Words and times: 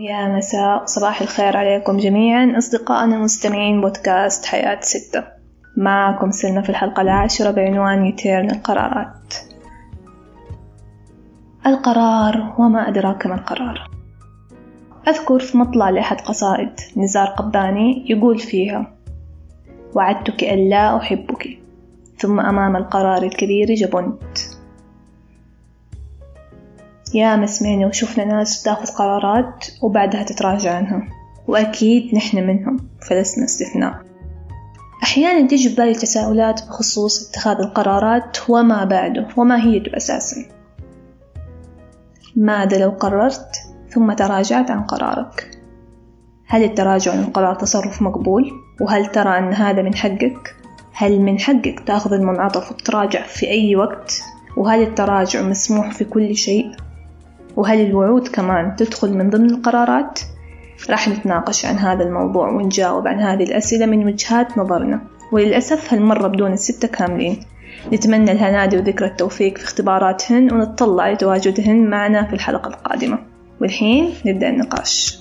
يا 0.00 0.28
مساء 0.28 0.84
صباح 0.84 1.20
الخير 1.20 1.56
عليكم 1.56 1.96
جميعا. 1.96 2.58
أصدقائنا 2.58 3.16
المستمعين 3.16 3.80
بودكاست 3.80 4.46
حياة 4.46 4.80
ستة. 4.80 5.24
معكم 5.76 6.30
سلمى 6.30 6.62
في 6.62 6.70
الحلقة 6.70 7.02
العاشرة 7.02 7.50
بعنوان 7.50 8.06
يتيرن 8.06 8.50
القرارات. 8.50 9.34
القرار 11.66 12.54
وما 12.58 12.88
أدراك 12.88 13.26
ما 13.26 13.34
القرار. 13.34 13.90
أذكر 15.08 15.38
في 15.38 15.58
مطلع 15.58 15.90
لأحد 15.90 16.20
قصائد 16.20 16.80
نزار 16.96 17.26
قباني 17.26 18.04
يقول 18.10 18.38
فيها 18.38 18.92
وعدتك 19.94 20.44
أن 20.44 20.68
لا 20.68 20.96
أحبك 20.96 21.58
ثم 22.18 22.40
أمام 22.40 22.76
القرار 22.76 23.22
الكبير 23.22 23.74
جبنت. 23.74 24.38
يا 27.14 27.46
سمعنا 27.46 27.86
وشفنا 27.86 28.24
ناس 28.24 28.62
تاخذ 28.62 28.86
قرارات 28.86 29.66
وبعدها 29.82 30.22
تتراجع 30.22 30.74
عنها 30.74 31.08
وأكيد 31.48 32.14
نحن 32.14 32.46
منهم 32.46 32.76
فلسنا 33.08 33.44
استثناء. 33.44 33.94
أحيانا 35.02 35.48
تجي 35.48 35.68
في 35.68 35.74
بالي 35.74 35.94
تساؤلات 35.94 36.66
بخصوص 36.68 37.28
اتخاذ 37.28 37.56
القرارات 37.60 38.38
وما 38.48 38.84
بعده 38.84 39.28
وما 39.36 39.64
هي 39.64 39.82
أساسا. 39.96 40.44
ماذا 42.36 42.78
لو 42.78 42.90
قررت 42.90 43.56
ثم 43.88 44.12
تراجعت 44.12 44.70
عن 44.70 44.82
قرارك؟ 44.82 45.50
هل 46.46 46.64
التراجع 46.64 47.12
عن 47.12 47.20
القرار 47.20 47.54
تصرف 47.54 48.02
مقبول؟ 48.02 48.50
وهل 48.80 49.06
ترى 49.06 49.38
أن 49.38 49.52
هذا 49.52 49.82
من 49.82 49.94
حقك؟ 49.94 50.56
هل 50.92 51.20
من 51.20 51.38
حقك 51.38 51.80
تأخذ 51.86 52.12
المنعطف 52.12 52.72
وتراجع 52.72 53.22
في 53.22 53.48
أي 53.48 53.76
وقت؟ 53.76 54.22
وهل 54.56 54.82
التراجع 54.82 55.42
مسموح 55.42 55.90
في 55.90 56.04
كل 56.04 56.36
شيء؟ 56.36 56.72
وهل 57.60 57.80
الوعود 57.80 58.28
كمان 58.28 58.76
تدخل 58.76 59.12
من 59.12 59.30
ضمن 59.30 59.50
القرارات؟ 59.50 60.20
راح 60.90 61.08
نتناقش 61.08 61.66
عن 61.66 61.78
هذا 61.78 62.04
الموضوع 62.04 62.48
ونجاوب 62.48 63.08
عن 63.08 63.20
هذه 63.20 63.42
الأسئلة 63.42 63.86
من 63.86 64.06
وجهات 64.06 64.58
نظرنا 64.58 65.00
وللأسف 65.32 65.92
هالمرة 65.94 66.28
بدون 66.28 66.52
الستة 66.52 66.88
كاملين 66.88 67.40
نتمنى 67.92 68.34
لها 68.34 68.50
نادي 68.50 68.76
وذكرى 68.76 69.08
التوفيق 69.08 69.58
في 69.58 69.64
اختباراتهن 69.64 70.52
ونتطلع 70.52 71.10
لتواجدهن 71.10 71.90
معنا 71.90 72.26
في 72.26 72.32
الحلقة 72.32 72.68
القادمة 72.68 73.18
والحين 73.60 74.14
نبدأ 74.26 74.48
النقاش 74.48 75.18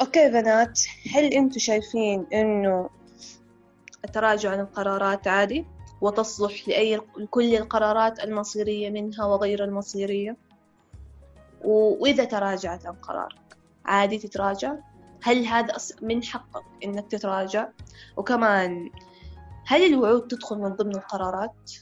أوكي 0.00 0.28
بنات 0.28 0.80
هل 1.14 1.24
أنتم 1.24 1.58
شايفين 1.58 2.26
إنه 2.32 2.88
التراجع 4.04 4.50
عن 4.50 4.60
القرارات 4.60 5.28
عادي؟ 5.28 5.73
وتصلح 6.04 6.68
لأي 6.68 7.00
لكل 7.16 7.56
القرارات 7.56 8.24
المصيرية 8.24 8.90
منها 8.90 9.24
وغير 9.24 9.64
المصيرية. 9.64 10.36
وإذا 11.64 12.24
تراجعت 12.24 12.86
عن 12.86 12.94
قرارك 12.94 13.56
عادي 13.84 14.18
تتراجع. 14.18 14.74
هل 15.22 15.46
هذا 15.46 15.76
من 16.02 16.22
حقك 16.22 16.64
إنك 16.84 17.10
تتراجع؟ 17.10 17.68
وكمان 18.16 18.90
هل 19.66 19.86
الوعود 19.86 20.28
تدخل 20.28 20.58
من 20.58 20.68
ضمن 20.68 20.94
القرارات؟ 20.96 21.72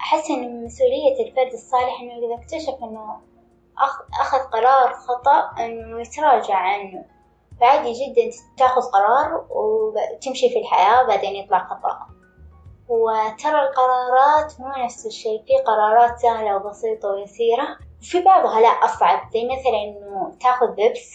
أحس 0.00 0.30
إن 0.30 0.64
مسؤولية 0.64 1.28
الفرد 1.28 1.52
الصالح 1.52 2.00
إنه 2.02 2.26
إذا 2.26 2.34
اكتشف 2.42 2.74
إنه 2.82 3.20
أخذ 4.20 4.38
قرار 4.38 4.94
خطأ 4.94 5.64
إنه 5.64 6.00
يتراجع 6.00 6.54
عنه. 6.54 7.11
فعادي 7.62 7.92
جدا 7.92 8.30
تاخذ 8.58 8.80
قرار 8.82 9.46
وتمشي 9.50 10.48
في 10.48 10.58
الحياة 10.58 11.04
وبعدين 11.04 11.36
يطلع 11.36 11.58
خطأ 11.64 11.98
وترى 12.88 13.62
القرارات 13.62 14.60
مو 14.60 14.84
نفس 14.84 15.06
الشيء. 15.06 15.42
في 15.46 15.56
قرارات 15.66 16.18
سهلة 16.18 16.56
وبسيطة 16.56 17.08
ويسيرة 17.08 17.76
وفي 18.00 18.20
بعضها 18.20 18.60
لا 18.60 18.68
أصعب. 18.68 19.30
زي 19.32 19.44
مثلا 19.44 19.82
إنه 19.84 20.32
تاخذ 20.40 20.66
لبس 20.66 21.12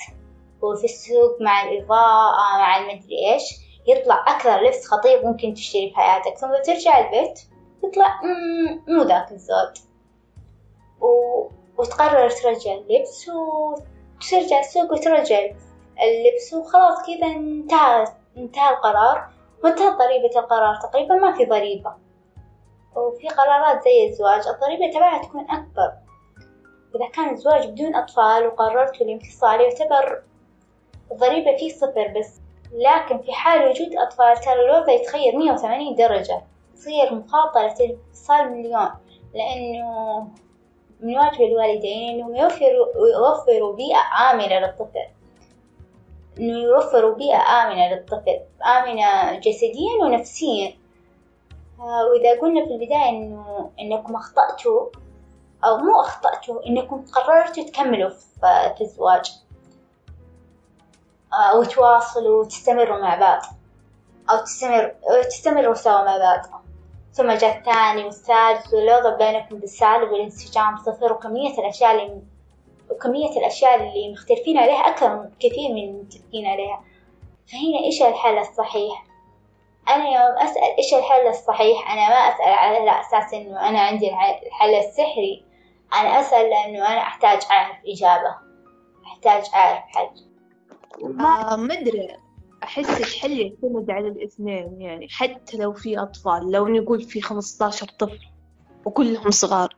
وفي 0.62 0.84
السوق 0.84 1.42
مع 1.42 1.64
الإضاءة 1.64 2.58
مع 2.58 2.78
المدري 2.78 3.34
إيش 3.34 3.44
يطلع 3.88 4.24
أكثر 4.28 4.62
لبس 4.62 4.88
خطير 4.88 5.26
ممكن 5.26 5.54
تشتري 5.54 5.90
في 5.90 5.96
حياتك. 5.96 6.38
ثم 6.38 6.52
ترجع 6.66 7.00
البيت 7.00 7.40
يطلع 7.84 8.22
مو 8.88 9.04
ذاك 9.04 9.32
الزود. 9.32 9.74
و... 11.02 11.08
وتقرر 11.78 12.30
ترجع 12.30 12.74
اللبس 12.74 13.30
وترجع 13.30 14.60
السوق 14.60 14.92
وترجع 14.92 15.40
اللبس 16.02 16.54
وخلاص 16.54 16.98
كذا 17.08 17.28
انتهى 17.28 18.06
انتهى 18.38 18.70
القرار. 18.70 19.30
وانتهت 19.64 19.94
ضريبة 19.98 20.40
القرار 20.40 20.76
تقريبا 20.76 21.16
ما 21.16 21.34
في 21.34 21.46
ضريبة. 21.46 21.94
وفي 22.96 23.28
قرارات 23.28 23.84
زي 23.84 24.08
الزواج 24.08 24.42
الضريبة 24.48 24.94
تبعها 24.94 25.24
تكون 25.24 25.42
أكبر. 25.42 25.94
إذا 26.96 27.08
كان 27.14 27.30
الزواج 27.30 27.68
بدون 27.68 27.96
أطفال 27.96 28.48
وقررت 28.48 29.02
الانفصال 29.02 29.62
يعتبر 29.62 30.24
الضريبة 31.12 31.58
فيه 31.58 31.70
صفر 31.70 32.14
بس. 32.20 32.40
لكن 32.74 33.22
في 33.22 33.34
حال 33.34 33.70
وجود 33.70 33.96
أطفال 33.96 34.38
ترى 34.38 34.66
الوضع 34.66 34.94
يتغير 34.94 35.38
مية 35.38 35.52
وثمانين 35.52 35.96
درجة. 35.96 36.42
تصير 36.76 37.14
مخاطرة 37.14 37.76
الانفصال 37.80 38.52
مليون. 38.52 38.90
لأنه 39.34 40.28
من 41.00 41.18
واجب 41.18 41.42
الوالدين 41.42 42.10
إنهم 42.10 42.36
يوفروا 42.36 42.88
يوفروا 43.16 43.76
بيئة 43.76 44.32
آمنة 44.32 44.60
للطفل. 44.60 45.17
إنه 46.40 46.58
يوفروا 46.58 47.16
بيئة 47.16 47.38
آمنة 47.38 47.94
للطفل 47.94 48.40
آمنة 48.66 49.40
جسديا 49.40 49.94
ونفسيا. 50.02 50.74
آه، 51.80 52.06
وإذا 52.06 52.42
قلنا 52.42 52.66
في 52.66 52.72
البداية 52.72 53.10
إنه 53.10 53.72
إنكم 53.80 54.16
أخطأتوا 54.16 54.90
أو 55.66 55.78
مو 55.78 56.02
أخطأتوا 56.02 56.66
إنكم 56.66 57.06
قررتوا 57.06 57.64
تكملوا 57.64 58.10
في 58.78 58.82
الزواج. 58.82 59.32
أو 61.34 61.62
آه، 61.62 61.66
تواصلوا 61.66 62.42
وتستمروا 62.42 63.02
مع 63.02 63.16
بعض. 63.16 63.42
أو 64.32 64.38
تستمر 64.38 64.96
تستمروا 65.30 65.74
سوا 65.74 66.04
مع 66.04 66.18
بعض. 66.18 66.64
ثم 67.14 67.32
جاء 67.32 67.58
الثاني 67.58 68.06
والثالث 68.06 68.74
والوضع 68.74 69.16
بينكم 69.16 69.60
بالسالب 69.60 70.12
والانسجام 70.12 70.78
صفر 70.78 71.14
وكمية 71.14 71.60
الأشياء 71.60 71.92
اللي 71.92 72.22
وكمية 72.92 73.30
الأشياء 73.30 73.76
اللي 73.76 74.12
مختلفين 74.12 74.58
عليها 74.58 74.90
أكثر 74.90 75.30
كثير 75.40 75.74
من 75.74 75.84
المتفقين 75.84 76.46
عليها. 76.46 76.84
فهنا 77.48 77.86
إيش 77.86 78.02
الحل 78.02 78.38
الصحيح؟ 78.38 79.06
أنا 79.90 80.06
يوم 80.06 80.38
أسأل 80.38 80.78
إيش 80.78 80.94
الحل 80.94 81.28
الصحيح؟ 81.28 81.92
أنا 81.92 82.10
ما 82.10 82.16
أسأل 82.16 82.54
على 82.54 83.00
أساس 83.00 83.34
إنه 83.34 83.70
أنا 83.70 83.80
عندي 83.80 84.08
الحل 84.48 84.74
السحري. 84.76 85.46
أنا 85.94 86.20
أسأل 86.20 86.50
لأنه 86.50 86.88
أنا 86.88 87.02
أحتاج 87.02 87.40
أعرف 87.52 87.78
إجابة. 87.88 88.36
أحتاج 89.06 89.44
أعرف 89.54 89.84
حل. 89.88 90.10
ما 91.02 91.54
آه 91.54 91.66
أدري. 91.74 92.18
أحس 92.64 93.00
الحل 93.00 93.40
يعتمد 93.40 93.92
على 93.92 94.08
الاثنين 94.08 94.82
يعني 94.82 95.08
حتى 95.10 95.58
لو 95.58 95.74
في 95.74 96.00
أطفال 96.00 96.52
لو 96.52 96.68
نقول 96.68 97.02
في 97.02 97.22
خمسطاشر 97.22 97.88
طفل 98.00 98.20
وكلهم 98.86 99.32
صغار. 99.32 99.77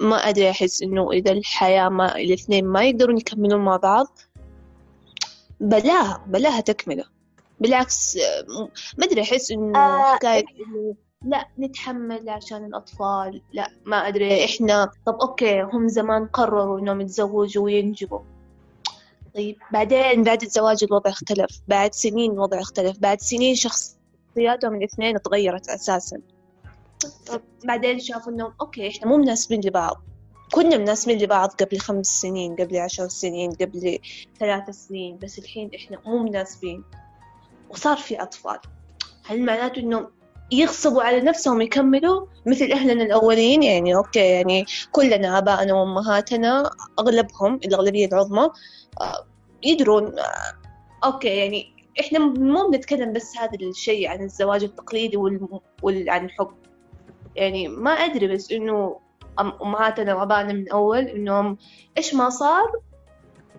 ما 0.00 0.16
أدري 0.16 0.50
أحس 0.50 0.82
إنه 0.82 1.12
إذا 1.12 1.32
الحياة 1.32 1.88
ما 1.88 2.16
الاثنين 2.16 2.64
ما 2.64 2.84
يقدرون 2.84 3.18
يكملون 3.18 3.60
مع 3.60 3.76
بعض 3.76 4.06
بلاها 5.60 6.24
بلاها 6.26 6.60
تكملة. 6.60 7.04
بالعكس 7.60 8.18
ما 8.98 9.04
أدري 9.04 9.22
أحس 9.22 9.50
إنه 9.50 9.78
آه 9.78 10.14
حكاية 10.14 10.44
إنه 10.66 10.94
لا 11.24 11.48
نتحمل 11.58 12.28
عشان 12.28 12.64
الأطفال. 12.64 13.42
لا 13.52 13.70
ما 13.84 14.08
أدري. 14.08 14.44
إحنا 14.44 14.90
طب 15.06 15.18
okay 15.20 15.62
هم 15.62 15.88
زمان 15.88 16.26
قرروا 16.26 16.80
إنهم 16.80 17.00
يتزوجوا 17.00 17.64
وينجبوا. 17.64 18.20
طيب 19.34 19.56
بعدين 19.72 20.22
بعد 20.22 20.42
الزواج 20.42 20.84
الوضع 20.84 21.10
اختلف 21.10 21.60
بعد 21.68 21.94
سنين 21.94 22.32
الوضع 22.32 22.60
اختلف 22.60 22.98
بعد 22.98 23.20
سنين 23.20 23.54
شخصياتهم 23.54 24.74
الاثنين 24.74 25.22
تغيرت 25.22 25.68
أساسا. 25.68 26.20
بعدين 27.64 27.98
شافوا 27.98 28.32
إنهم 28.32 28.54
okay 28.60 28.88
إحنا 28.88 29.06
مو 29.06 29.16
مناسبين 29.16 29.60
لبعض. 29.64 30.02
كنا 30.52 30.76
مناسبين 30.76 31.18
لبعض 31.18 31.50
قبل 31.50 31.78
خمس 31.78 32.06
سنين 32.06 32.56
قبل 32.56 32.76
عشر 32.76 33.08
سنين 33.08 33.50
قبل 33.50 33.98
ثلاث 34.40 34.70
سنين 34.70 35.18
بس 35.18 35.38
الحين 35.38 35.70
إحنا 35.74 35.98
مو 36.06 36.18
مناسبين. 36.18 36.84
وصار 37.70 37.96
في 37.96 38.22
أطفال. 38.22 38.58
هل 39.26 39.42
معناته 39.42 39.80
إنهم 39.80 40.06
يغصبوا 40.52 41.02
على 41.02 41.20
نفسهم 41.20 41.60
يكملوا؟ 41.60 42.26
مثل 42.46 42.72
أهلنا 42.72 43.02
الأولين 43.02 43.62
يعني 43.62 43.96
okay 43.96 44.20
يعني 44.20 44.64
كلنا 44.92 45.38
آبائنا 45.38 45.74
وأمهاتنا 45.74 46.70
أغلبهم 46.98 47.54
الأغلبية 47.64 48.06
العظمى 48.06 48.50
آه، 49.00 49.26
يدرون 49.62 50.18
آه، 50.18 51.04
okay 51.04 51.28
يعني 51.28 51.78
إحنا 52.00 52.18
مو 52.18 52.68
بنتكلم 52.68 53.12
بس 53.12 53.36
هذا 53.36 53.58
الشيء 53.62 54.08
عن 54.08 54.22
الزواج 54.22 54.64
التقليدي 54.64 55.16
وعن 55.82 56.24
الحب 56.24 56.50
يعني 57.36 57.68
ما 57.68 57.90
أدري 57.90 58.26
بس 58.26 58.52
إنه 58.52 59.00
أمهاتنا 59.40 60.14
وأبائنا 60.14 60.52
من 60.52 60.68
أول 60.68 61.04
إنهم 61.04 61.56
إيش 61.98 62.14
ما 62.14 62.30
صار 62.30 62.72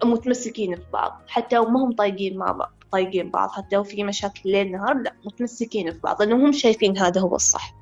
متمسكين 0.03 0.75
في 0.75 0.85
بعض 0.93 1.21
حتى 1.27 1.57
وما 1.57 1.83
هم 1.83 1.91
طايقين 1.91 2.37
مع 2.37 2.51
بعض 2.51 2.73
طايقين 2.91 3.29
بعض. 3.29 3.49
حتى 3.49 3.77
وفي 3.77 4.03
مشاكل 4.03 4.41
ليل 4.45 4.71
نهار 4.71 4.97
لا 4.97 5.13
متمسكين 5.25 5.91
في 5.91 5.99
بعض 5.99 6.21
لأنهم 6.21 6.51
شايفين 6.51 6.97
هذا 6.97 7.21
هو 7.21 7.35
الصح. 7.35 7.75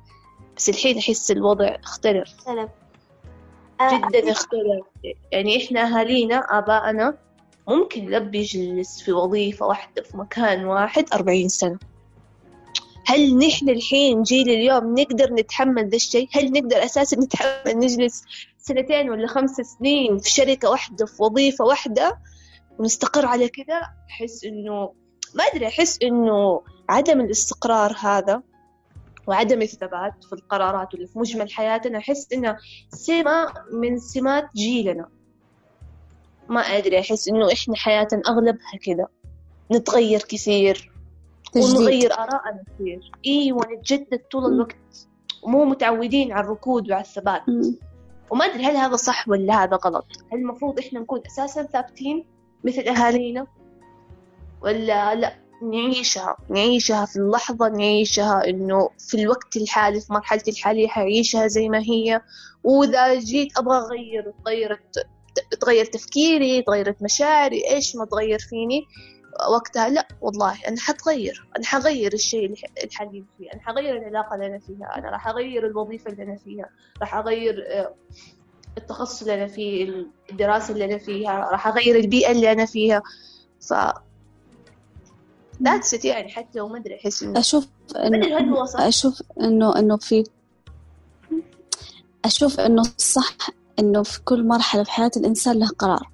بس 0.56 0.68
الحين 0.68 0.98
أحس 0.98 1.30
الوضع 1.30 1.66
اختلف. 1.66 2.34
اختلف. 2.34 2.70
جدا 3.92 4.30
اختلف. 4.30 4.86
يعني 5.32 5.64
إحنا 5.64 5.80
أهالينا 5.80 6.36
آبائنا 6.36 7.18
ممكن 7.68 8.10
لب 8.10 8.34
يجلس 8.34 9.02
في 9.02 9.12
وظيفة 9.12 9.66
واحدة 9.66 10.02
في 10.02 10.16
مكان 10.16 10.64
واحد 10.64 11.04
أربعين 11.12 11.48
سنة. 11.48 11.78
هل 13.08 13.38
نحن 13.38 13.68
الحين 13.68 14.22
جيل 14.22 14.50
اليوم 14.50 15.00
نقدر 15.00 15.32
نتحمل 15.32 15.88
ذا 15.88 15.96
الشيء؟ 15.96 16.28
هل 16.32 16.52
نقدر 16.52 16.84
أساسا 16.84 17.16
نتحمل 17.16 17.78
نجلس 17.78 18.22
سنتين 18.58 19.10
ولا 19.10 19.26
خمس 19.26 19.50
سنين 19.50 20.18
في 20.18 20.30
شركة 20.30 20.70
واحدة 20.70 21.06
في 21.06 21.22
وظيفة 21.22 21.64
واحدة 21.64 22.18
ونستقر 22.78 23.26
على 23.26 23.48
كذا؟ 23.48 23.80
أحس 24.10 24.44
إنه 24.44 24.92
ما 25.34 25.44
أدري 25.44 25.66
أحس 25.66 25.98
إنه 26.02 26.62
عدم 26.88 27.20
الاستقرار 27.20 27.96
هذا 28.00 28.42
وعدم 29.26 29.62
الثبات 29.62 30.24
في 30.24 30.32
القرارات 30.32 30.94
واللي 30.94 31.06
في 31.06 31.18
مجمل 31.18 31.52
حياتنا 31.52 31.98
أحس 31.98 32.32
إنه 32.32 32.56
سمة 32.88 33.52
من 33.72 33.98
سمات 33.98 34.48
جيلنا. 34.56 35.08
ما 36.48 36.60
أدري 36.60 37.00
أحس 37.00 37.28
إنه 37.28 37.52
إحنا 37.52 37.76
حياتنا 37.76 38.22
أغلبها 38.28 38.78
كذا. 38.86 39.06
نتغير 39.72 40.20
كثير. 40.20 40.97
تجديد. 41.52 41.76
ونغير 41.76 42.12
آراءنا 42.12 42.62
كثير. 42.74 43.10
إيوه 43.26 43.66
نتجدد 43.72 44.20
طول 44.30 44.52
الوقت. 44.52 45.08
ومو 45.42 45.64
متعودين 45.64 46.32
على 46.32 46.44
الركود 46.44 46.90
وعلى 46.90 47.02
الثبات. 47.02 47.42
وما 48.30 48.44
أدري 48.44 48.64
هل 48.64 48.76
هذا 48.76 48.96
صح 48.96 49.28
ولا 49.28 49.64
هذا 49.64 49.76
غلط. 49.76 50.06
هل 50.32 50.38
المفروض 50.38 50.78
إحنا 50.78 51.00
نكون 51.00 51.20
أساسا 51.26 51.62
ثابتين 51.62 52.24
مثل 52.64 52.82
أهالينا؟ 52.82 53.46
ولا 54.62 55.14
لا 55.14 55.36
نعيشها. 55.62 56.36
نعيشها 56.48 57.04
في 57.04 57.16
اللحظة 57.16 57.68
نعيشها 57.68 58.48
إنه 58.48 58.90
في 58.98 59.22
الوقت 59.22 59.56
الحالي 59.56 60.00
في 60.00 60.12
مرحلتي 60.12 60.50
الحالية 60.50 60.88
حعيشها 60.88 61.46
زي 61.46 61.68
ما 61.68 61.78
هي. 61.78 62.20
وإذا 62.64 63.14
جيت 63.14 63.58
أبغى 63.58 63.76
أغير 63.78 64.32
تغيرت 64.44 65.06
تغير 65.60 65.84
تفكيري 65.84 66.62
تغيرت 66.62 67.02
مشاعري 67.02 67.70
إيش 67.70 67.96
ما 67.96 68.04
تغير 68.04 68.38
فيني؟ 68.38 68.84
وقتها 69.50 69.88
لا 69.88 70.08
والله 70.20 70.56
أنا 70.68 70.80
حتغير 70.80 71.48
أنا 71.56 71.64
حغير 71.64 72.12
الشيء 72.12 72.46
اللي 72.46 72.56
حقيقي 72.92 73.24
فيه 73.38 73.52
أنا 73.52 73.60
حغير 73.62 73.96
العلاقة 73.96 74.34
اللي 74.34 74.46
أنا 74.46 74.58
فيها 74.58 74.98
أنا 74.98 75.10
راح 75.10 75.28
أغير 75.28 75.66
الوظيفة 75.66 76.10
اللي 76.10 76.22
أنا 76.22 76.36
فيها 76.36 76.70
راح 77.00 77.14
أغير 77.14 77.64
آه، 77.68 77.94
التخصص 78.78 79.20
اللي 79.20 79.34
أنا 79.34 79.46
فيه 79.46 80.06
الدراسة 80.30 80.72
اللي 80.72 80.84
أنا 80.84 80.98
فيها 80.98 81.48
راح 81.50 81.66
أغير 81.66 81.96
البيئة 81.96 82.30
اللي 82.30 82.52
أنا 82.52 82.66
فيها. 82.66 83.02
ف 83.60 83.74
ذاتس 85.62 85.94
it 85.94 86.04
يعني 86.04 86.28
حتى 86.28 86.60
وما 86.60 86.78
أشوف 87.36 87.68
ما 87.94 88.06
أدري 88.06 88.34
هل 88.34 88.38
إنه 88.38 88.56
هو 88.56 88.64
صح 88.64 88.80
أشوف 88.80 89.22
إنه 89.40 89.78
إنه 89.78 89.96
في 89.96 90.24
أشوف 92.24 92.60
إنه 92.60 92.82
الصح 92.82 93.50
إنه 93.78 94.02
في 94.02 94.20
كل 94.24 94.46
مرحلة 94.46 94.82
في 94.82 94.90
حياة 94.90 95.10
الإنسان 95.16 95.58
له 95.58 95.68
قرار. 95.68 96.10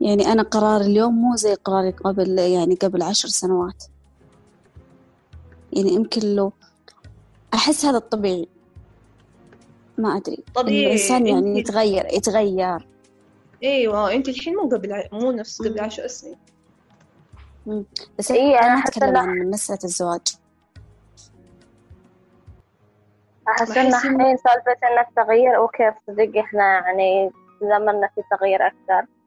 يعني 0.00 0.32
أنا 0.32 0.42
قرار 0.42 0.80
اليوم 0.80 1.14
مو 1.14 1.36
زي 1.36 1.54
قراري 1.54 1.90
قبل 1.90 2.38
يعني 2.38 2.74
قبل 2.74 3.02
عشر 3.02 3.28
سنوات. 3.28 3.84
يعني 5.72 5.94
يمكن 5.94 6.34
لو 6.34 6.52
أحس 7.54 7.84
هذا 7.84 7.96
الطبيعي. 7.96 8.48
ما 9.98 10.16
أدري. 10.16 10.44
طبيعي. 10.54 10.86
الإنسان 10.86 11.26
يعني 11.26 11.58
يتغير 11.58 12.06
يتغير. 12.12 12.88
أيوه 13.62 14.12
انت 14.12 14.28
الحين 14.28 14.56
مو 14.56 14.68
قبل 14.68 14.92
ع... 14.92 15.02
مو 15.12 15.30
نفس 15.30 15.62
قبل 15.62 15.78
مم. 15.78 15.84
عشر 15.84 16.06
سنين. 16.06 16.36
بس 18.18 18.30
إيه، 18.30 18.56
أحس 18.56 18.88
أتكلم 18.88 19.14
إنه- 19.14 19.18
عن 19.18 19.50
مسألة 19.50 19.78
الزواج. 19.84 20.20
إن 23.48 23.66
إن- 23.66 23.70
الحين 23.70 24.18
سالفة 24.36 24.76
إن 24.82 24.98
التغيير 25.08 25.56
أوكي 25.56 25.92
صدق 26.06 26.38
إحنا 26.38 26.64
يعني 26.64 27.30
زمننا 27.62 28.08
في 28.14 28.22
تغيير 28.38 28.66
أكثر. 28.66 29.02
و- 29.02 29.23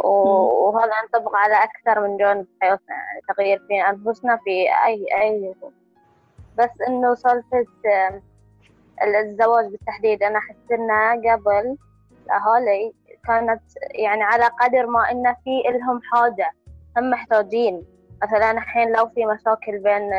وهذا 0.00 0.90
ينطبق 1.02 1.36
على 1.36 1.54
أكثر 1.64 2.00
من 2.08 2.16
جانب 2.16 2.46
حياتنا 2.62 2.96
يعني 2.96 3.20
تغيير 3.36 3.58
في 3.68 3.80
أنفسنا 3.90 4.36
في 4.44 4.66
أي 4.86 5.06
أي 5.22 5.54
بس 6.58 6.70
إنه 6.88 7.14
سالفة 7.14 7.66
الزواج 9.02 9.66
بالتحديد 9.70 10.22
أنا 10.22 10.38
أحس 10.38 10.56
إنه 10.72 11.10
قبل 11.32 11.76
الأهالي 12.26 12.92
كانت 13.26 13.62
يعني 13.94 14.22
على 14.22 14.44
قدر 14.44 14.86
ما 14.86 15.10
إن 15.10 15.34
في 15.44 15.68
إلهم 15.68 16.00
حاجة 16.12 16.50
هم 16.96 17.10
محتاجين. 17.10 17.84
مثلا 18.22 18.50
الحين 18.50 18.92
لو 18.96 19.08
في 19.08 19.26
مشاكل 19.26 19.78
بين 19.78 20.12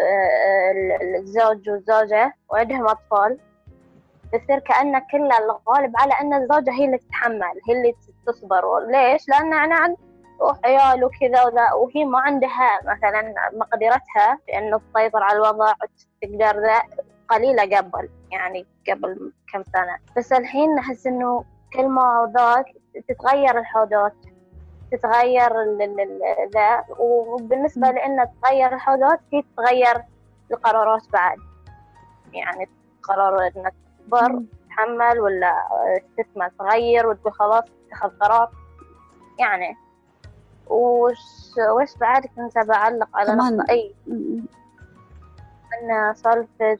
آه، 0.00 0.70
ال- 0.70 1.16
الزوج 1.16 1.70
والزوجة 1.70 2.32
وعندهم 2.50 2.86
أطفال 2.88 3.38
بتصير 4.34 4.58
كأن 4.58 4.98
كل 4.98 5.32
الغالب 5.32 5.92
على 5.96 6.12
أن 6.20 6.34
الزوجة 6.34 6.70
هي 6.72 6.84
اللي 6.84 6.98
تتحمل 6.98 7.60
هي 7.68 7.72
اللي 7.76 7.94
تصبر. 8.26 8.78
ليش؟ 8.86 9.28
لأن 9.28 9.52
يعني 9.52 9.74
عند 9.74 9.96
عيال 10.64 11.04
وكذا 11.04 11.44
وذا 11.44 11.72
وهي 11.72 12.04
ما 12.04 12.18
عندها 12.20 12.80
مثلا 12.84 13.34
مقدرتها 13.52 14.38
في 14.46 14.58
إنه 14.58 14.80
تسيطر 14.94 15.22
على 15.22 15.36
الوضع 15.36 15.72
تقدر 16.22 16.60
ذا 16.60 16.82
قليلة 17.28 17.76
قبل 17.78 18.08
يعني 18.32 18.66
قبل 18.90 19.32
كم 19.52 19.62
سنة. 19.62 19.98
بس 20.16 20.32
الحين 20.32 20.74
نحس 20.74 21.06
إنه 21.06 21.44
كل 21.72 21.88
ما 21.88 22.32
ذاك 22.36 22.64
تتغير 23.08 23.58
الحاجات 23.58 24.12
تتغير 24.92 25.62
ال- 25.62 25.82
ال- 25.82 26.00
ال- 26.00 26.50
ذا. 26.54 26.84
وبالنسبة 26.98 27.90
لأن 27.90 28.26
تتغير 28.28 28.74
الحاجات 28.74 29.20
هي 29.32 29.42
تتغير 29.42 30.02
القرارات 30.52 31.02
بعد. 31.12 31.38
يعني 32.32 32.68
قرار 33.02 33.42
إنك 33.56 33.74
تكبر 34.04 34.42
تتحمل 34.66 35.20
ولا 35.20 35.54
تسمع 36.18 36.48
تغير 36.58 37.06
وتقول 37.06 37.32
خلاص 37.32 37.64
تاخذ 37.90 38.08
قرار؟ 38.20 38.50
يعني 39.38 39.76
وش 40.66 41.18
وش 41.76 41.96
بعد 42.00 42.26
كنت 42.26 42.58
بعلق 42.58 43.08
على 43.16 43.28
نقطة 43.58 43.74
م- 44.06 44.46
أن 45.74 46.14
سالفة 46.14 46.78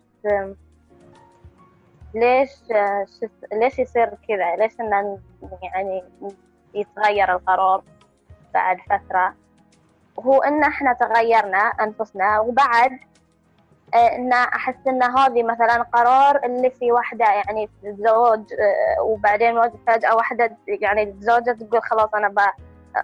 ليش 2.15 2.51
آه، 2.73 3.07
ليش 3.53 3.79
يصير 3.79 4.11
كذا؟ 4.29 4.57
ليش 4.57 4.81
إن 4.81 5.19
يعني 5.63 6.05
يتغير 6.75 7.33
القرار 7.33 7.83
بعد 8.55 8.77
فترة؟ 8.91 9.35
هو 10.21 10.43
إن 10.43 10.65
إحنا 10.65 10.93
تغيرنا 10.93 11.59
أنفسنا 11.59 12.41
وبعد 12.41 12.99
إن 13.95 14.33
أحس 14.33 14.75
إن 14.89 15.03
هذه 15.03 15.43
مثلا 15.43 15.83
قرار 15.83 16.45
اللي 16.45 16.71
في 16.71 16.93
واحدة 16.93 17.25
يعني 17.25 17.67
في 17.81 17.89
الزواج 17.89 18.41
آه، 18.53 19.03
وبعدين 19.03 19.71
فجأة 19.87 20.15
واحدة 20.17 20.57
يعني 20.69 21.03
الزوجة 21.03 21.53
تقول 21.61 21.83
خلاص 21.83 22.09
بقى 22.13 22.55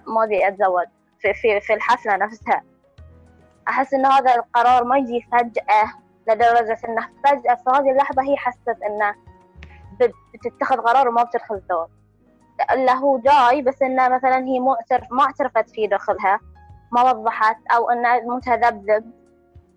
ما 0.07 0.23
أبي 0.23 0.47
أتزوج. 0.47 0.85
في, 1.19 1.33
في, 1.33 1.59
في 1.61 1.73
الحفلة 1.73 2.15
نفسها. 2.15 2.63
أحس 3.67 3.93
إن 3.93 4.05
هذا 4.05 4.35
القرار 4.35 4.83
ما 4.83 4.97
يجي 4.97 5.27
فجأة 5.31 5.93
لدرجة 6.27 6.77
إنه 6.87 7.07
فجأة 7.23 7.55
في 7.55 7.63
هذه 7.69 7.91
اللحظة 7.91 8.21
هي 8.23 8.37
حست 8.37 8.69
بت- 9.99 10.13
بتتخذ 10.33 10.77
قرار 10.77 11.07
وما 11.07 11.23
بتدخل 11.23 11.55
الزواج. 11.55 11.87
إلا 12.71 12.93
هو 12.93 13.17
جاي 13.19 13.61
بس 13.61 13.81
إنه 13.81 14.07
مثلا 14.07 14.37
هي 14.37 14.59
مو 14.59 14.75
ما 15.11 15.23
اعترفت 15.23 15.69
فيه 15.69 15.89
داخلها 15.89 16.39
ما 16.91 17.01
وضحت 17.01 17.57
أو 17.75 17.89
إنه 17.89 18.35
متذبذب 18.35 19.11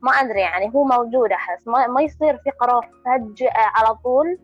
ما 0.04 0.10
أدري 0.10 0.40
يعني 0.40 0.74
هو 0.74 0.84
موجود 0.84 1.32
أحس. 1.32 1.68
ما, 1.68 1.86
ما 1.86 2.02
يصير 2.02 2.36
في 2.38 2.50
قرار 2.50 2.90
فجأة 3.04 3.52
على 3.56 3.94
طول 3.94 4.38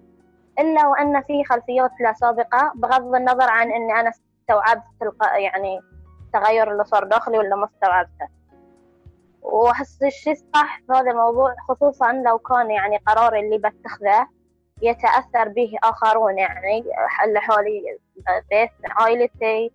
إلا 0.59 0.87
وأن 0.87 1.23
في 1.23 1.45
خلفيات 1.45 1.91
لا 2.01 2.13
سابقة 2.13 2.73
بغض 2.75 3.15
النظر 3.15 3.51
عن 3.51 3.73
إني 3.73 4.01
أنا 4.01 4.11
استوعبت 4.11 4.83
يعني 5.39 5.81
التغير 6.27 6.73
اللي 6.73 6.85
صار 6.85 7.05
داخلي 7.05 7.39
ولا 7.39 7.57
ما 7.57 7.65
استوعبته. 7.65 8.29
وأحس 9.43 10.03
الشيء 10.03 10.33
الصح 10.33 10.79
في 10.79 10.93
هذا 10.93 11.11
الموضوع 11.11 11.55
خصوصا 11.69 12.13
لو 12.13 12.39
كان 12.39 12.71
يعني 12.71 12.97
قرار 12.97 13.35
اللي 13.37 13.59
بتخذه 13.59 14.27
يتأثر 14.83 15.49
به 15.49 15.73
آخرون 15.85 16.39
يعني 16.39 16.85
اللي 17.25 17.41
حولي 17.41 17.99
بيت 18.51 18.71
عائلتي 18.91 19.73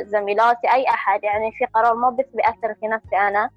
زميلاتي 0.00 0.72
أي 0.72 0.88
أحد. 0.88 1.24
يعني 1.24 1.52
في 1.52 1.64
قرار 1.64 1.94
ما 1.94 2.10
بس 2.10 2.26
بيأثر 2.34 2.74
في 2.80 2.88
نفسي 2.88 3.16
أنا. 3.16 3.50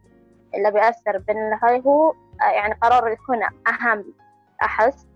إلا 0.56 0.70
بيأثر 0.70 1.18
باللي 1.18 1.82
هو 1.86 2.14
يعني 2.42 2.74
قرار 2.82 3.08
يكون 3.08 3.44
أهم 3.68 4.14
أحس. 4.64 5.08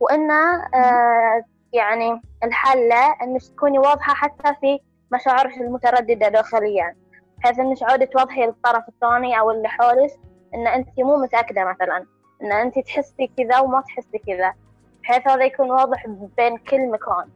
وإنه 0.00 0.64
آه 0.74 1.44
يعني 1.72 2.22
الحلة 2.44 3.12
إنك 3.22 3.42
تكوني 3.42 3.78
واضحة 3.78 4.14
حتى 4.14 4.54
في 4.60 4.80
مشاعرك 5.12 5.56
المترددة 5.56 6.28
داخليا. 6.28 6.96
بحيث 7.38 7.58
إنك 7.58 7.82
عودي 7.82 8.06
توضحي 8.06 8.46
للطرف 8.46 8.88
الثاني 8.88 9.38
أو 9.38 9.50
اللي 9.50 9.68
حولك 9.68 10.10
إن 10.54 10.66
أنت 10.66 10.88
مو 10.98 11.16
متأكدة 11.16 11.64
مثلا. 11.64 12.06
إن 12.42 12.52
أنت 12.52 12.78
تحسي 12.78 13.30
كذا 13.36 13.58
وما 13.58 13.80
تحسي 13.80 14.18
كذا. 14.18 14.54
بحيث 15.02 15.28
هذا 15.28 15.44
يكون 15.44 15.70
واضح 15.70 16.06
بين 16.36 16.58
كل 16.58 16.90
مكان. 16.90 17.28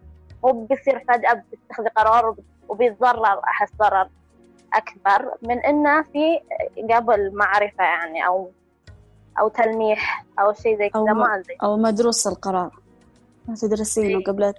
مو 0.44 0.66
بيصير 0.66 1.04
فجأة 1.08 1.32
بتتخذي 1.32 1.88
قرار 1.88 2.34
وبيتضرر 2.68 3.40
أحس 3.44 3.74
ضرر. 3.76 4.08
أكبر 4.76 5.34
من 5.42 5.58
إنه 5.58 6.02
في 6.02 6.40
قبل 6.94 7.34
معرفة 7.34 7.84
يعني 7.84 8.26
أو 8.26 8.50
أو 9.38 9.48
تلميح 9.48 10.24
أو 10.40 10.52
شيء 10.52 10.78
زي 10.78 10.88
كذا 10.88 11.02
ما 11.02 11.34
أدري. 11.34 11.56
أو 11.62 11.76
مدروس 11.76 12.26
القرار 12.26 12.80
ما 13.48 13.54
تدرسينه 13.54 14.22
قبل 14.22 14.52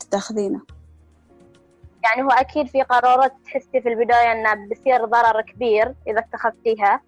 تتخذينه 0.00 0.60
يعني 2.04 2.22
هو 2.22 2.30
أكيد 2.30 2.66
في 2.66 2.82
قرارات 2.82 3.32
تحسي 3.44 3.80
في 3.80 3.88
البداية 3.88 4.32
إنه 4.32 4.54
بيصير 4.54 5.04
ضرر 5.04 5.42
كبير 5.42 5.94
إذا 6.06 6.18
اتخذتيها. 6.18 7.00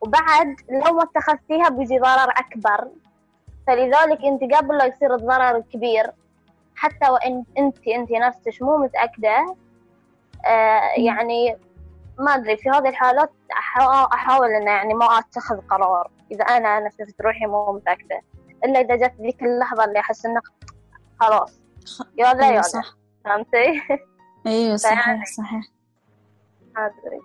وبعد 0.00 0.56
لو 0.70 0.92
ما 0.92 1.02
اتخذتيها 1.02 1.68
بيجي 1.68 1.98
ضرر 1.98 2.30
أكبر. 2.30 2.88
فلذلك 3.66 4.18
أنت 4.24 4.54
قبل 4.54 4.78
لا 4.78 4.84
يصير 4.84 5.14
الضرر 5.14 5.56
الكبير 5.56 6.12
حتى 6.76 7.10
وإن 7.10 7.44
أنت 7.58 7.88
أنت 7.88 8.10
نفسك 8.12 8.62
مو 8.62 8.76
متأكدة 8.76 9.56
آه 10.46 11.00
يعني 11.00 11.56
ما 12.18 12.34
أدري 12.34 12.56
في 12.56 12.70
هذه 12.70 12.88
الحالات 12.88 13.32
أحاول 14.12 14.48
إنه 14.48 14.70
يعني 14.70 14.94
ما 14.94 15.18
أتخذ 15.18 15.56
قرار. 15.70 16.10
إذا 16.32 16.44
أنا 16.44 16.78
أنا 16.78 16.90
شفت 16.90 17.20
روحي 17.20 17.46
مو 17.46 17.72
متأكدة. 17.72 18.20
إلا 18.64 18.80
إذا 18.80 18.96
جت 18.96 19.14
ذيك 19.20 19.42
اللحظة 19.42 19.84
اللي 19.84 19.98
أحس 20.00 20.26
إنه 20.26 20.40
خلاص. 21.20 21.60
يا 22.18 22.34
لا 22.34 22.50
يا 22.50 22.62
صح. 22.62 22.96
فهمتي؟ 23.24 23.82
أيوه 24.46 24.76
صحيح 24.76 25.24
صحيح. 25.36 25.64
أدري. 26.76 27.20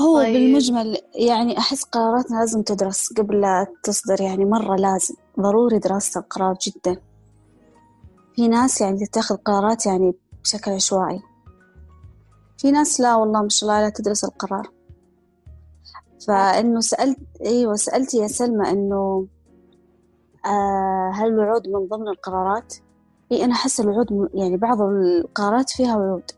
هو 0.00 0.18
طيب. 0.18 0.32
بالمجمل 0.34 0.98
يعني 1.14 1.58
أحس 1.58 1.84
قراراتنا 1.84 2.36
لازم 2.38 2.62
تدرس 2.62 3.12
قبل 3.12 3.40
لا 3.40 3.66
تصدر 3.82 4.20
يعني 4.20 4.44
مرة 4.44 4.76
لازم. 4.76 5.14
ضروري 5.40 5.78
دراسة 5.78 6.20
القرار 6.20 6.56
جدا. 6.62 7.00
في 8.36 8.48
ناس 8.48 8.80
يعني 8.80 9.06
تتخذ 9.06 9.36
قرارات 9.36 9.86
يعني 9.86 10.14
بشكل 10.44 10.70
عشوائي. 10.70 11.22
في 12.58 12.70
ناس 12.70 13.00
لا 13.00 13.14
والله 13.14 13.42
ما 13.42 13.48
شاء 13.48 13.70
الله 13.70 13.80
لا 13.80 13.88
تدرس 13.88 14.24
القرار. 14.24 14.70
فإنه 16.26 16.80
سألت 16.80 17.18
أيوة 17.44 17.74
سألتي 17.74 18.18
يا 18.18 18.26
سلمى 18.26 18.70
إنه 18.70 19.26
آه 20.46 21.10
هل 21.14 21.28
الوعود 21.28 21.68
من 21.68 21.88
ضمن 21.88 22.08
القرارات؟ 22.08 22.74
إيه 23.32 23.44
أنا 23.44 23.52
أحس 23.52 23.80
الوعود 23.80 24.30
يعني 24.34 24.56
بعض 24.56 24.80
القرارات 24.82 25.70
فيها 25.70 25.96
وعود 25.96 26.30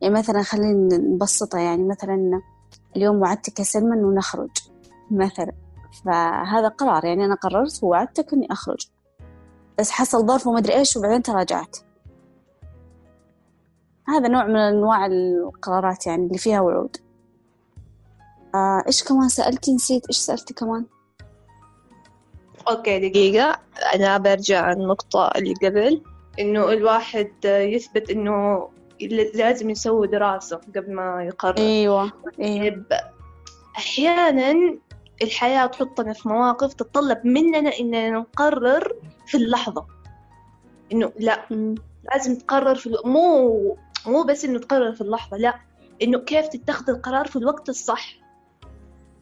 يعني 0.00 0.14
مثلا 0.14 0.42
خلينا 0.42 0.96
نبسطها 0.96 1.60
يعني 1.60 1.84
مثلا 1.84 2.40
اليوم 2.96 3.20
وعدتك 3.20 3.58
يا 3.58 3.64
سلمى 3.64 3.94
إنه 3.96 4.14
نخرج 4.14 4.50
مثلا. 5.10 5.52
فهذا 6.04 6.68
قرار 6.68 7.04
يعني 7.04 7.24
أنا 7.24 7.34
قررت 7.34 7.80
ووعدتك 7.82 8.32
إني 8.32 8.52
أخرج. 8.52 8.88
بس 9.78 9.90
حصل 9.90 10.26
ظرف 10.26 10.46
وما 10.46 10.58
أدري 10.58 10.74
إيش 10.74 10.96
وبعدين 10.96 11.22
تراجعت. 11.22 11.76
هذا 14.08 14.28
نوع 14.28 14.46
من 14.46 14.56
أنواع 14.56 15.06
القرارات 15.06 16.06
يعني 16.06 16.26
اللي 16.26 16.38
فيها 16.38 16.60
وعود. 16.60 16.96
آه 18.54 18.82
إيش 18.86 19.04
كمان 19.04 19.28
سألتي؟ 19.28 19.74
نسيت 19.74 20.06
إيش 20.06 20.16
سألتي 20.16 20.54
كمان؟ 20.54 20.84
أوكي 22.68 23.08
دقيقة. 23.08 23.58
أنا 23.94 24.18
برجع 24.18 24.72
النقطة 24.72 25.28
اللي 25.36 25.54
قبل 25.54 26.02
إنه 26.38 26.72
الواحد 26.72 27.32
يثبت 27.44 28.10
إنه 28.10 28.68
لازم 29.34 29.70
يسوي 29.70 30.06
دراسة 30.06 30.56
قبل 30.76 30.94
ما 30.94 31.24
يقرر. 31.24 31.58
أيوة 31.58 32.12
أيوة. 32.40 32.84
أحيانا 33.76 34.78
الحياة 35.22 35.66
تحطنا 35.66 36.12
في 36.12 36.28
مواقف 36.28 36.74
تتطلب 36.74 37.26
مننا 37.26 37.78
إننا 37.80 38.10
نقرر 38.10 38.96
في 39.26 39.36
اللحظة. 39.36 39.86
إنه 40.92 41.12
لا 41.18 41.46
لازم 42.12 42.38
تقرر 42.38 42.74
في. 42.74 42.96
مو 43.04 43.76
مو 44.06 44.22
بس 44.22 44.44
إنه 44.44 44.58
تقرر 44.58 44.92
في 44.92 45.00
اللحظة 45.00 45.36
لا 45.36 45.54
إنه 46.02 46.18
كيف 46.18 46.46
تتخذ 46.48 46.90
القرار 46.90 47.26
في 47.26 47.36
الوقت 47.36 47.68
الصح. 47.68 48.24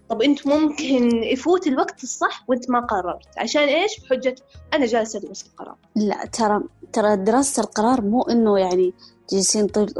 طب 0.09 0.23
أنت 0.23 0.47
ممكن 0.47 1.23
يفوت 1.23 1.67
الوقت 1.67 2.03
الصح 2.03 2.45
وأنت 2.49 2.71
ما 2.71 2.81
قررت. 2.81 3.39
عشان 3.39 3.63
إيش؟ 3.63 4.01
بحجة 4.01 4.35
أنا 4.75 4.87
جالسة 4.87 5.19
أدرس 5.19 5.47
القرار. 5.47 5.77
لا 5.97 6.25
ترى 6.25 6.61
ترى 6.93 7.17
دراسة 7.17 7.63
القرار 7.63 8.01
مو 8.01 8.23
إنه 8.23 8.59
يعني 8.59 8.95
تجلسين 9.29 9.67
طويل 9.67 9.93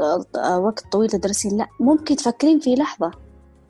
وقت 0.45 0.83
طويل 0.91 1.09
تدرسين 1.09 1.57
لا 1.57 1.67
ممكن 1.79 2.15
تفكرين 2.15 2.59
في 2.59 2.75
لحظة 2.75 3.11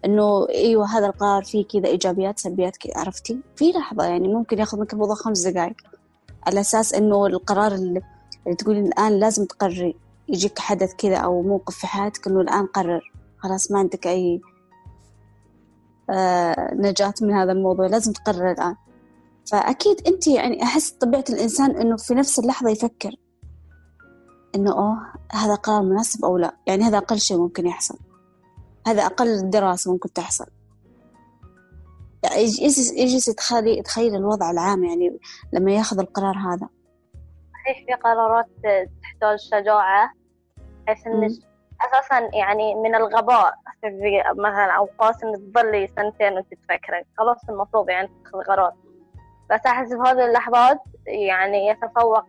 إنه 0.05 0.50
إيوه 0.50 0.98
هذا 0.98 1.05
القرار 1.05 1.43
فيه 1.43 1.65
كذا 1.65 1.88
إيجابيات 1.88 2.39
سلبيات 2.39 2.77
كذا 2.77 2.93
عرفتي؟ 2.96 3.39
في 3.55 3.72
لحظة 3.72 4.03
يعني 4.03 4.27
ممكن 4.27 4.60
ياخذ 4.60 4.79
منك 4.79 4.93
الموضوع 4.93 5.15
خمس 5.15 5.41
دقائق 5.41 5.75
على 6.48 6.60
أساس 6.60 6.93
إنه 6.93 7.27
القرار 7.27 7.72
اللي 7.72 8.01
تقولين 8.58 8.86
الآن 8.86 9.20
لازم 9.20 9.46
تقرري 9.46 9.96
يجيك 10.29 10.59
حدث 10.59 10.93
كذا 10.95 11.17
أو 11.17 11.41
موقف 11.41 11.75
في 11.75 11.87
حياتك 11.87 12.27
إنه 12.27 12.41
الآن 12.41 12.65
قرر 12.65 13.11
خلاص 13.37 13.71
ما 13.71 13.79
عندك 13.79 14.07
أي 14.07 14.41
آه، 16.09 16.73
نجاة 16.73 17.13
من 17.21 17.31
هذا 17.31 17.51
الموضوع 17.51 17.87
لازم 17.87 18.11
تقرر 18.11 18.51
الآن. 18.51 18.75
فأكيد 19.51 20.07
أنت 20.07 20.27
يعني 20.27 20.63
أحس 20.63 20.91
طبيعة 20.91 21.23
الإنسان 21.29 21.77
إنه 21.77 21.97
في 21.97 22.13
نفس 22.13 22.39
اللحظة 22.39 22.69
يفكر 22.69 23.15
إنه 24.55 24.71
أوه 24.71 25.13
هذا 25.31 25.55
قرار 25.55 25.81
مناسب 25.81 26.25
أو 26.25 26.37
لا. 26.37 26.57
يعني 26.67 26.83
هذا 26.83 26.97
أقل 26.97 27.19
شيء 27.19 27.37
ممكن 27.37 27.67
يحصل. 27.67 27.99
هذا 28.87 29.05
أقل 29.05 29.49
دراسة 29.49 29.91
ممكن 29.91 30.13
تحصل. 30.13 30.45
يجلس 32.97 33.27
يتخيل 33.27 33.67
يتخيل 33.67 34.15
الوضع 34.15 34.51
العام 34.51 34.83
يعني 34.83 35.19
لما 35.53 35.71
ياخذ 35.71 35.99
القرار 35.99 36.37
هذا. 36.37 36.69
صحيح 37.53 37.85
في 37.85 37.93
قرارات 38.03 38.47
تحتاج 39.23 39.39
شجاعة 39.39 40.13
بحيث 40.87 41.07
إنك 41.07 41.31
أساسا 41.81 42.29
يعني 42.33 42.75
من 42.75 42.95
الغباء 42.95 43.53
في 43.81 44.23
مثلا 44.37 44.71
أوقات 44.71 45.23
إنك 45.23 45.35
تظلي 45.35 45.87
سنتين 45.87 46.33
وأنت 46.33 46.53
تفكري 46.53 47.03
خلاص 47.17 47.49
المفروض 47.49 47.89
يعني 47.89 48.09
تاخذ 48.23 48.43
قرار. 48.43 48.73
بس 49.49 49.65
أحس 49.65 49.87
في 49.87 49.99
هذه 49.99 50.25
اللحظات 50.25 50.79
يعني 51.07 51.67
يتفوق 51.67 52.25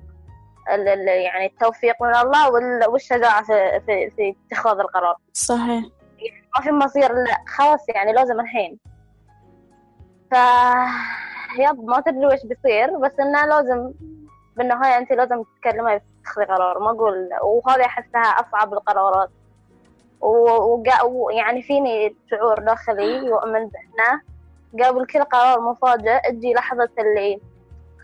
يعني 0.68 1.46
التوفيق 1.46 2.02
من 2.02 2.14
الله 2.14 2.50
والشجاعة 2.88 3.42
في, 3.44 3.80
في, 3.86 4.10
في 4.10 4.36
اتخاذ 4.52 4.78
القرار. 4.78 5.16
صحيح. 5.32 5.84
ما 6.56 6.64
في 6.64 6.70
مصير 6.70 7.12
لا 7.12 7.38
خلاص 7.46 7.88
يعني 7.88 8.12
لازم 8.12 8.40
الحين. 8.40 8.78
ف 10.30 10.34
يب 11.58 11.84
ما 11.84 12.00
تدري 12.00 12.26
وش 12.26 12.46
بيصير 12.46 12.98
بس 12.98 13.12
إنه 13.20 13.46
لازم 13.46 13.92
بالنهاية 14.56 14.98
أنت 14.98 15.12
لازم 15.12 15.42
تتكلمي 15.42 16.00
تاخذي 16.24 16.44
قرار 16.44 16.78
ما 16.78 16.90
أقول 16.90 17.28
وهذا 17.42 17.84
أحسها 17.84 18.20
أصعب 18.22 18.72
القرارات. 18.72 19.30
ويعني 21.04 21.62
فيني 21.62 22.16
شعور 22.30 22.58
داخلي 22.58 23.16
يؤمن 23.16 23.68
بأنه 23.68 24.20
قبل 24.86 25.06
كل 25.06 25.24
قرار 25.24 25.60
مفاجئ 25.60 26.30
تجي 26.30 26.52
لحظة 26.54 26.88
اللي 26.98 27.40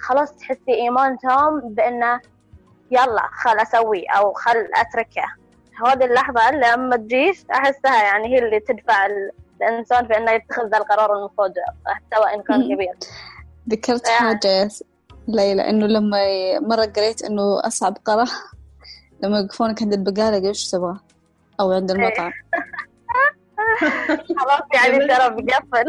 خلاص 0.00 0.37
تحسي 0.37 0.75
إيمان 0.75 1.19
تام 1.19 1.61
بأنه 1.61 2.21
يلا 2.91 3.29
خل 3.33 3.61
أسوي 3.61 4.05
أو 4.05 4.33
خل 4.33 4.69
أتركه. 4.75 5.25
هذه 5.87 6.05
اللحظة 6.05 6.50
لما 6.50 6.97
تجيش 6.97 7.45
أحسها 7.50 8.03
يعني 8.05 8.29
هي 8.29 8.39
اللي 8.39 8.61
تدفع 8.61 9.07
الإنسان 9.62 10.07
في 10.07 10.17
إنه 10.17 10.33
يتخذ 10.33 10.67
ذا 10.67 10.79
القرار 10.79 11.19
المفاجئ 11.19 11.62
وإن 12.21 12.43
كان 12.43 12.75
كبير. 12.75 12.95
ذكرت 13.69 14.09
حاجة 14.09 14.69
ليلى 15.29 15.71
إنه 15.71 15.87
لما 15.87 16.19
مرة 16.61 16.85
قريت 16.85 17.23
إنه 17.23 17.67
أصعب 17.67 17.97
قرار 18.05 18.29
لما 19.23 19.39
يوقفونك 19.39 19.83
عند 19.83 19.93
البقالة 19.93 20.49
إيش 20.49 20.71
تبغى؟ 20.71 20.97
أو 21.61 21.73
عند 21.73 21.91
المطعم. 21.91 22.33
خلاص 24.39 24.62
يعني 24.75 24.99
ترى 24.99 25.31
بقفل. 25.31 25.87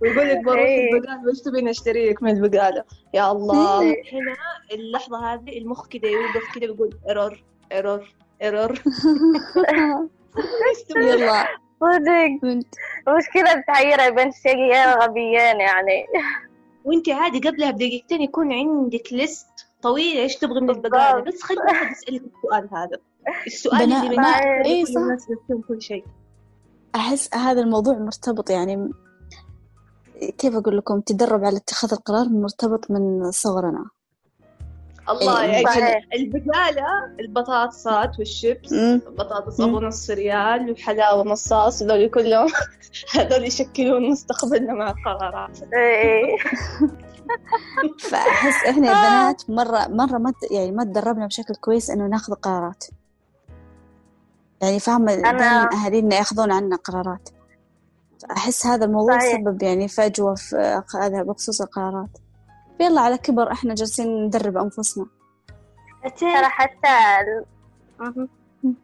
ويقول 0.00 0.28
لك 0.28 0.44
بروح 0.44 0.58
إيه. 0.58 0.94
البقالة 0.94 1.28
وش 1.28 1.40
تبين 1.40 1.68
أشتري 1.68 2.10
لك 2.10 2.22
من 2.22 2.30
البقالة؟ 2.30 2.84
يا 3.14 3.32
الله. 3.32 3.80
إيه. 3.80 4.02
هنا 4.12 4.36
اللحظة 4.72 5.34
هذه 5.34 5.58
المخ 5.58 5.86
كذا 5.88 6.10
يوقف 6.10 6.54
كذا 6.54 6.70
ويقول 6.70 6.98
error 7.08 7.44
error 7.72 8.14
error 8.42 8.82
يلا. 10.96 11.46
صدق. 11.80 12.64
مشكلة 13.08 13.60
تحيرها 13.68 14.08
بين 14.08 14.32
شيئين 14.32 14.88
غبيين 14.88 15.60
يعني. 15.60 16.06
وانت 16.86 17.08
عادي 17.08 17.48
قبلها 17.48 17.70
بدقيقتين 17.70 18.22
يكون 18.22 18.52
عندك 18.52 19.12
list 19.12 19.46
طويلة 19.82 20.20
إيش 20.20 20.36
تبغي 20.36 20.60
من 20.60 20.70
البقالة 20.70 21.20
بس 21.20 21.42
خلي 21.42 21.58
واحد 21.58 21.90
يسألك 21.90 22.22
السؤال 22.22 22.68
هذا. 22.72 22.98
السؤال 23.46 23.86
بناء 23.86 24.04
اللي 24.06 24.16
بناء 24.16 24.66
إيه 24.66 24.84
صح. 24.84 25.00
كل 25.68 25.82
شيء. 25.82 26.04
أحس 26.94 27.34
هذا 27.34 27.60
الموضوع 27.60 27.98
مرتبط 27.98 28.50
يعني 28.50 28.90
كيف 30.38 30.56
أقول 30.56 30.76
لكم؟ 30.76 31.00
تدرب 31.00 31.44
على 31.44 31.56
اتخاذ 31.56 31.92
القرار 31.92 32.28
مرتبط 32.28 32.90
من 32.90 33.30
صغرنا. 33.30 33.90
الله 35.10 35.44
إيه 35.44 35.50
يعني 35.50 36.06
البقالة 36.14 36.86
البطاطسات 37.20 38.18
والشيبس 38.18 38.74
بطاطس 39.18 39.60
أبو 39.60 39.80
نص 39.80 40.10
ريال 40.10 40.70
وحلاوة 40.70 41.24
نصاص 41.24 41.82
هذول 41.82 42.10
كلهم 42.10 42.48
هذول 43.14 43.44
يشكلون 43.44 44.10
مستقبلنا 44.10 44.74
مع 44.74 44.90
القرارات. 44.90 45.58
إيه. 45.74 46.36
فأحس 48.10 48.64
إحنا 48.68 48.88
البنات 48.92 49.50
مرة 49.50 49.88
مرة 49.88 50.18
ما 50.18 50.32
يعني 50.50 50.72
ما 50.72 50.84
تدربنا 50.84 51.26
بشكل 51.26 51.54
كويس 51.54 51.90
إنه 51.90 52.06
ناخذ 52.06 52.34
قرارات. 52.34 52.84
يعني 54.62 54.80
فاهمة 54.80 55.14
دائما 55.14 55.68
أهالينا 55.72 56.16
يأخذون 56.16 56.52
عنا 56.52 56.76
قرارات. 56.76 57.28
أحس 58.30 58.66
هذا 58.66 58.84
الموضوع 58.84 59.18
صحيح. 59.18 59.40
سبب 59.40 59.62
يعني 59.62 59.88
فجوة 59.88 60.34
في 60.34 60.82
هذا 60.94 61.22
بخصوص 61.22 61.60
القرارات. 61.60 62.18
يلا 62.80 63.00
على 63.00 63.18
كبر 63.18 63.52
إحنا 63.52 63.74
جالسين 63.74 64.24
ندرب 64.24 64.56
أنفسنا. 64.56 65.06
ترى 66.16 66.44
حتى. 66.48 66.96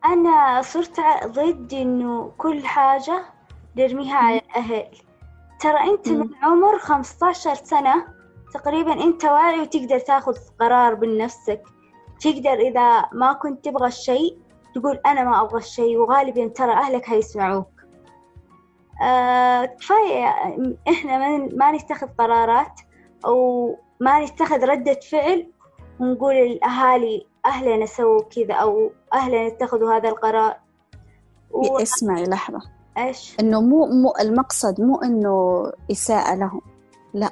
أنا 0.05 0.63
صرت 0.63 1.01
ضد 1.27 1.75
إنه 1.75 2.33
كل 2.39 2.67
حاجة 2.67 3.25
نرميها 3.77 4.17
على 4.17 4.39
الأهل. 4.39 4.87
ترى 5.61 5.91
أنت 5.91 6.09
مم. 6.09 6.19
من 6.21 6.31
عمر 6.43 6.79
15 6.79 7.55
سنة 7.55 8.07
تقريبا 8.55 8.93
أنت 9.05 9.25
واعي 9.25 9.61
وتقدر 9.61 9.99
تاخذ 9.99 10.37
قرار 10.61 10.95
بنفسك. 10.95 11.63
تقدر 12.21 12.53
إذا 12.53 13.05
ما 13.13 13.33
كنت 13.33 13.65
تبغى 13.65 13.87
الشيء 13.87 14.39
تقول 14.75 15.01
أنا 15.07 15.25
ما 15.25 15.41
أبغى 15.43 15.59
الشيء 15.59 15.97
وغالبا 15.97 16.49
ترى 16.49 16.73
أهلك 16.73 17.09
هيسمعوك. 17.11 17.67
آه 19.03 19.65
كفاية 19.65 20.27
إحنا 20.89 21.19
ما- 21.19 21.49
ما 21.57 21.73
نتخذ 21.73 22.07
قرارات 22.19 22.81
أو 23.27 23.79
ما 24.03 24.25
نتخذ 24.25 24.65
ردة 24.65 25.01
فعل 25.11 25.47
ونقول 26.01 26.35
الأهالي 26.35 27.27
أهلنا 27.47 27.87
سووا 27.87 28.23
كذا 28.23 28.55
أو 28.55 28.91
أهلنا 29.15 29.47
اتخذوا 29.47 29.97
هذا 29.97 30.09
القرار. 30.09 30.57
و... 31.51 31.79
اسمعي 31.79 32.25
لحظة. 32.25 32.61
إيش؟ 32.99 33.37
إنه 33.41 33.61
مو 33.61 33.87
مو 33.87 34.15
المقصد 34.21 34.81
مو 34.81 35.03
إنه 35.03 35.65
إساءة 35.91 36.35
لهم. 36.35 36.61
لا. 37.15 37.31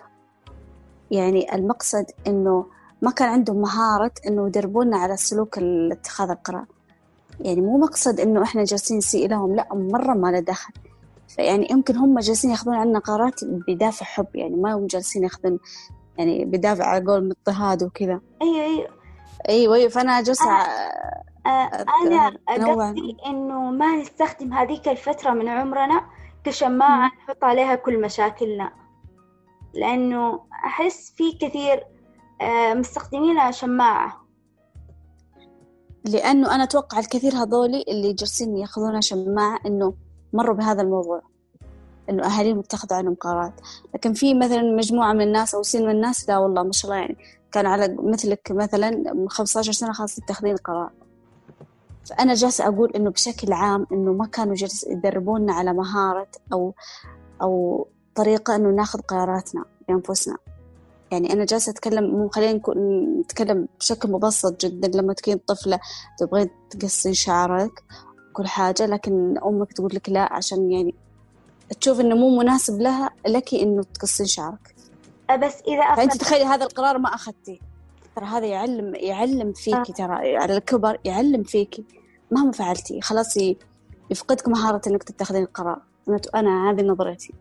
يعني 1.10 1.54
المقصد 1.54 2.04
إنه 2.26 2.66
ما 3.02 3.10
كان 3.10 3.28
عندهم 3.28 3.60
مهارة 3.60 4.12
إنه 4.26 4.46
يدربونا 4.46 4.96
على 4.96 5.16
سلوك 5.16 5.58
اتخاذ 5.92 6.30
القرار. 6.30 6.66
يعني 7.40 7.60
مو 7.60 7.78
مقصد 7.78 8.20
إنه 8.20 8.42
إحنا 8.42 8.64
جالسين 8.64 8.96
نسيء 8.96 9.28
لهم 9.28 9.54
لا 9.56 9.68
مرة 9.72 10.14
ما 10.14 10.28
له 10.28 10.40
دخل. 10.40 10.72
فيعني 11.28 11.68
يمكن 11.70 11.96
هم 11.96 12.18
جالسين 12.18 12.50
ياخذون 12.50 12.74
عنا 12.74 12.98
قرارات 12.98 13.44
بدافع 13.44 14.06
حب 14.06 14.26
يعني 14.34 14.56
ما 14.56 14.74
هم 14.74 14.86
جالسين 14.86 15.22
ياخذون 15.22 15.58
يعني 16.20 16.44
بدافع 16.44 16.84
على 16.84 17.04
قول 17.06 17.30
اضطهاد 17.30 17.82
وكذا. 17.82 18.20
أيوة 18.42 18.64
أيوة. 18.64 18.88
أيوه 19.48 19.74
أيوه 19.76 19.88
فأنا 19.88 20.22
جالسه 20.22 20.50
آه 20.50 21.84
أنا 22.06 22.38
أنوع. 22.50 22.88
قصدي 22.88 23.16
إنه 23.26 23.70
ما 23.70 23.96
نستخدم 23.96 24.52
هذيك 24.52 24.88
الفترة 24.88 25.30
من 25.30 25.48
عمرنا 25.48 26.04
كشماعة 26.44 27.06
نحط 27.06 27.44
عليها 27.44 27.74
كل 27.74 28.00
مشاكلنا. 28.00 28.72
لأنه 29.74 30.40
أحس 30.64 31.12
في 31.16 31.32
كثير 31.32 31.86
مستخدمينها 32.74 33.50
شماعة. 33.50 34.26
لأنه 36.04 36.54
أنا 36.54 36.62
أتوقع 36.62 36.98
الكثير 36.98 37.32
هذولي 37.34 37.84
اللي 37.88 38.12
جالسين 38.12 38.56
يأخذونها 38.56 39.00
شماعة 39.00 39.58
إنه 39.66 39.94
مروا 40.32 40.54
بهذا 40.54 40.82
الموضوع. 40.82 41.22
إنه 42.10 42.26
أهاليهم 42.26 42.58
اتخذوا 42.58 42.98
عنهم 42.98 43.14
قرارات. 43.14 43.52
لكن 43.94 44.12
في 44.12 44.34
مثلا 44.34 44.62
مجموعة 44.62 45.12
من 45.12 45.20
الناس 45.20 45.54
أو 45.54 45.62
سن 45.62 45.82
من 45.82 45.90
الناس 45.90 46.28
لا 46.28 46.38
والله 46.38 46.62
ما 46.62 46.72
شاء 46.72 46.90
الله 46.90 47.02
يعني 47.02 47.16
كان 47.52 47.66
على 47.66 47.96
مثلك 47.98 48.48
مثلا 48.50 48.90
من 48.90 49.28
15 49.28 49.72
سنة 49.72 49.92
خلاص 49.92 50.14
تتخذين 50.14 50.56
قرار 50.56 50.90
فأنا 52.04 52.34
جالسة 52.34 52.68
أقول 52.68 52.90
إنه 52.96 53.10
بشكل 53.10 53.52
عام 53.52 53.86
إنه 53.92 54.12
ما 54.12 54.26
كانوا 54.26 54.54
جالس 54.54 54.84
يدربونا 54.84 55.52
على 55.52 55.72
مهارة 55.72 56.28
أو 56.52 56.74
أو 57.42 57.86
طريقة 58.14 58.56
إنه 58.56 58.70
ناخذ 58.70 59.00
قراراتنا 59.00 59.64
بأنفسنا. 59.88 60.36
يعني 61.12 61.32
أنا 61.32 61.44
جالسة 61.44 61.70
أتكلم 61.70 62.04
مو 62.04 62.28
خلينا 62.28 62.60
نتكلم 63.20 63.68
بشكل 63.80 64.10
مبسط 64.12 64.60
جدا. 64.60 64.98
لما 64.98 65.12
تكون 65.12 65.36
طفلة 65.36 65.80
تبغين 66.18 66.50
تقصين 66.70 67.14
شعرك 67.14 67.84
كل 68.32 68.46
حاجة 68.46 68.86
لكن 68.86 69.38
أمك 69.44 69.72
تقول 69.72 69.90
لك 69.94 70.08
لا 70.08 70.32
عشان 70.32 70.70
يعني 70.70 70.94
تشوف 71.80 72.00
إنه 72.00 72.16
مو 72.16 72.38
مناسب 72.38 72.80
لها 72.80 73.10
لك 73.26 73.54
إنه 73.54 73.82
تقصين 73.82 74.26
شعرك. 74.26 74.74
آه 75.30 75.36
بس 75.36 75.54
إذا 75.68 75.94
فأنت 75.94 76.10
أخذ 76.10 76.20
تخيلي 76.20 76.44
هذا 76.44 76.64
القرار 76.64 76.98
ما 76.98 77.14
أخذتيه. 77.14 77.58
ترى 78.16 78.26
هذا 78.26 78.46
يعلم 78.46 78.94
يعلم 78.94 79.52
فيكي 79.52 79.92
ترى 79.92 80.36
على 80.36 80.56
الكبر 80.56 80.98
يعلم 81.04 81.42
فيكي 81.42 81.84
مهما 82.30 82.52
فعلتي 82.52 83.00
خلاص 83.00 83.36
يفقدك 84.10 84.48
مهارة 84.48 84.80
إنك 84.86 85.02
تتخذين 85.02 85.42
القرار. 85.42 85.78
أنا 86.08 86.20
أنا 86.34 86.70
هذه 86.70 86.82
نظرتي 86.82 87.34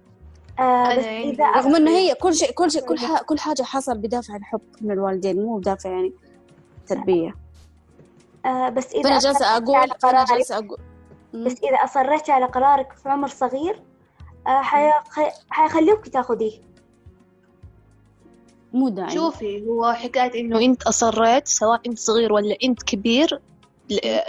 آه 0.59 0.95
بس 0.97 1.03
إذا 1.03 1.51
رغم 1.51 1.75
إنه 1.75 1.91
هي 1.91 2.15
كل 2.15 2.35
شيء 2.35 2.51
كل 2.51 2.71
شيء 2.71 2.81
كل 2.81 2.99
حاجة 2.99 3.23
كل 3.23 3.39
حاجة 3.39 3.63
حصل 3.63 3.97
بدافع 3.97 4.35
الحب 4.35 4.61
من 4.81 4.91
الوالدين 4.91 5.45
مو 5.45 5.57
بدافع 5.57 5.89
يعني 5.89 6.13
تربية. 6.87 7.35
آه 8.45 8.69
بس 8.69 8.93
أقول 9.41 9.75
على 9.75 9.93
فأنا 10.01 10.23
قرارك 10.23 10.29
جالسة 10.29 10.55
أقول 10.55 10.77
مم. 11.33 11.43
بس 11.43 11.51
إذا 11.63 11.75
أصريتي 11.83 12.31
على 12.31 12.45
قرارك 12.45 12.91
في 12.91 13.09
عمر 13.09 13.27
صغير 13.27 13.75
آه 13.75 13.88
حيخلوك 15.49 16.07
تاخذيه. 16.07 16.69
مو 18.73 18.89
داعي. 18.89 19.15
شوفي 19.15 19.65
هو 19.67 19.93
حكاية 19.93 20.41
إنه 20.41 20.59
أنت 20.61 20.83
أصريت 20.83 21.47
سواء 21.47 21.81
أنت 21.87 21.99
صغير 21.99 22.33
ولا 22.33 22.55
أنت 22.63 22.83
كبير 22.83 23.41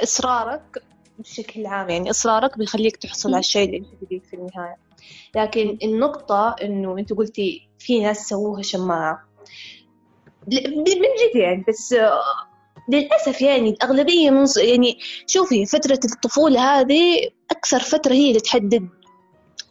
إصرارك 0.02 0.82
بشكل 1.18 1.66
عام 1.66 1.90
يعني 1.90 2.10
إصرارك 2.10 2.58
بيخليك 2.58 2.96
تحصل 2.96 3.28
على 3.28 3.38
الشيء 3.38 3.66
اللي 3.66 3.78
أنت 3.78 4.04
تبيه 4.04 4.20
في 4.20 4.34
النهاية. 4.36 4.76
لكن 5.36 5.78
النقطة 5.82 6.56
إنه 6.62 6.98
أنت 6.98 7.12
قلتي 7.12 7.68
في 7.78 8.00
ناس 8.00 8.28
سووها 8.28 8.62
شماعة. 8.62 9.28
من 10.48 10.84
جد 10.84 11.36
يعني 11.36 11.64
بس 11.68 11.92
آه، 11.92 12.20
للأسف 12.88 13.42
يعني 13.42 13.70
الأغلبية 13.70 14.30
من 14.30 14.46
يعني 14.56 14.98
شوفي 15.26 15.66
فترة 15.66 16.00
الطفولة 16.04 16.60
هذه 16.80 17.30
أكثر 17.50 17.80
فترة 17.80 18.12
هي 18.12 18.28
اللي 18.28 18.40
تحدد 18.40 18.88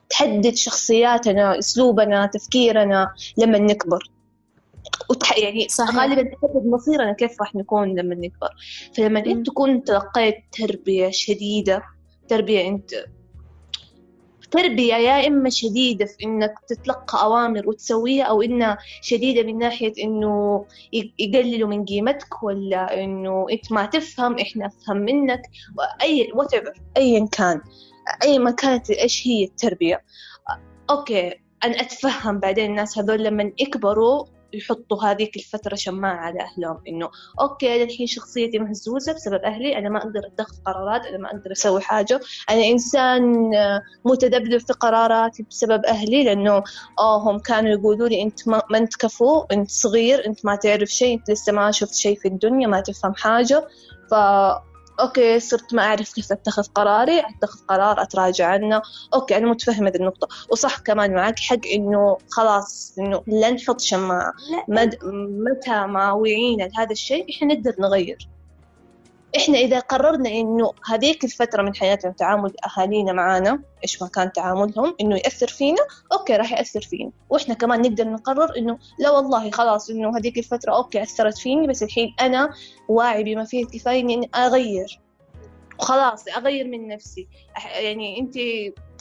تحدد 0.10 0.56
شخصياتنا 0.56 1.60
أسلوبنا 1.60 2.26
تفكيرنا 2.26 3.14
لما 3.38 3.60
نكبر 3.60 4.12
وتح... 5.10 5.38
يعني 5.38 5.68
صحيح. 5.70 5.96
غالبا 5.96 6.22
تحدد 6.22 6.66
مصيرنا 6.66 7.14
كيف 7.14 7.42
راح 7.42 7.56
نكون 7.56 8.00
لما 8.00 8.16
نكبر 8.16 8.50
فلما. 8.98 9.20
انت 9.20 9.48
تكون 9.48 9.84
تلقيت 9.84 10.36
تربية 10.52 11.10
شديدة 11.10 11.84
تربية 12.28 12.68
أنت 12.68 12.92
تربية 14.52 14.94
يا 14.94 15.28
إما 15.28 15.50
شديدة 15.50 16.06
في 16.06 16.24
إنك 16.24 16.54
تتلقى 16.68 17.24
أوامر 17.24 17.70
وتسويها 17.70 18.24
أو 18.24 18.42
إنها 18.42 18.78
شديدة 19.02 19.44
من 19.44 19.58
ناحية 19.58 19.94
إنه 20.04 20.66
يقللوا 21.20 21.70
من 21.70 21.86
قيمتك 21.86 22.44
ولا 22.44 23.04
إنه 23.04 23.46
أنت 23.52 23.72
ما 23.72 23.86
تفهم 23.86 24.40
إحنا 24.40 24.66
أفهم 24.66 24.98
منك 24.98 25.42
أي 26.02 26.32
whatever 26.36 26.80
أيا 26.98 27.28
كان 27.32 27.62
أي 28.24 28.40
ما 28.40 28.52
كانت 28.52 28.90
إيش 28.90 29.28
هي 29.28 29.44
التربية؟ 29.44 30.04
okay 30.90 31.34
أنا 31.64 31.82
أتفهم 31.82 32.40
بعدين 32.40 32.70
الناس 32.70 32.98
هذول 32.98 33.24
لما 33.24 33.52
يكبروا 33.60 34.26
يحطوا 34.54 35.04
هذيك 35.04 35.36
الفترة 35.36 35.76
شماعة 35.76 36.16
على 36.16 36.40
أهلهم 36.40 36.82
إنه 36.88 37.10
okay 37.42 37.84
الحين 37.84 38.08
شخصيتي 38.08 38.60
مهزوزة 38.60 39.14
بسبب 39.14 39.42
أهلي 39.42 39.78
أنا 39.78 39.90
ما 39.90 39.98
أقدر 39.98 40.20
أتخذ 40.26 40.56
قرارات 40.66 41.06
أنا 41.06 41.18
ما 41.18 41.30
أقدر 41.30 41.52
أسوي 41.52 41.82
حاجة 41.82 42.20
أنا 42.50 42.66
إنسان 42.66 43.56
آه، 43.56 43.82
متذبذب 44.06 44.58
في 44.58 44.74
قراراتي 44.74 45.44
بسبب 45.50 45.86
أهلي 45.86 46.24
لأنه 46.24 46.64
آه 47.00 47.18
هم 47.18 47.40
كانوا 47.40 47.72
يقولوا 47.72 48.08
لي 48.08 48.22
أنت 48.22 48.48
ما, 48.48 48.62
ما 48.70 48.78
أنت 48.78 48.96
كفو 48.96 49.42
أنت 49.42 49.70
صغير 49.70 50.26
أنت 50.26 50.46
ما 50.46 50.56
تعرف 50.56 50.90
شيء 50.90 51.18
أنت 51.18 51.32
لسه 51.32 51.54
ما 51.54 51.72
شفت 51.72 51.96
شيء 51.96 52.20
في 52.20 52.28
الدنيا 52.28 52.68
ما 52.68 52.82
تفهم 52.82 53.14
حاجة 53.14 53.68
ف 54.12 54.14
okay 55.00 55.40
صرت 55.40 55.74
ما 55.74 55.82
أعرف 55.84 56.14
كيف 56.14 56.32
أتخذ 56.32 56.64
قراري 56.64 57.20
أتخذ 57.20 57.60
قرار 57.68 58.02
أتراجع 58.02 58.48
عنه. 58.48 58.82
okay 59.14 59.38
أنا 59.38 59.48
متفهمة 59.48 59.90
هذه 59.90 59.96
النقطة. 59.96 60.28
وصح 60.52 60.80
كمان 60.80 61.14
معك 61.14 61.40
حق 61.40 61.68
إنه 61.74 62.18
خلاص 62.32 62.96
إنه 63.00 63.24
لا 63.28 63.52
نحط 63.52 63.82
شماعة. 63.82 64.34
لا. 64.52 64.84
مد... 64.84 64.98
متى 65.50 65.86
ما 65.86 66.12
وعينا 66.12 66.64
لهذا 66.64 66.92
الشيء 66.92 67.26
إحنا 67.36 67.54
نقدر 67.54 67.76
نغير. 67.80 68.30
إحنا 69.38 69.58
إذا 69.58 69.80
قررنا 69.80 70.30
إنه 70.30 70.72
هذيك 70.86 71.24
الفترة 71.24 71.62
من 71.62 71.76
حياتنا 71.76 72.12
تعامل 72.12 72.54
أهالينا 72.66 73.14
معانا 73.14 73.64
إيش 73.84 74.02
ما 74.02 74.08
كان 74.08 74.32
تعاملهم 74.32 74.96
إنه 75.02 75.16
يأثر 75.16 75.48
فينا 75.48 75.82
okay 76.12 76.36
راح 76.36 76.52
يأثر 76.52 76.82
فينا. 76.82 77.12
وإحنا 77.30 77.54
كمان 77.54 77.82
نقدر 77.82 78.10
نقرر 78.10 78.58
إنه 78.58 78.78
لا 79.00 79.10
والله 79.10 79.52
خلاص 79.52 79.90
إنه 79.90 80.18
هذيك 80.18 80.38
الفترة 80.38 80.76
okay 80.76 81.04
أثرت 81.04 81.38
فيني 81.38 81.68
بس 81.68 81.84
الحين 81.84 82.16
أنا 82.22 82.54
واعي 82.88 83.24
بما 83.24 83.46
فيه 83.46 83.64
الكفاية 83.64 84.00
إني 84.00 84.30
أغير. 84.36 85.00
وخلاص 85.80 86.28
أغير 86.38 86.68
من 86.68 86.88
نفسي. 86.88 87.28
يعني 87.80 88.20
أنت 88.20 88.36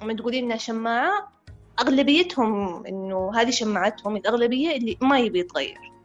لما 0.03 0.15
تقولين 0.15 0.45
انها 0.45 0.57
شماعة 0.57 1.33
أغلبيتهم 1.81 2.87
إنه 2.87 3.31
هذه 3.35 3.51
شماعتهم 3.51 4.17
الأغلبية 4.17 4.77
اللي 4.77 4.99
ما 5.01 5.19
يبي 5.19 5.41
يتغير. 5.41 5.98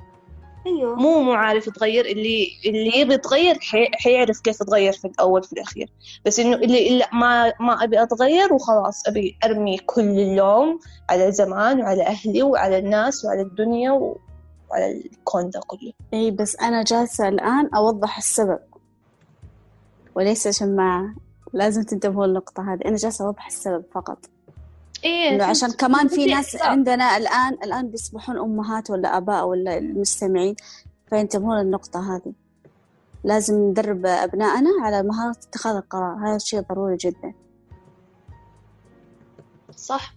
أيوه. 0.66 0.96
مو 0.96 1.20
مو 1.20 1.32
عارف 1.32 1.68
يتغير 1.68 2.06
اللي 2.06 2.48
اللي 2.66 2.98
يبي 2.98 3.14
يتغير 3.14 3.60
حي... 3.60 3.88
حيعرف 3.94 4.40
كيف 4.40 4.62
يتغير 4.62 4.94
في 4.94 5.06
الأول 5.06 5.44
في 5.44 5.54
الأخير. 5.54 5.90
بس 6.26 6.40
إنه 6.40 6.56
اللي 6.56 6.98
لا 6.98 7.10
ما 7.14 7.54
ما 7.60 7.84
أبي 7.84 8.04
أتغير 8.04 8.54
وخلاص 8.54 9.08
أبي 9.08 9.38
أرمي 9.46 9.78
كل 9.78 10.02
اللوم 10.02 10.80
على 11.10 11.32
زمان 11.32 11.82
وعلى 11.82 12.04
أهلي 12.04 12.44
وعلى 12.44 12.78
الناس 12.78 13.26
وعلى 13.26 13.42
الدنيا 13.42 13.92
و... 13.92 14.18
وعلى 14.72 14.92
الكون 14.92 15.50
ده 15.50 15.60
كله. 15.68 15.94
إي 16.14 16.32
بس 16.32 16.56
أنا 16.56 16.84
جالسة 16.84 17.28
الآن 17.28 17.70
أوضح 17.76 18.18
السبب. 18.18 18.60
وليس 20.16 20.48
شماعة 20.48 21.16
لازم 21.54 21.84
تنتبهوا 21.84 22.26
للنقطة 22.28 22.74
هذه. 22.74 22.80
أنا 22.86 22.96
جالسة 22.96 23.26
أوضح 23.26 23.48
السبب 23.48 23.84
فقط. 23.94 24.18
إيه 25.04 25.44
عشان 25.44 25.72
كمان 25.72 26.08
في 26.08 26.26
ناس. 26.26 26.56
عندنا 26.56 27.18
الآن 27.18 27.54
الآن 27.64 27.88
بيصبحون 27.88 28.38
أمهات 28.38 28.90
ولا 28.90 29.18
آباء 29.18 29.46
ولا 29.48 29.78
المستمعين 29.78 30.56
فينتبهون 31.10 31.58
للنقطة 31.58 32.16
هذه. 32.16 32.34
لازم 33.24 33.56
ندرب 33.56 34.06
أبنائنا 34.06 34.70
على 34.82 35.04
مهارة 35.04 35.32
اتخاذ 35.50 35.76
القرار. 35.76 36.28
هذا 36.28 36.38
شيء 36.38 36.60
ضروري 36.60 36.98
جدا. 36.98 37.34
صح. 39.76 40.14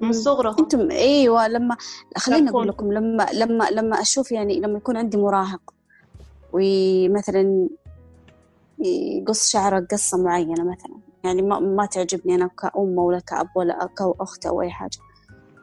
من 0.00 0.12
صغرهم. 0.12 0.56
أنتم 0.58 0.90
إيوه 0.90 1.48
لما 1.48 1.76
خليني 2.16 2.50
أقول. 2.50 2.68
لكم 2.68 2.92
لما 2.92 3.26
لما 3.32 3.70
لما 3.70 4.00
أشوف 4.00 4.32
يعني 4.32 4.60
لما 4.60 4.78
يكون 4.78 4.96
عندي 4.96 5.16
مراهق 5.16 5.74
ومثلا 6.52 7.68
يقص 8.78 9.50
شعره 9.50 9.86
قصة 9.90 10.18
معينة 10.18 10.64
مثلا. 10.64 11.11
يعني 11.24 11.42
ما, 11.42 11.60
ما 11.60 11.86
تعجبني 11.86 12.34
أنا 12.34 12.46
كأم 12.46 12.98
ولا 12.98 13.18
كأب 13.18 13.48
ولا 13.56 13.88
كأخت 13.98 14.46
أو 14.46 14.62
أي 14.62 14.70
حاجة. 14.70 14.98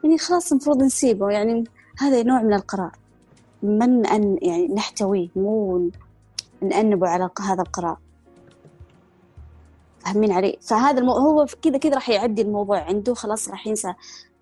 يعني 0.04 0.18
خلاص 0.18 0.52
المفروض 0.52 0.84
نسيبه. 0.84 1.30
يعني 1.30 1.64
هذا 2.00 2.24
نوع 2.24 2.42
من 2.42 2.54
القرار. 2.54 2.92
من 3.64 4.06
أن 4.06 4.38
يعني 4.42 4.68
نحتويه 4.68 5.30
مو 5.36 5.90
نأنبه 6.62 7.08
على 7.08 7.30
هذا 7.42 7.62
القرار. 7.62 7.98
فاهمين 10.00 10.32
علي؟ 10.32 10.58
فهذا 10.62 11.00
المو... 11.00 11.12
هو 11.12 11.46
كذا 11.62 11.78
كذا 11.78 11.94
راح 11.94 12.10
يعدي 12.10 12.42
الموضوع 12.42 12.84
عنده 12.84 13.14
خلاص 13.14 13.50
راح 13.50 13.68
ينسى 13.68 13.94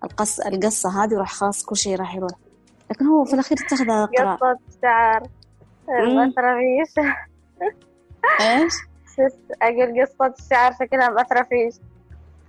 القص 0.04 0.40
القصة 0.40 1.04
هذه 1.04 1.14
وراح 1.14 1.32
خلاص 1.34 1.64
كل 1.64 1.76
شيء 1.76 1.96
راح 1.96 2.14
يروح. 2.14 2.30
لكن 2.90 3.06
هو 3.06 3.24
في 3.24 3.34
الأخير 3.34 3.58
اتخذ 3.66 3.84
هذا 3.84 4.04
القرار. 4.04 4.36
قصة 4.36 4.58
شعر 4.82 5.28
ما 5.88 6.32
فيش 8.38 8.87
إيش؟ 9.20 9.32
أقول 9.62 10.06
قصة 10.06 10.34
الشعر 10.44 10.72
شكلها 10.72 11.08
ما 11.08 11.42
فيش 11.42 11.74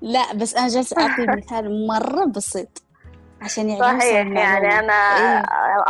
لا 0.02 0.34
بس 0.36 0.56
أنا 0.56 0.68
جالسة 0.68 1.02
أعطي 1.02 1.28
مثال 1.38 1.88
مرة 1.88 2.26
بسيط 2.26 2.84
عشان 3.42 3.70
يعني 3.70 4.00
صحيح. 4.00 4.28
يعني 4.28 4.80
أنا 4.80 4.94
إيه. 4.94 5.44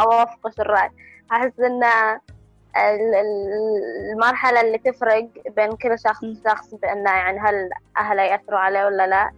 أوافقك 0.03 0.59
الرأي 0.59 0.89
أحس 1.31 1.59
إن 1.59 1.83
ال- 1.83 3.15
ال- 3.15 4.11
المرحلة 4.11 4.61
اللي 4.61 4.77
تفرق 4.77 5.29
بين 5.55 5.75
كل 5.75 5.99
شخص. 5.99 6.23
وشخص 6.23 6.73
بأنه 6.73 7.11
يعني 7.11 7.39
هل 7.39 7.69
أهله 7.97 8.21
يأثروا 8.23 8.59
عليه 8.59 8.85
ولا 8.85 9.07
لا 9.07 9.31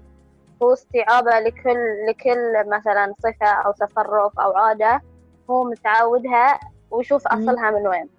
هو 0.63 0.73
استيعابه 0.73 1.39
لكل 1.39 2.05
لكل 2.09 2.69
مثلا 2.69 3.13
صفة 3.19 3.47
أو 3.47 3.71
تصرف 3.71 4.39
أو 4.39 4.57
عادة 4.57 5.01
هو 5.49 5.63
متعودها 5.63 6.59
ويشوف. 6.91 7.27
أصلها 7.27 7.71
من 7.71 7.87
وين 7.87 8.09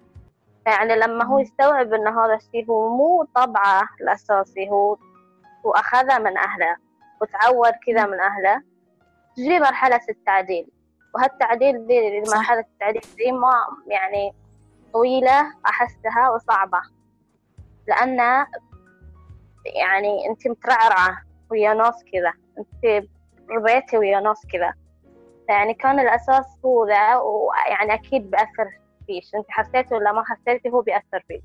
يعني 0.67 0.95
لما 0.95 1.25
هو. 1.25 1.39
يستوعب 1.39 1.93
إن 1.93 2.07
هذا 2.07 2.33
الشيء 2.35 2.69
هو 2.69 2.89
مو 2.97 3.23
طبعه 3.35 3.83
الأساسي 4.01 4.69
هو 4.69 4.97
وأخذه 5.63 6.19
من 6.19 6.37
أهله 6.37 6.77
وتعود 7.21 7.73
كذا 7.87 8.05
من 8.05 8.19
أهله 8.19 8.63
تجي 9.35 9.59
مرحلة 9.59 10.01
التعديل 10.09 10.67
وهالتعديل 11.15 11.87
دي 11.87 12.25
صح. 12.25 12.37
مرحلة 12.37 12.59
التعديل 12.59 13.01
دي 13.17 13.31
ما 13.31 13.53
يعني 13.87 14.33
طويلة 14.93 15.53
أحسها 15.65 16.29
وصعبة 16.35 16.81
لأن 17.87 18.17
يعني 19.65 20.29
أنت 20.29 20.47
مترعرعة 20.47 21.17
ويا 21.51 21.73
ناس 21.73 22.03
كذا 22.13 22.33
أنت 22.57 23.07
ربيتي 23.51 23.97
ويا 23.97 24.19
ناس 24.19 24.45
كذا 24.53 24.73
يعني 25.49 25.73
كان 25.73 25.99
الأساس 25.99 26.45
هو 26.65 26.87
ذا 26.87 27.15
ويعني 27.15 27.93
أكيد 27.93 28.31
بأثر 28.31 28.82
فيش 29.07 29.35
أنت 29.35 29.45
حسيتي 29.49 29.95
ولا 29.95 30.11
ما 30.11 30.23
حسيتي 30.25 30.69
هو 30.69 30.81
بيأثر 30.81 31.23
فيك 31.27 31.43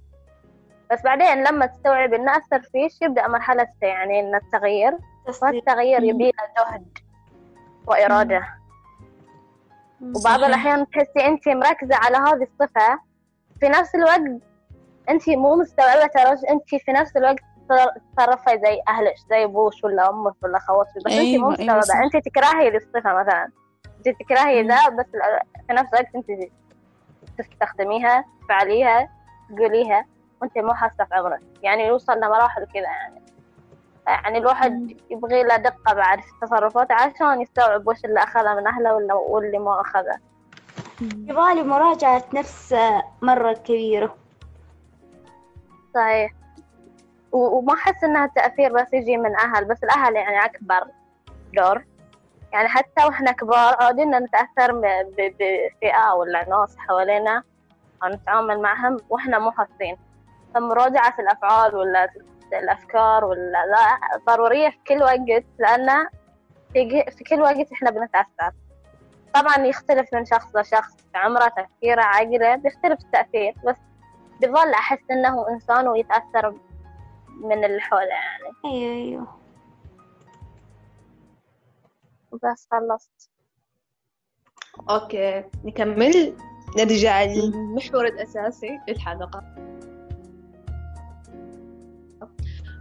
بس 0.91 1.03
بعدين 1.03 1.45
لما 1.45 1.67
تستوعب 1.67 2.15
إنه 2.15 2.37
أثر 2.37 2.63
فيش 2.63 3.03
يبدأ 3.03 3.29
مرحلة 3.29 3.69
يعني 3.83 4.21
إن 4.21 4.35
التغيير 4.35 4.99
والتغيير. 5.43 6.03
يبي 6.03 6.25
له 6.25 6.65
جهد 6.65 6.99
وإرادة 7.87 8.43
وبعض. 10.03 10.45
الأحيان 10.45 10.87
تحسي 10.91 11.27
أنت 11.27 11.49
مركزة 11.49 11.97
على 11.97 12.17
هذه 12.17 12.43
الصفة 12.43 12.99
في 13.61 13.69
نفس 13.69 13.95
الوقت 13.95 14.43
أنت 15.09 15.29
مو 15.29 15.57
مستوعبة 15.57 16.07
ترى 16.07 16.51
أنت 16.51 16.75
في 16.85 16.93
نفس 16.93 17.17
الوقت 17.17 17.39
تصرفي 18.17 18.61
زي 18.65 18.81
أهلك 18.89 19.15
زي 19.31 19.45
أبوش 19.45 19.85
ولا 19.85 20.11
أمك 20.11 20.35
ولا 20.43 20.59
خواتك 20.59 20.97
بس 21.07 21.13
أنت 21.13 21.15
مو 21.15 21.23
أيوة، 21.25 21.41
أيوة، 21.41 21.51
مستوعبة 21.51 21.81
صح. 21.81 21.97
أنت 21.97 22.17
تكرهي 22.29 22.77
الصفة 22.77 23.15
مثلا 23.15 23.49
أنت 23.99 24.09
تكرهي. 24.21 24.63
ذا 24.63 24.89
بس 24.89 25.07
في 25.67 25.73
نفس 25.73 25.95
الوقت 25.95 26.15
أنت 26.15 26.27
تستخدميها 27.39 28.25
تفعليها 28.45 29.09
تقوليها 29.57 30.05
وأنت 30.43 30.59
مو 30.59 30.75
حاسة 30.75 31.05
في 31.05 31.15
عمرك 31.15 31.41
يعني 31.63 31.87
يوصل 31.87 32.17
لمراحل 32.17 32.67
كذا 32.67 32.83
يعني. 32.83 33.23
يعني 34.07 34.39
الواحد. 34.39 34.97
يبغي 35.11 35.43
له 35.43 35.57
دقة 35.57 35.95
بعد 35.95 36.21
في 36.21 36.33
تصرفاته 36.43 36.95
عشان 36.95 37.41
يستوعب 37.41 37.89
وش 37.89 38.05
اللي 38.05 38.23
أخذه 38.23 38.55
من 38.55 38.67
أهله 38.67 38.95
ولا 38.95 39.15
واللي 39.15 39.59
ما 39.59 39.81
أخذه. 39.81 40.19
يبغالي 41.01 41.63
مراجعة 41.63 42.25
نفس 42.35 42.75
مرة 43.23 43.53
كبيرة. 43.53 44.17
صحيح. 45.95 46.33
وما 47.33 47.75
أحس 47.75 48.05
إنها 48.05 48.25
التأثير 48.25 48.73
بس 48.73 48.93
يجي 48.93 49.17
من 49.17 49.37
أهل 49.37 49.65
بس 49.65 49.85
الأهل 49.85 50.15
يعني 50.15 50.45
أكبر 50.45 50.85
دور. 51.55 51.85
يعني 52.53 52.69
حتى 52.69 53.05
وإحنا 53.07 53.33
كبار 53.33 53.77
عادين 53.81 54.11
نتأثر 54.11 54.73
بفئة 55.19 56.15
ولا 56.15 56.49
ناس 56.49 56.77
حوالينا 56.79 57.43
أو 58.03 58.09
نتعامل 58.09 58.61
معهم 58.63 58.97
وإحنا 59.11 59.39
مو 59.39 59.51
حاسين. 59.51 59.97
فمراجعة 60.55 61.15
الأفعال 61.19 61.77
ولا 61.77 62.09
الأفكار 62.53 63.25
ولا 63.25 63.67
لا 63.67 64.19
ضرورية 64.27 64.69
في 64.69 64.79
كل 64.89 65.03
وقت 65.03 65.45
لأن 65.59 66.07
في, 66.73 67.25
كل 67.31 67.41
وقت 67.41 67.73
إحنا 67.73 67.91
بنتأثر. 67.91 68.53
طبعا 69.35 69.57
يختلف 69.67 70.15
من 70.15 70.25
شخص 70.25 70.57
لشخص 70.57 70.97
عمره 71.15 71.49
تفكيره 71.49 72.03
عقله 72.03 72.57
بيختلف 72.57 73.01
التأثير 73.01 73.55
بس 73.67 73.77
بظل 74.43 74.73
أحس 74.73 74.99
إنه 75.11 75.49
إنسان 75.49 75.89
ويتأثر 75.89 76.55
من 77.41 77.65
اللي 77.65 77.81
حوله 77.81 78.03
يعني. 78.03 78.55
أيوة 78.65 78.93
أيوة. 78.95 79.27
بس 82.33 82.69
خلصت. 82.71 83.31
أوكي 84.91 85.45
نكمل. 85.65 86.37
نرجع 86.79 87.25
للمحور 87.25 88.07
الأساسي 88.07 88.79
للحلقة. 88.89 89.43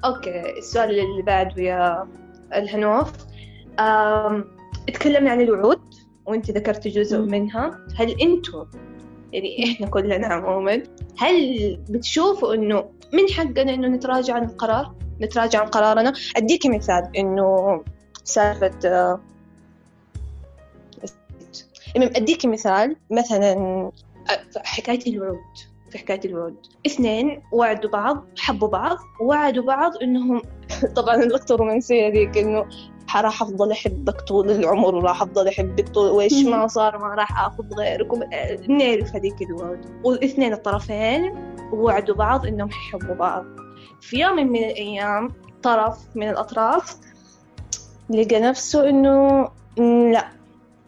أوكي 0.06 0.58
السؤال 0.58 1.00
اللي 1.00 1.22
بعده 1.22 1.62
يا 1.62 2.08
الهنوف. 2.54 3.14
أم... 3.80 4.58
تكلمنا 4.88 5.32
عن 5.32 5.42
الوعود 5.42 5.94
وأنت 6.26 6.52
ذكرت 6.52 6.88
جزء. 6.88 7.20
منها. 7.20 7.88
هل 7.96 8.22
أنتم 8.22 8.68
يعني 9.32 9.74
إحنا 9.74 9.88
كلنا 9.88 10.28
عموما 10.28 10.84
هل 11.18 11.78
بتشوفوا 11.90 12.54
إنه 12.54 12.90
من 13.14 13.30
حقنا 13.30 13.74
إنه 13.74 13.88
نتراجع 13.88 14.34
عن 14.34 14.44
القرار؟ 14.44 14.96
نتراجع 15.22 15.60
عن 15.62 15.68
قرارنا؟ 15.68 16.14
اديكي 16.36 16.70
مثال 16.70 17.18
إنه 17.18 17.84
سالفة 18.24 19.20
المهم 21.98 22.16
أديكي 22.16 22.48
مثال 22.48 22.96
مثلا 23.12 23.92
حكاية 24.58 25.00
الوعود 25.08 25.38
في 25.92 25.98
حكاية 25.98 26.20
الوعود 26.26 26.56
اثنين 26.88 27.42
وعدوا 27.52 27.90
بعض 27.90 28.26
حبوا 28.38 28.68
بعض 28.68 28.98
ووعدوا 29.22 29.64
بعض 29.64 29.92
إنهم 30.02 30.42
طبعا 30.96 31.16
اللقطة 31.16 31.56
الرومانسية 31.56 32.10
ذيك 32.10 32.38
إنه 32.38 32.66
راح 33.16 33.42
أفضل 33.42 33.72
أحبك 33.72 34.22
طول 34.22 34.52
العمر 34.52 34.96
وراح 34.96 35.22
أفضل 35.22 35.48
أحبك 35.48 35.90
طول 35.90 36.12
وإيش 36.12 36.46
ما 36.46 36.68
صار 36.68 36.98
ما 36.98 37.08
راح 37.08 37.46
آخذ 37.46 37.64
غيرك. 37.74 38.08
نعرف 38.70 39.16
هذيك 39.16 39.42
الوعد 39.42 39.86
والاثنين 40.04 40.54
الطرفين 40.54 41.34
وعدوا 41.74 42.16
بعض 42.16 42.46
إنهم 42.46 42.70
يحبوا 42.70 43.16
بعض. 43.16 43.46
في 44.02 44.20
يوم 44.20 44.36
من 44.36 44.64
الأيام 44.64 45.34
طرف 45.64 45.98
من 46.16 46.30
الأطراف 46.30 46.96
لقى 48.10 48.40
نفسه 48.40 48.90
إنه 48.90 49.48
م، 49.78 50.12
لا 50.12 50.37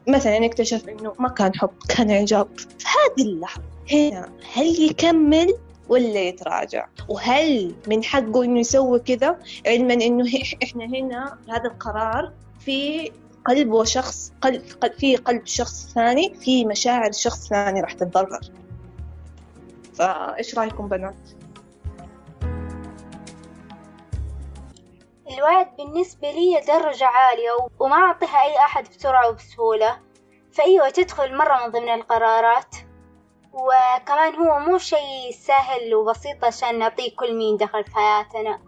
مثلا 0.08 0.46
اكتشف 0.46 0.90
إنه 0.90 1.14
ما 1.20 1.30
كان 1.30 1.56
حب 1.56 1.70
كان 1.90 2.12
إعجاب. 2.12 2.48
في 2.58 2.86
هذه 2.86 3.26
اللحظة 3.28 3.64
هنا 3.92 4.30
هل 4.54 4.82
يكمل 4.90 5.54
ولا 5.90 6.20
يتراجع؟ 6.22 6.88
وهل 7.10 7.76
من 7.88 8.04
حقه 8.04 8.44
إنه 8.44 8.60
يسوي 8.60 9.00
كذا؟ 9.00 9.40
علما 9.68 9.94
إنه 9.94 10.26
إحنا 10.64 10.86
هنا 10.86 11.38
هذا 11.50 11.66
القرار 11.66 12.34
في 12.60 13.12
قلب 13.46 13.72
وشخص 13.72 14.32
قلب 14.42 14.62
قلب- 14.82 14.94
في 14.94 15.16
قلب 15.16 15.42
شخص 15.46 15.92
ثاني 15.96 16.34
في 16.42 16.66
مشاعر 16.66 17.12
شخص 17.12 17.48
ثاني 17.48 17.82
راح 17.82 17.94
تتضرر. 17.94 18.40
فإيش 19.94 20.56
رأيكم 20.58 20.88
بنات؟ 20.88 21.16
الوعد 25.40 25.76
بالنسبة 25.76 26.32
لي 26.32 26.62
درجة 26.68 27.06
عالية 27.06 27.52
وما 27.80 27.96
أعطيها 27.96 28.44
أي 28.44 28.58
أحد 28.58 28.90
بسرعة 28.90 29.30
وبسهولة. 29.30 30.00
فأيوة 30.54 30.90
تدخل 30.90 31.36
مرة 31.38 31.66
من 31.66 31.72
ضمن 31.72 31.90
القرارات. 31.90 32.76
وكمان 33.54 34.36
هو 34.36 34.60
مو 34.60 34.78
شيء 34.78 35.32
سهل 35.32 35.96
وبسيط 35.96 36.46
عشان 36.46 36.80
نعطيه 36.80 37.16
كل 37.16 37.36
مين 37.36 37.58
دخل 37.58 37.84
في 37.84 37.96
حياتنا. 37.96 38.62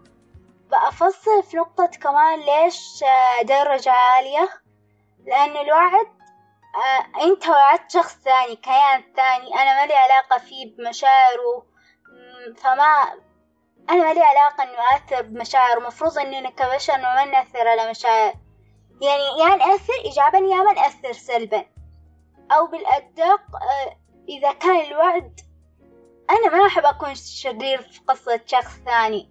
بأفصل 0.70 1.42
في 1.42 1.56
نقطة 1.56 1.86
كمان 1.86 2.40
ليش 2.40 3.04
آه، 3.04 3.42
درجة 3.42 3.92
عالية؟ 3.92 4.48
لأن 5.26 5.56
الوعد 5.56 6.06
آه، 6.74 7.22
أنت 7.24 7.48
وعدت 7.48 7.90
شخص 7.90 8.16
ثاني 8.16 8.56
كيان 8.56 9.02
ثاني 9.16 9.54
أنا 9.54 9.80
ما 9.80 9.86
لي 9.86 9.94
علاقة 9.94 10.38
فيه 10.38 10.76
بمشاعره 10.76 11.66
فما 12.56 13.12
أنا 13.90 14.02
ما 14.08 14.14
لي 14.14 14.20
علاقة 14.20 14.62
إنه 14.62 14.96
أثر 14.96 15.22
بمشاعره 15.22 15.80
مفروض 15.80 16.18
إننا 16.18 16.50
كبشر 16.50 16.98
ما 16.98 17.24
نأثر 17.24 17.68
على 17.68 17.90
مشاعر. 17.90 18.34
يعني 19.02 19.22
يا 19.22 19.48
يعني 19.48 19.56
نأثر 19.56 19.92
إيجابا 20.04 20.38
يا 20.38 20.62
ما 20.62 20.72
نأثر 20.72 21.12
سلبا. 21.12 21.64
أو 22.52 22.66
بالأدق 22.66 23.40
آه، 23.56 23.96
إذا 24.28 24.52
كان 24.52 24.80
الوعد 24.80 25.40
أنا 26.30 26.56
ما 26.56 26.66
أحب 26.66 26.84
أكون 26.84 27.14
شرير 27.14 27.82
في 27.82 28.00
قصة 28.08 28.40
شخص 28.46 28.76
ثاني. 28.84 29.30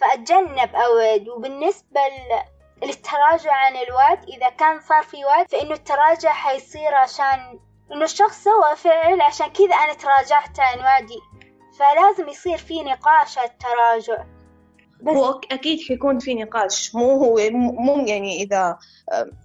فأتجنب 0.00 0.74
أوعد. 0.74 1.28
وبالنسبة 1.28 2.00
للتراجع 2.82 3.52
عن 3.52 3.76
الوعد 3.76 4.24
إذا 4.28 4.48
كان 4.48 4.80
صار 4.80 5.02
في 5.02 5.24
وعد 5.24 5.50
فإنه 5.50 5.74
التراجع 5.74 6.32
حيصير 6.32 6.94
عشان 6.94 7.60
إنه 7.92 8.04
الشخص 8.04 8.44
سوى 8.44 8.76
فعل 8.76 9.20
عشان 9.20 9.46
كذا 9.46 9.74
أنا 9.74 9.94
تراجعت 9.94 10.60
عن 10.60 10.78
وعدي. 10.78 11.20
فلازم 11.78 12.28
يصير 12.28 12.58
في 12.58 12.82
نقاش 12.82 13.38
التراجع. 13.38 14.24
بس 15.02 15.14
هو 15.14 15.40
أكيد 15.50 15.80
حيكون 15.88 16.18
في 16.18 16.34
نقاش. 16.34 16.94
مو 16.94 17.10
هو 17.10 17.38
مو 17.52 18.06
يعني 18.06 18.42
إذا 18.42 18.78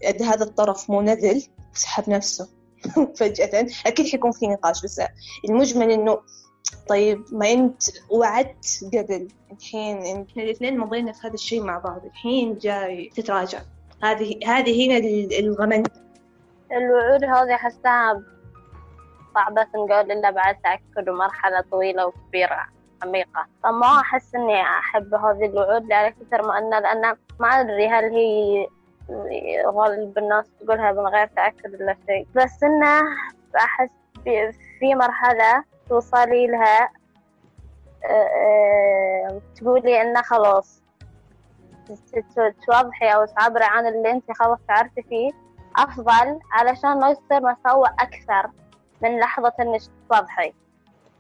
هذا 0.04 0.44
الطرف 0.44 0.89
مو 0.89 1.02
نزل 1.02 1.48
سحب 1.74 2.10
نفسه 2.10 2.50
فجأة. 3.18 3.68
أكيد 3.86 4.08
حيكون 4.08 4.32
في 4.32 4.48
نقاش. 4.48 4.84
بس 4.84 5.02
المجمل 5.50 5.92
إنه 5.92 6.20
طيب 6.89 7.24
ما 7.32 7.52
أنت 7.52 7.84
وعدت 8.10 8.80
قبل 8.94 9.28
الحين 9.52 9.98
إحنا 9.98 10.44
الاثنين 10.44 10.78
مضينا 10.78 11.12
في 11.12 11.28
هذا 11.28 11.34
الشيء 11.34 11.63
مع 11.63 11.78
بعض. 11.78 12.06
الحين 12.06 12.58
جاي 12.58 13.12
تتراجع. 13.15 13.62
هذه 14.04 14.39
هذه 14.46 14.88
هنا 14.88 14.98
الغمن. 15.39 15.84
الوعود 16.72 17.24
هذه 17.24 17.56
أحسها 17.56 18.24
صعبة 19.36 19.68
نقول 19.76 20.12
إلا 20.12 20.30
بعد 20.30 20.56
تأكد 20.63 21.10
ومرحلة 21.10 21.62
طويلة 21.72 22.06
وكبيرة 22.06 22.65
عميقة. 23.04 23.46
فما 23.63 24.00
أحس 24.00 24.36
إني 24.36 24.62
أحب 24.62 25.13
هذه 25.13 25.46
الوعود 25.46 25.92
على 25.92 26.12
كثر 26.12 26.48
ما 26.48 26.58
أن 26.58 26.70
لأن 26.70 27.18
ما 27.39 27.48
أدري 27.48 27.88
هل 27.88 28.04
هي 28.04 28.68
غالب 29.65 30.18
الناس 30.18 30.46
تقولها 30.60 30.92
من 30.92 31.08
غير 31.08 31.28
تأكد 31.28 31.82
ولا 31.82 31.96
شيء. 32.08 32.28
بس 32.36 32.63
إنه 32.63 33.02
أحس 33.56 33.89
في 34.80 34.96
مرحلة 34.96 35.63
توصلي 35.89 36.48
لها 36.48 36.89
آه، 38.06 38.10
آه، 38.10 39.42
تقولي 39.56 40.02
إنه 40.02 40.22
خلاص. 40.22 40.84
توضحي 42.68 43.13
أو 43.15 43.26
تعبري 43.26 43.63
عن 43.63 43.88
اللي 43.88 44.12
أنت 44.12 44.32
خلاص 44.32 44.60
تعرفي 44.68 45.02
فيه 45.02 45.32
أفضل 45.78 46.39
علشان 46.52 47.00
ما 47.00 47.10
يصير 47.10 47.42
مساوئ 47.42 47.89
أكثر. 48.00 48.50
من 49.02 49.20
لحظة 49.20 49.54
إنك 49.60 49.82
توضحي 50.10 50.54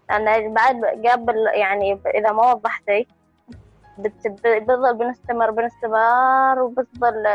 لأن 0.09 0.53
بعد 0.53 0.85
قبل 0.85 1.35
يعني 1.53 1.99
إذا 2.15 2.31
ما 2.31 2.51
وضحتي 2.53 3.07
بتظل 3.97 4.97
بنستمر 4.97 5.51
بنستمر 5.51 6.61
وبتظل 6.61 7.27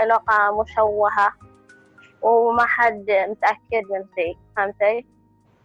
علاقة 0.00 0.62
مشوهة 0.62 1.32
وما 2.22 2.66
حد 2.66 3.10
متأكد 3.28 3.90
من 3.90 4.04
شيء 4.14 4.36
فهمتي؟ 4.56 5.06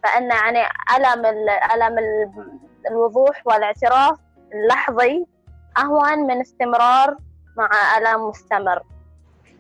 فإن 0.04 0.30
يعني 0.30 0.60
ألم 0.98 1.26
ألم 1.76 1.98
الوضوح 2.90 3.42
والاعتراف 3.46 4.20
اللحظي 4.54 5.26
أهون 5.78 6.20
من 6.20 6.42
استمرار 6.42 7.18
مع 7.58 7.70
ألم 7.98 8.30
مستمر 8.30 8.84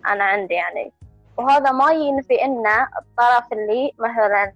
أنا 0.07 0.23
عندي 0.23 0.53
يعني 0.53 0.93
وهذا 1.41 1.71
ما 1.71 1.91
ينفي 1.91 2.43
إن 2.45 2.63
الطرف 2.97 3.53
اللي 3.53 3.91
مثلا 3.99 4.53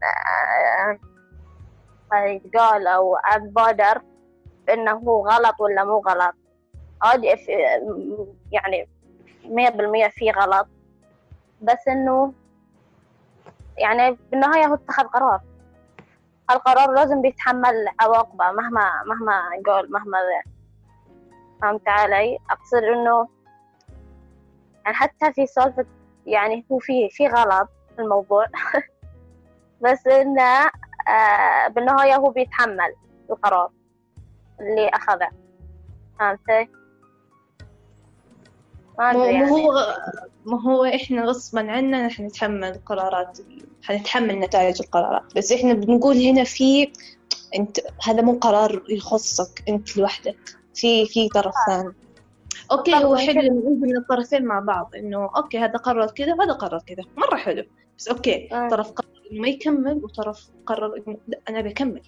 يتقال 2.13 2.87
أو 2.87 3.15
أتبادر 3.15 4.01
بأنه 4.67 4.91
هو 4.91 5.27
غلط 5.27 5.61
ولا 5.61 5.83
مو 5.83 5.97
غلط. 5.97 6.35
عادي 7.01 7.27
يعني 8.51 8.89
مية 9.45 9.69
بالمية 9.69 10.07
في 10.07 10.31
غلط. 10.31 10.67
بس 11.61 11.87
إنه 11.87 12.33
يعني 13.77 14.17
بالنهاية 14.31 14.65
هو 14.65 14.73
اتخذ 14.73 15.03
قرار. 15.03 15.41
القرار 16.49 16.91
لازم 16.91 17.21
بيتحمل 17.21 17.87
عواقبه 17.99 18.51
مهما 18.51 19.03
مهما 19.05 19.41
قول 19.65 19.91
مهما 19.91 20.17
فهمت 21.61 21.87
علي؟ 21.87 22.37
أقصد 22.51 22.83
إنه 22.83 23.27
يعني 24.85 24.97
حتى 24.97 25.33
في 25.33 25.45
سالفة 25.45 25.85
يعني 26.25 26.65
هو 26.71 26.79
في 26.79 27.09
في 27.09 27.27
غلط 27.27 27.69
في 27.95 28.01
الموضوع. 28.01 28.45
بس 29.83 30.07
إنه 30.07 30.71
آه 31.07 31.67
بالنهاية 31.67 32.15
هو 32.15 32.29
بيتحمل 32.29 32.95
القرار 33.29 33.71
اللي 34.59 34.89
أخذه. 34.89 35.29
فهمتي؟ 36.19 36.69
ما 38.99 39.11
يعني. 39.11 39.51
هو 39.51 39.95
ما 40.45 40.61
هو 40.61 40.85
إحنا 40.85 41.25
غصبا 41.25 41.71
عنا 41.71 42.07
نحن 42.07 42.25
نتحمل 42.25 42.63
القرارات 42.63 43.37
حنتحمل 43.83 44.39
نتائج 44.39 44.81
القرارات. 44.81 45.37
بس 45.37 45.51
إحنا 45.51 45.73
بنقول 45.73 46.17
هنا 46.17 46.43
في 46.43 46.91
أنت 47.55 47.79
هذا 48.07 48.21
مو 48.21 48.33
قرار 48.33 48.83
يخصك 48.89 49.63
أنت 49.69 49.97
لوحدك. 49.97 50.37
في 50.73 51.05
في 51.05 51.29
طرف 51.29 51.53
ثاني. 51.67 51.93
okay 52.71 52.95
هو 52.95 53.15
حلو. 53.15 53.41
نقول 53.41 53.79
من 53.79 53.97
الطرفين 53.97 54.45
مع 54.45 54.59
بعض 54.59 54.91
إنه 54.95 55.29
okay 55.35 55.59
هذا 55.59 55.77
قرر 55.77 56.05
كذا 56.05 56.33
وهذا 56.33 56.51
قرر 56.51 56.79
كذا. 56.87 57.03
مرة 57.17 57.35
حلو. 57.35 57.63
بس 57.97 58.07
okay 58.07 58.49
آه. 58.51 58.69
طرف 58.69 58.91
قرر 58.91 59.07
إنه 59.31 59.41
ما 59.41 59.47
يكمل 59.47 60.03
وطرف 60.03 60.49
قرر 60.65 60.95
إنه 61.07 61.17
لا 61.27 61.39
أنا 61.49 61.61
بكمل. 61.61 62.01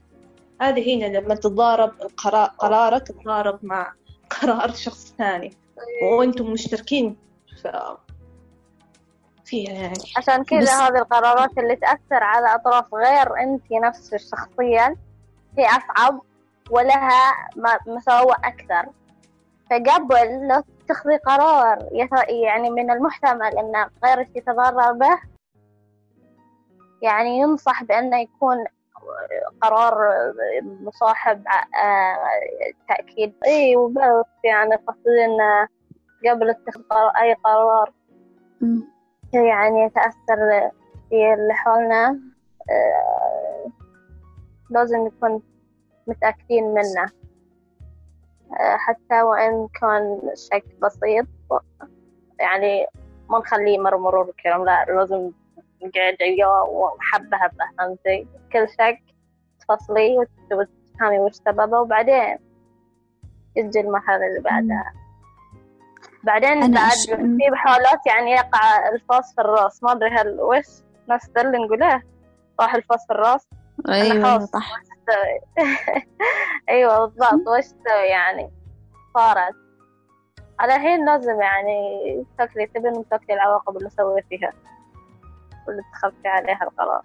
هذه 0.61 0.95
هنا 0.95 1.17
لما 1.17 1.35
تتضارب 1.35 1.91
قرارك 2.57 3.07
تتضارب 3.07 3.59
مع 3.63 3.93
قرار 4.41 4.71
شخص 4.71 5.15
ثاني. 5.17 5.53
وأنتم 6.03 6.51
مشتركين 6.51 7.15
ف 7.63 7.67
فيها 9.45 9.73
يعني. 9.73 9.93
عشان 10.17 10.43
كذا 10.43 10.59
بس... 10.61 10.69
هذه 10.69 10.97
القرارات 10.97 11.57
اللي 11.57 11.75
تأثر 11.75 12.23
على 12.23 12.55
أطراف 12.55 12.93
غير 12.93 13.39
أنت 13.39 13.71
نفسك 13.71 14.17
شخصيا 14.17 14.95
هي 15.57 15.65
أصعب 15.65 16.21
ولها 16.69 17.33
مساوئ 17.87 18.35
أكثر. 18.43 18.91
فقبل 19.69 20.47
لو 20.47 20.63
تتخذي 20.79 21.17
قرار 21.17 21.89
يعني 22.29 22.69
من 22.69 22.91
المحتمل 22.91 23.57
أن 23.57 23.89
غيرك 24.03 24.35
يتضرر 24.35 24.91
به. 24.91 25.19
يعني 27.01 27.39
ينصح 27.39 27.83
بأنه 27.83 28.19
يكون 28.19 28.65
قرار 29.61 29.97
مصاحب 30.61 31.43
آه، 31.47 32.17
تأكيد. 32.87 33.33
إي 33.45 33.75
وبس 33.75 34.25
يعني 34.43 34.75
قصدي 34.75 35.25
إنه 35.25 35.67
قبل 36.29 36.49
اتخذ 36.49 36.81
أي 37.21 37.33
قرار 37.33 37.93
يعني 39.33 39.83
يتأثر 39.83 40.71
في 41.09 41.33
اللي 41.33 41.53
حولنا 41.53 42.19
آه، 42.69 43.71
لازم 44.69 45.05
نكون 45.05 45.41
متأكدين 46.07 46.73
منه. 46.73 47.26
حتى 48.55 49.21
وإن 49.21 49.67
كان 49.81 50.21
شك 50.35 50.65
بسيط 50.81 51.27
يعني 52.39 52.85
ما 53.29 53.39
نخليه 53.39 53.73
يمر 53.75 53.97
مرور 53.97 54.29
الكرام 54.29 54.65
لا 54.65 54.85
لازم 54.85 55.31
نقعد 55.83 56.17
وياه 56.21 56.63
وحبة 56.63 57.37
حبة 57.37 57.65
فهمتي؟ 57.77 58.27
كل 58.53 58.69
شك 58.69 58.99
تفصلي 59.59 60.17
وتفهمي 60.51 61.19
وش 61.19 61.33
سببه 61.33 61.79
وبعدين 61.79 62.37
تجي 63.55 63.79
المرحلة 63.79 64.27
اللي 64.27 64.39
بعدها. 64.39 64.93
بعدين 66.23 66.71
بعد 66.73 66.91
في 66.91 67.55
حالات 67.55 68.07
يعني 68.07 68.31
يقع 68.31 68.89
الفاس 68.89 69.35
في 69.35 69.41
الراس 69.41 69.83
ما 69.83 69.91
أدري 69.91 70.09
هل 70.09 70.41
وش 70.41 70.65
نفس 71.09 71.29
اللي 71.37 71.57
نقوله؟ 71.57 72.01
راح 72.59 72.75
الفاس 72.75 73.07
في 73.07 73.13
الراس؟ 73.13 73.47
أيوه 73.89 74.49
صح 75.07 75.55
أيوه 76.69 77.05
بالضبط. 77.05 77.47
وش 77.47 77.65
تسوي 77.65 78.07
يعني؟ 78.09 78.51
صارت. 79.13 79.55
على 80.59 80.75
الحين 80.75 81.05
لازم 81.05 81.41
يعني 81.41 82.25
تفكري 82.37 82.67
تبين 82.67 83.09
تفكري 83.09 83.33
العواقب 83.33 83.77
اللي 83.77 83.89
سويتيها 83.89 84.53
واللي 85.67 85.81
اتخذتي 85.89 86.27
عليها 86.27 86.63
القرار. 86.63 87.01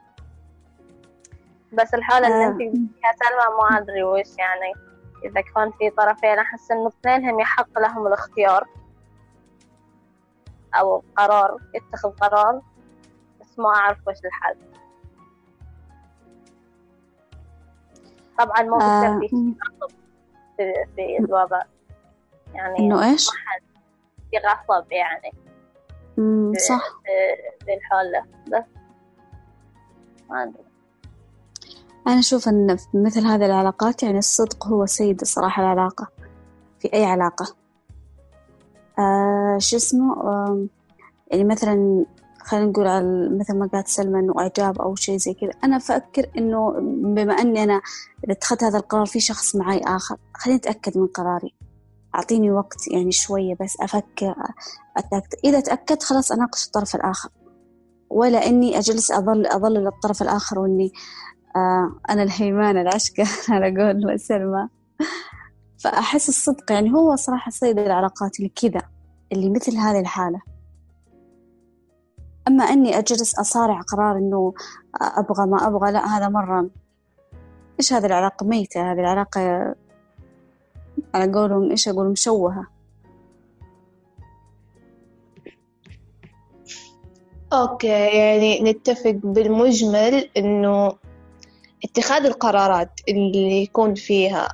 بس 1.72 1.94
الحالة 1.94 2.26
اللي 2.26 2.46
انت 2.46 2.58
فيها 2.58 3.12
سلمى 3.12 3.56
ما 3.58 3.78
أدري 3.78 4.02
وش 4.02 4.38
يعني. 4.38 4.72
إذا 5.24 5.40
كان 5.40 5.70
في 5.70 5.90
طرفين 5.90 6.38
أحس 6.38 6.70
إنه 6.70 6.88
اثنينهم 6.88 7.40
يحق 7.40 7.78
لهم 7.78 8.06
الاختيار 8.06 8.68
أو 10.74 11.02
قرار 11.16 11.56
يتخذ 11.74 12.10
قرار 12.10 12.60
بس 13.40 13.58
ما 13.58 13.68
أعرف 13.68 13.98
وش 14.08 14.16
الحل. 14.24 14.71
طبعا 18.38 18.62
ما 18.62 18.76
بصير 18.76 19.28
في 19.28 19.54
في, 20.56 20.72
في 20.96 21.18
الوضع 21.18 21.62
يعني 22.54 22.78
إنه 22.78 23.10
إيش؟ 23.10 23.26
في 24.30 24.36
غصب 24.38 24.92
يعني. 24.92 25.32
مم، 26.16 26.52
صح. 26.68 27.00
للحالة 27.68 28.24
بس 28.46 28.64
ما 30.30 30.42
أدري. 30.42 30.64
أنا 32.06 32.18
أشوف 32.18 32.48
أن 32.48 32.76
في 32.76 32.86
مثل 32.94 33.20
هذه 33.20 33.46
العلاقات 33.46 34.02
يعني 34.02 34.18
الصدق 34.18 34.66
هو 34.66 34.86
سيد 34.86 35.20
الصراحة 35.20 35.62
العلاقة 35.62 36.08
في 36.80 36.94
أي 36.94 37.04
علاقة. 37.04 37.54
آه 38.98 39.58
شو 39.58 39.76
اسمه؟ 39.76 40.12
آه 40.22 40.66
يعني 41.30 41.44
مثلا 41.44 42.04
خلينا 42.44 42.66
نقول 42.66 42.86
على 42.86 43.28
مثل 43.40 43.58
ما 43.58 43.66
قالت 43.66 43.88
سلمى 43.88 44.20
إنه 44.20 44.34
إعجاب 44.38 44.80
أو 44.80 44.94
شيء 44.94 45.16
زي 45.16 45.34
كذا. 45.34 45.50
أنا 45.64 45.76
أفكر 45.76 46.30
إنه 46.38 46.70
بما 47.14 47.32
أني 47.32 47.62
أنا 47.62 47.80
إذا 48.24 48.32
اتخذت 48.32 48.64
هذا 48.64 48.78
القرار 48.78 49.06
في 49.06 49.20
شخص 49.20 49.56
معي 49.56 49.80
آخر 49.86 50.16
خليني 50.34 50.58
أتأكد 50.58 50.98
من 50.98 51.06
قراري. 51.06 51.54
أعطيني 52.14 52.50
وقت 52.50 52.88
يعني 52.90 53.12
شوية 53.12 53.54
بس 53.60 53.80
أفكر 53.80 54.34
أتأكد. 54.96 55.38
إذا 55.44 55.60
تأكدت 55.60 56.02
خلاص 56.02 56.32
أناقش 56.32 56.66
الطرف 56.66 56.94
الآخر. 56.94 57.30
ولا 58.10 58.46
إني 58.46 58.78
أجلس 58.78 59.10
أظل 59.10 59.46
أظل 59.46 59.74
للطرف 59.74 60.22
الآخر 60.22 60.58
وإني 60.58 60.92
آه 61.56 61.92
أنا 62.10 62.22
الهيمانة 62.22 62.80
العشقة 62.80 63.26
على 63.54 63.82
قول 63.82 64.20
سلمى. 64.20 64.68
فأحس 65.78 66.28
الصدق 66.28 66.72
يعني 66.72 66.92
هو 66.92 67.16
صراحة 67.16 67.50
سيد 67.50 67.78
العلاقات 67.78 68.38
اللي 68.40 68.52
كذا 68.62 68.82
اللي 69.32 69.50
مثل 69.50 69.76
هذه 69.76 70.00
الحالة. 70.00 70.51
أما 72.48 72.64
أني 72.64 72.98
أجلس 72.98 73.38
أصارع 73.38 73.80
قرار 73.80 74.16
إنه 74.16 74.54
أبغى 75.00 75.46
ما 75.46 75.66
أبغى 75.68 75.92
لا 75.92 76.06
هذا 76.06 76.28
مرة 76.28 76.70
إيش 77.80 77.92
هذه 77.92 78.06
العلاقة؟ 78.06 78.46
ميتة 78.46 78.92
هذه 78.92 79.00
العلاقة 79.00 79.74
على 81.14 81.32
قولهم 81.32 81.70
إيش 81.70 81.88
أقول؟ 81.88 82.08
مشوهة. 82.08 82.66
أوكي 87.52 87.88
يعني 87.88 88.60
نتفق 88.60 89.10
بالمجمل 89.24 90.30
إنه 90.36 90.92
اتخاذ 91.84 92.26
القرارات 92.26 93.00
اللي 93.08 93.62
يكون 93.62 93.94
فيها 93.94 94.48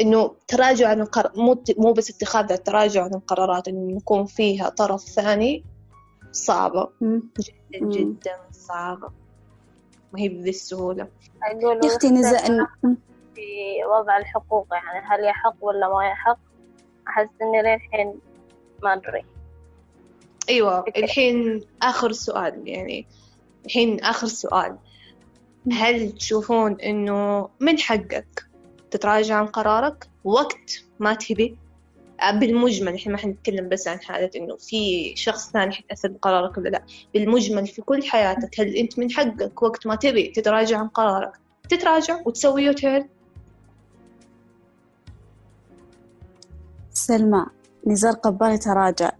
إنه 0.00 0.34
تراجع 0.48 0.88
عن 0.88 1.00
القرار 1.00 1.32
مو 1.36 1.62
مو 1.78 1.92
بس 1.92 2.10
اتخاذ 2.10 2.52
التراجع 2.52 3.04
عن 3.04 3.14
القرارات 3.14 3.68
إنه 3.68 3.96
يكون 3.96 4.26
فيها 4.26 4.68
طرف 4.68 5.02
ثاني 5.02 5.64
صعبة. 6.34 6.90
جدا 7.02 7.80
مم. 7.80 7.90
جدا 7.90 8.36
صعبة. 8.52 9.08
ما 10.12 10.20
هي 10.20 10.28
بذي 10.28 10.50
السهولة 10.50 11.08
أقول 11.42 11.76
يا 11.84 11.86
أختي 11.86 12.10
نزاع. 12.10 12.66
مم. 12.82 12.96
في 13.34 13.42
وضع 13.98 14.16
الحقوق 14.16 14.66
يعني 14.72 15.06
هل 15.06 15.24
يحق 15.24 15.56
ولا 15.60 15.88
ما 15.88 16.08
يحق؟ 16.08 16.38
أحس 17.08 17.28
إني 17.42 17.62
للحين 17.62 18.14
ما 18.82 18.92
أدري. 18.92 19.24
أيوة 20.48 20.84
الحين 20.96 21.62
آخر 21.82 22.12
سؤال 22.12 22.68
يعني 22.68 23.06
الحين 23.66 24.00
آخر 24.00 24.26
سؤال. 24.26 24.78
هل 25.72 26.12
تشوفون 26.12 26.80
إنه 26.80 27.48
من 27.60 27.78
حقك 27.78 28.46
تتراجع 28.90 29.36
عن 29.36 29.46
قرارك 29.46 30.08
وقت 30.24 30.84
ما 30.98 31.14
تبي؟ 31.14 31.58
بالمجمل 32.30 32.94
إحنا 32.94 33.12
ما 33.12 33.18
حنتكلم 33.18 33.68
بس 33.68 33.88
عن 33.88 34.00
حالة 34.00 34.30
إنه 34.36 34.56
في 34.56 35.12
شخص 35.16 35.50
ثاني 35.50 35.72
حيتأثر 35.72 36.08
بقرارك 36.08 36.58
ولا 36.58 36.68
لا. 36.68 36.82
بالمجمل 37.14 37.66
في 37.66 37.82
كل 37.82 38.02
حياتك 38.02 38.60
هل 38.60 38.76
أنت 38.76 38.98
من 38.98 39.10
حقك 39.10 39.62
وقت 39.62 39.86
ما 39.86 39.94
تبي 39.94 40.28
تتراجع 40.28 40.78
عن 40.78 40.88
قرارك 40.88 41.32
تتراجع 41.68 42.20
وتسوي 42.26 42.62
يوتيرن 42.62 43.08
سلمى 46.90 47.46
نزار 47.86 48.12
قباني 48.12 48.58
تراجع. 48.58 49.10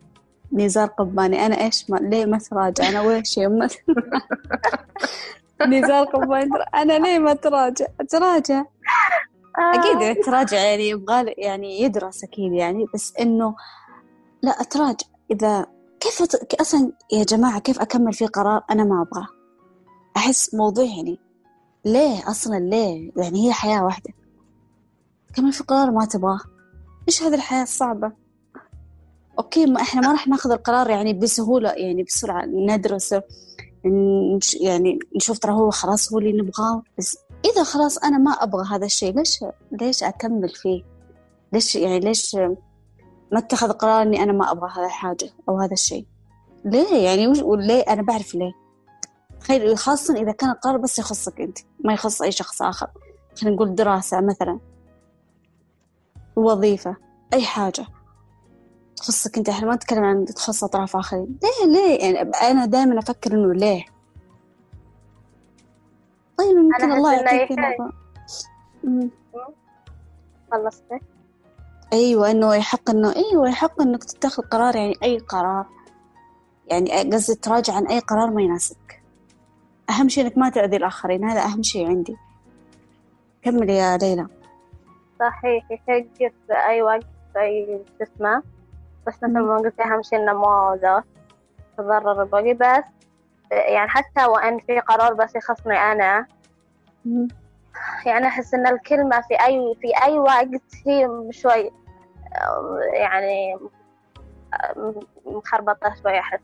نزار 0.52 0.88
قباني 0.88 1.46
أنا 1.46 1.60
إيش 1.60 1.90
ما 1.90 1.96
ليه 1.96 2.26
ما 2.26 2.38
تراجع؟ 2.38 2.88
أنا 2.88 3.00
ويش 3.00 3.38
يمه 3.38 3.70
نزار 5.68 6.04
قباني 6.04 6.50
أنا 6.74 6.98
ليه 6.98 7.18
ما 7.18 7.34
تراجع؟ 7.34 7.86
تراجع. 8.10 8.64
أكيد 9.58 10.00
يعني 10.02 10.14
تراجع 10.14 10.58
يعني 10.58 10.88
يبغى 10.88 11.34
يعني 11.38 11.80
يدرس 11.80 12.24
أكيد 12.24 12.52
يعني 12.52 12.86
بس 12.94 13.12
إنه 13.20 13.54
لا 14.42 14.50
أتراجع 14.50 15.06
إذا 15.30 15.66
كيف 16.00 16.22
أت- 16.22 16.60
أصلا 16.60 16.92
يا 17.12 17.24
جماعة 17.24 17.58
كيف 17.60 17.80
أكمل 17.80 18.12
في 18.12 18.26
قرار 18.26 18.62
أنا 18.70 18.84
ما 18.84 19.02
أبغاه؟ 19.02 19.26
أحس 20.16 20.54
موضوع 20.54 20.84
يعني 20.84 21.18
ليه 21.84 22.30
أصلا 22.30 22.56
ليه؟ 22.58 23.12
يعني 23.16 23.48
هي 23.48 23.52
حياة 23.52 23.84
واحدة. 23.84 24.10
كمل 25.36 25.52
في 25.52 25.64
قرار 25.64 25.90
ما 25.90 26.04
تبغاه. 26.04 26.40
إيش 27.08 27.22
هذه 27.22 27.34
الحياة 27.34 27.62
الصعبة؟ 27.62 28.12
أوكي 29.38 29.66
ما 29.66 29.80
إحنا 29.80 30.00
ما 30.00 30.12
راح 30.12 30.28
ناخذ 30.28 30.50
القرار 30.50 30.90
يعني 30.90 31.12
بسهولة 31.12 31.70
يعني 31.70 32.02
بسرعة 32.02 32.44
ندرسه 32.46 33.22
يعني 34.60 34.98
نشوف 35.16 35.38
ترى 35.38 35.52
هو 35.52 35.70
خلاص 35.70 36.12
هو 36.12 36.18
اللي 36.18 36.32
نبغاه 36.32 36.82
بس 36.98 37.18
إذا 37.44 37.64
خلاص 37.64 37.98
أنا 37.98 38.18
ما 38.18 38.30
أبغى 38.30 38.64
هذا 38.70 38.86
الشيء 38.86 39.16
ليش 39.16 39.44
ليش 39.72 40.02
أكمل 40.02 40.48
فيه؟ 40.48 40.82
ليش 41.52 41.74
يعني 41.76 42.00
ليش 42.00 42.34
ما 43.32 43.38
اتخذ 43.38 43.72
قرار 43.72 44.02
إني 44.02 44.22
أنا 44.22 44.32
ما 44.32 44.50
أبغى 44.50 44.70
هذا 44.76 44.86
الحاجة 44.86 45.30
أو 45.48 45.58
هذا 45.58 45.72
الشيء؟ 45.72 46.06
ليه 46.64 46.96
يعني 46.96 47.42
وليه؟ 47.42 47.82
أنا 47.82 48.02
بعرف 48.02 48.34
ليه. 48.34 48.52
تخيل 49.40 49.78
خاصة 49.78 50.14
إذا 50.14 50.32
كان 50.32 50.50
القرار 50.50 50.76
بس 50.76 50.98
يخصك 50.98 51.40
أنت 51.40 51.58
ما 51.84 51.92
يخص 51.92 52.22
أي 52.22 52.32
شخص 52.32 52.62
آخر. 52.62 52.86
خلينا 53.40 53.56
نقول 53.56 53.74
دراسة 53.74 54.20
مثلا. 54.20 54.60
وظيفة 56.36 56.96
أي 57.32 57.42
حاجة. 57.42 57.86
تخصك 58.96 59.38
أنت 59.38 59.48
إحنا 59.48 59.66
ما 59.66 59.74
نتكلم 59.74 60.04
عن 60.04 60.24
تخص 60.24 60.64
أطراف 60.64 60.96
آخرين. 60.96 61.38
ليه 61.42 61.72
ليه؟ 61.72 61.98
يعني 62.00 62.30
أنا 62.30 62.66
دائما 62.66 62.98
أفكر 62.98 63.32
إنه 63.32 63.54
ليه؟ 63.54 63.84
طيب 66.44 66.56
يمكن 66.56 66.92
الله 66.92 67.12
يعطيك. 67.14 67.58
خلصت؟ 70.52 70.84
أيوة 71.92 72.30
إنه 72.30 72.54
يحق 72.54 72.90
إنه 72.90 73.14
أيوة 73.16 73.48
يحق 73.48 73.82
إنك 73.82 74.04
تتخذ 74.04 74.42
قرار 74.42 74.76
يعني 74.76 74.94
أي 75.02 75.18
قرار. 75.18 75.66
يعني 76.66 77.10
قصدي 77.10 77.34
تراجع 77.34 77.74
عن 77.74 77.86
أي 77.86 77.98
قرار 77.98 78.30
ما 78.30 78.42
يناسبك. 78.42 79.02
أهم 79.90 80.08
شيء 80.08 80.24
إنك 80.24 80.38
ما 80.38 80.48
تأذي 80.50 80.76
الآخرين 80.76 81.24
هذا 81.24 81.40
أهم 81.40 81.62
شيء 81.62 81.88
عندي. 81.88 82.16
كمل 83.42 83.70
يا 83.70 83.96
ليلى. 83.96 84.26
صحيح 85.20 85.70
يحق 85.70 86.04
في 86.18 86.54
أي 86.68 86.82
وقت 86.82 87.06
في 87.32 87.40
أي 87.40 87.84
شو 87.98 88.04
اسمه 88.04 88.42
بس 89.06 89.14
مثل 89.22 89.38
ما 89.38 89.56
قلت 89.56 89.80
أهم 89.80 90.02
شيء 90.02 90.18
إنه 90.18 90.32
ما 90.32 91.02
تضرر 91.78 92.22
الباقي 92.22 92.54
بس 92.54 92.84
يعني 93.50 93.88
حتى 93.88 94.24
وإن 94.24 94.58
في 94.58 94.80
قرار 94.80 95.14
بس 95.14 95.36
يخصني 95.36 96.26
مم. 97.04 97.28
يعني 98.06 98.26
أحس 98.26 98.54
إن 98.54 98.66
الكلمة 98.66 99.20
في 99.20 99.34
أي 99.44 99.74
في 99.80 100.04
أي 100.04 100.18
وقت 100.18 100.48
هي 100.86 101.08
شوي 101.30 101.70
يعني 102.92 103.58
مخربطة 105.26 105.94
شوي 106.02 106.18
أحس. 106.18 106.40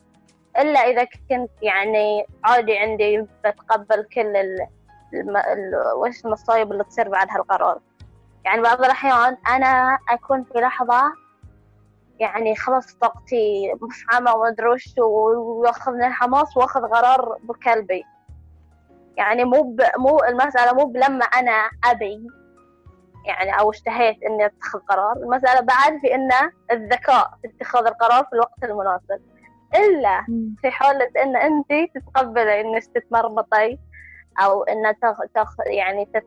إلا 0.59 0.81
إذا 0.81 1.05
كنت 1.05 1.51
يعني 1.63 2.27
عادي 2.45 2.79
عندي 2.79 3.27
بتقبل 3.45 4.03
كل 4.15 4.37
ال... 4.37 4.67
الم... 5.15 5.37
ال... 5.37 5.75
وش 5.97 6.25
المصايب 6.25 6.73
اللي 6.73 6.85
تصير 6.85 7.09
بعد 7.09 7.27
هالقرار. 7.31 7.81
يعني 8.45 8.63
بعض 8.63 8.85
الأحيان 8.85 9.37
أنا 9.49 9.99
أكون 10.09 10.45
في 10.45 10.59
لحظة 10.59 11.03
يعني 12.21 12.57
خلاص 12.57 12.95
طاقتي 12.95 13.75
مفعمة 13.81 14.35
وما 14.35 14.49
أدري 14.49 14.69
وش 14.69 14.95
وياخذني 14.99 16.07
الحماس 16.07 16.57
وآخذ 16.57 16.81
قرار 16.81 17.39
بكلبي. 17.43 18.05
يعني 19.17 19.45
مو 19.45 19.63
ب... 19.63 19.83
مو 19.99 20.19
المسألة 20.25 20.73
مو 20.73 20.85
بلما 20.85 21.25
أنا 21.25 21.71
أبي 21.85 22.27
يعني 23.27 23.61
أو 23.61 23.71
اشتهيت 23.71 24.23
إني 24.23 24.47
أتخذ 24.47 24.79
قرار. 24.79 25.17
المسألة 25.17 25.61
بعد 25.61 25.99
في 26.01 26.15
إنه 26.15 26.53
الذكاء 26.71 27.31
في 27.43 27.49
اتخاذ 27.49 27.87
القرار 27.87 28.25
في 28.25 28.33
الوقت 28.33 28.65
المناسب. 28.65 29.21
إلا. 29.75 30.27
في 30.61 30.71
حالة 30.71 31.11
إن 31.23 31.37
أنت 31.37 31.91
تتقبلي 31.95 32.61
إنك 32.61 32.85
تتمرمطي 32.95 33.79
أو 34.45 34.63
إن 34.63 34.95
تخ... 35.03 35.17
تخ... 35.35 35.57
يعني 35.67 36.05
تت... 36.05 36.27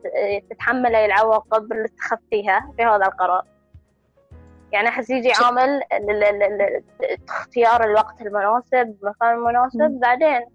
تتحملي 0.50 1.04
العواقب 1.04 1.72
اللي 1.72 1.84
اتخذتيها 1.84 2.72
في 2.76 2.84
هذا 2.84 3.06
القرار. 3.06 3.53
يعني 4.74 4.88
أحس 4.88 5.10
يجي 5.10 5.32
عامل. 5.32 5.82
اختيار 7.28 7.84
الوقت 7.84 8.20
المناسب 8.20 8.96
المكان 9.02 9.34
المناسب. 9.34 10.00
بعدين 10.00 10.46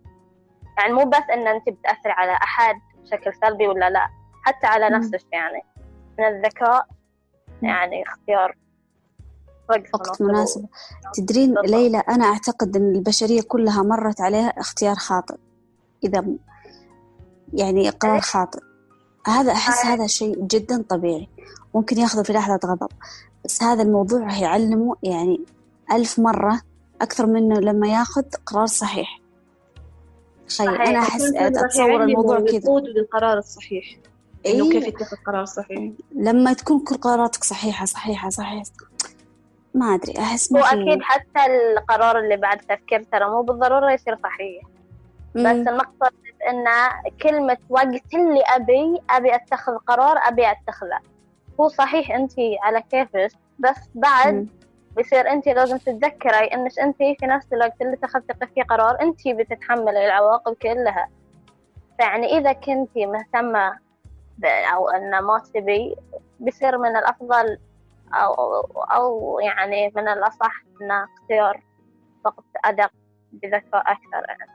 يعني 0.78 0.93
مو 0.93 1.05
بس 1.05 1.24
إن 1.34 1.47
أنت 1.47 1.70
بتأثر 1.70 2.11
على 2.11 2.32
أحد 2.32 2.76
بشكل 3.03 3.34
سلبي 3.41 3.67
ولا 3.67 3.89
لأ 3.89 4.07
حتى 4.45 4.67
على. 4.67 4.89
نفسك 4.89 5.26
يعني 5.32 5.63
من 6.20 6.26
الذكاء 6.26 6.88
يعني 7.61 8.03
اختيار 8.03 8.55
وقت 9.70 10.22
مناسب 10.22 10.65
تدرين. 11.13 11.55
ليلى 11.65 11.97
أنا 12.09 12.26
أعتقد 12.26 12.76
أن 12.76 12.95
البشرية 12.95 13.41
كلها 13.41 13.84
مرت 13.84 14.22
عليها 14.22 14.49
اختيار 14.49 14.95
خاطئ 14.95 15.36
إذا 16.03 16.26
يعني 17.53 17.89
قرار. 17.89 18.20
خاطئ 18.20 18.59
هذا 19.28 19.51
أحس. 19.51 19.86
هذا 19.86 20.07
شيء 20.07 20.45
جدا 20.45 20.86
طبيعي 20.89 21.30
ممكن 21.76 21.97
ياخذه 21.97 22.24
في 22.24 22.34
لحظة 22.34 22.59
غضب 22.65 22.89
بس 23.46 23.64
هذا 23.64 23.84
الموضوع 23.84 24.20
راح 24.20 24.42
يعلمه 24.42 24.96
يعني 25.04 25.42
ألف 25.92 26.20
مرة 26.20 26.62
أكثر 27.02 27.26
منه 27.26 27.60
لما 27.60 27.88
ياخذ 27.88 28.24
قرار 28.46 28.66
صحيح. 28.66 29.20
تخيل 30.48 30.70
أنا 30.70 31.00
أحس 31.00 31.22
أتصور 31.36 32.04
الموضوع 32.04 32.40
كذا. 32.40 32.56
يقود 32.56 32.84
للقرار 32.84 33.38
الصحيح. 33.38 33.98
إنه 34.46 34.66
إيه. 34.66 34.72
كيف 34.72 34.88
يتخذ 34.88 35.18
قرار 35.28 35.46
صحيح؟ 35.46 35.92
لما 36.16 36.54
تكون 36.54 36.80
كل 36.80 36.96
قراراتك 36.96 37.44
صحيحة 37.44 37.86
صحيحة 37.86 38.30
صحيحة. 38.30 38.72
ما 39.74 39.96
أدري 39.96 40.14
أحس 40.20 40.52
ما 40.52 40.62
في 40.62 40.68
أكيد 40.68 41.02
حتى 41.02 41.46
القرار 41.78 42.20
اللي 42.20 42.38
بعد 42.38 42.58
تفكير 42.58 43.04
ترى 43.04 43.30
مو 43.30 43.42
بالضرورة 43.42 43.92
يصير 43.92 44.18
صحيح. 44.24 44.64
بس. 45.36 45.46
المقصد 45.46 46.14
إن 46.50 46.66
كلمة 47.22 47.58
وقت 47.70 47.86
اللي 48.14 48.42
أبي 48.56 49.02
أبي 49.10 49.36
أتخذ 49.36 49.72
قرار 49.88 50.18
أبي 50.18 50.52
أتخذه. 50.52 51.00
هو 51.62 51.68
صحيح 51.68 52.12
أنت 52.12 52.34
على 52.64 52.82
كيفك 52.82 53.32
بس 53.60 53.89
بعد 53.95 54.34
مم. 54.34 54.47
بيصير 54.95 55.30
أنت 55.30 55.47
لازم 55.47 55.78
تتذكري 55.78 56.36
إنك 56.53 56.80
أنت 56.80 56.97
في 56.97 57.18
نفس 57.24 57.53
الوقت 57.53 57.82
اللي 57.82 57.93
اتخذتي 57.93 58.47
فيه 58.55 58.64
قرار 58.64 59.01
أنت 59.01 59.28
بتتحملي 59.28 60.05
العواقب 60.05 60.53
كلها 60.53 61.10
فيعني 61.97 62.38
إذا 62.38 62.53
كنتي 62.53 63.05
مهتمة 63.05 63.78
ب- 64.38 64.45
أو 64.45 64.89
إن 64.89 65.20
ما 65.20 65.41
تبي 65.53 65.95
بيصير 66.39 66.78
من 66.78 66.95
الأفضل 66.97 67.57
أو 68.14 68.34
أو 68.84 69.39
يعني 69.39 69.91
من 69.95 70.07
الأصح 70.07 70.64
إن 70.82 70.91
اختيار 70.91 71.62
وقت 72.26 72.43
أدق 72.66 72.91
بذكاء 73.32 73.82
أكثر 73.91 74.26
يعني 74.30 74.51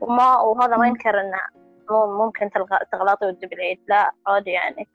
وما 0.00 0.40
وهذا 0.40 0.76
ما. 0.76 0.86
ينكر 0.86 1.20
انه 1.20 2.06
ممكن 2.06 2.50
تغلطي 2.92 3.26
وتجيب 3.26 3.52
العيد 3.52 3.80
لا 3.88 4.12
عادي 4.26 4.50
يعني 4.50 4.88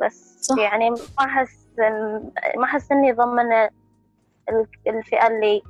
بس 0.00 0.38
صح. 0.40 0.58
يعني 0.58 0.90
ما 0.90 0.96
أحس 1.20 1.66
إن- 1.76 2.56
ما 2.58 2.64
أحس 2.64 2.92
إني 2.92 3.12
ضمن 3.12 3.52
ال- 3.52 4.66
الفئة 4.86 5.26
اللي 5.26 5.62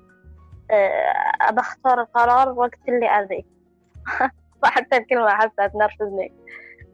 آه، 0.71 1.13
ابى 1.41 1.61
اختار 1.61 2.01
القرار 2.01 2.49
وقت 2.53 2.79
اللي 2.89 3.07
أبي. 3.07 3.47
حتى 4.65 4.97
الكلمة 4.97 5.27
احسها 5.29 5.67
تنرفزني. 5.67 6.33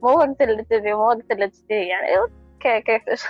مو 0.02 0.08
وقت 0.18 0.40
اللي 0.42 0.62
تبي 0.64 0.94
مو 0.94 1.06
وقت 1.08 1.30
اللي 1.32 1.48
تشتهي 1.48 1.88
يعني. 1.88 2.08
أوكي 2.18 2.80
كيف؟ 2.80 3.02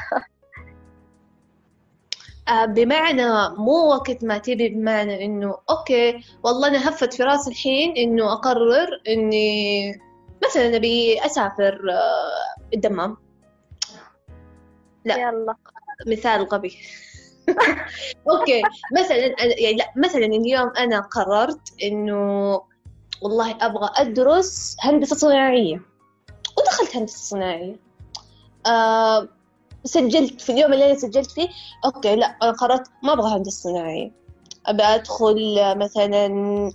آه، 2.48 2.64
بمعنى 2.64 3.24
مو 3.58 3.88
وقت 3.88 4.24
ما 4.24 4.38
تبي 4.38 4.68
بمعنى 4.68 5.24
إنه 5.24 5.58
okay 5.70 6.20
والله 6.42 6.68
أنا 6.68 6.88
هفت 6.88 7.14
في 7.14 7.22
راسي 7.22 7.50
الحين 7.50 7.96
إنه 7.96 8.32
أقرر 8.32 8.88
إني 9.08 10.00
مثلا 10.44 10.76
أبي 10.76 11.18
أسافر 11.26 11.80
آه، 11.92 12.74
الدمام. 12.74 13.16
لا. 15.04 15.16
يلا. 15.16 15.54
مثال 16.06 16.42
غبي. 16.42 16.78
okay. 18.30 18.62
مثلا 18.98 19.16
يعني 19.40 19.76
لا 19.76 19.92
مثلا 19.96 20.24
اليوم 20.24 20.72
أنا 20.78 21.00
قررت 21.00 21.82
إنه 21.82 22.60
والله 23.22 23.56
أبغى 23.60 23.90
أدرس 23.96 24.76
هندسة 24.80 25.16
صناعية. 25.16 25.80
ودخلت 26.58 26.96
هندسة 26.96 27.18
صناعية. 27.18 27.76
آه 28.66 29.28
سجلت 29.84 30.40
في 30.40 30.52
اليوم 30.52 30.72
اللي 30.72 30.86
أنا 30.86 30.94
سجلت 30.94 31.30
فيه 31.30 31.48
okay 31.84 32.16
لا 32.16 32.26
أنا 32.42 32.52
قررت 32.52 32.90
ما 33.02 33.12
أبغى 33.12 33.36
هندسة 33.36 33.62
صناعية. 33.62 34.12
ابى 34.66 34.82
أدخل 34.82 35.74
مثلا 35.78 36.28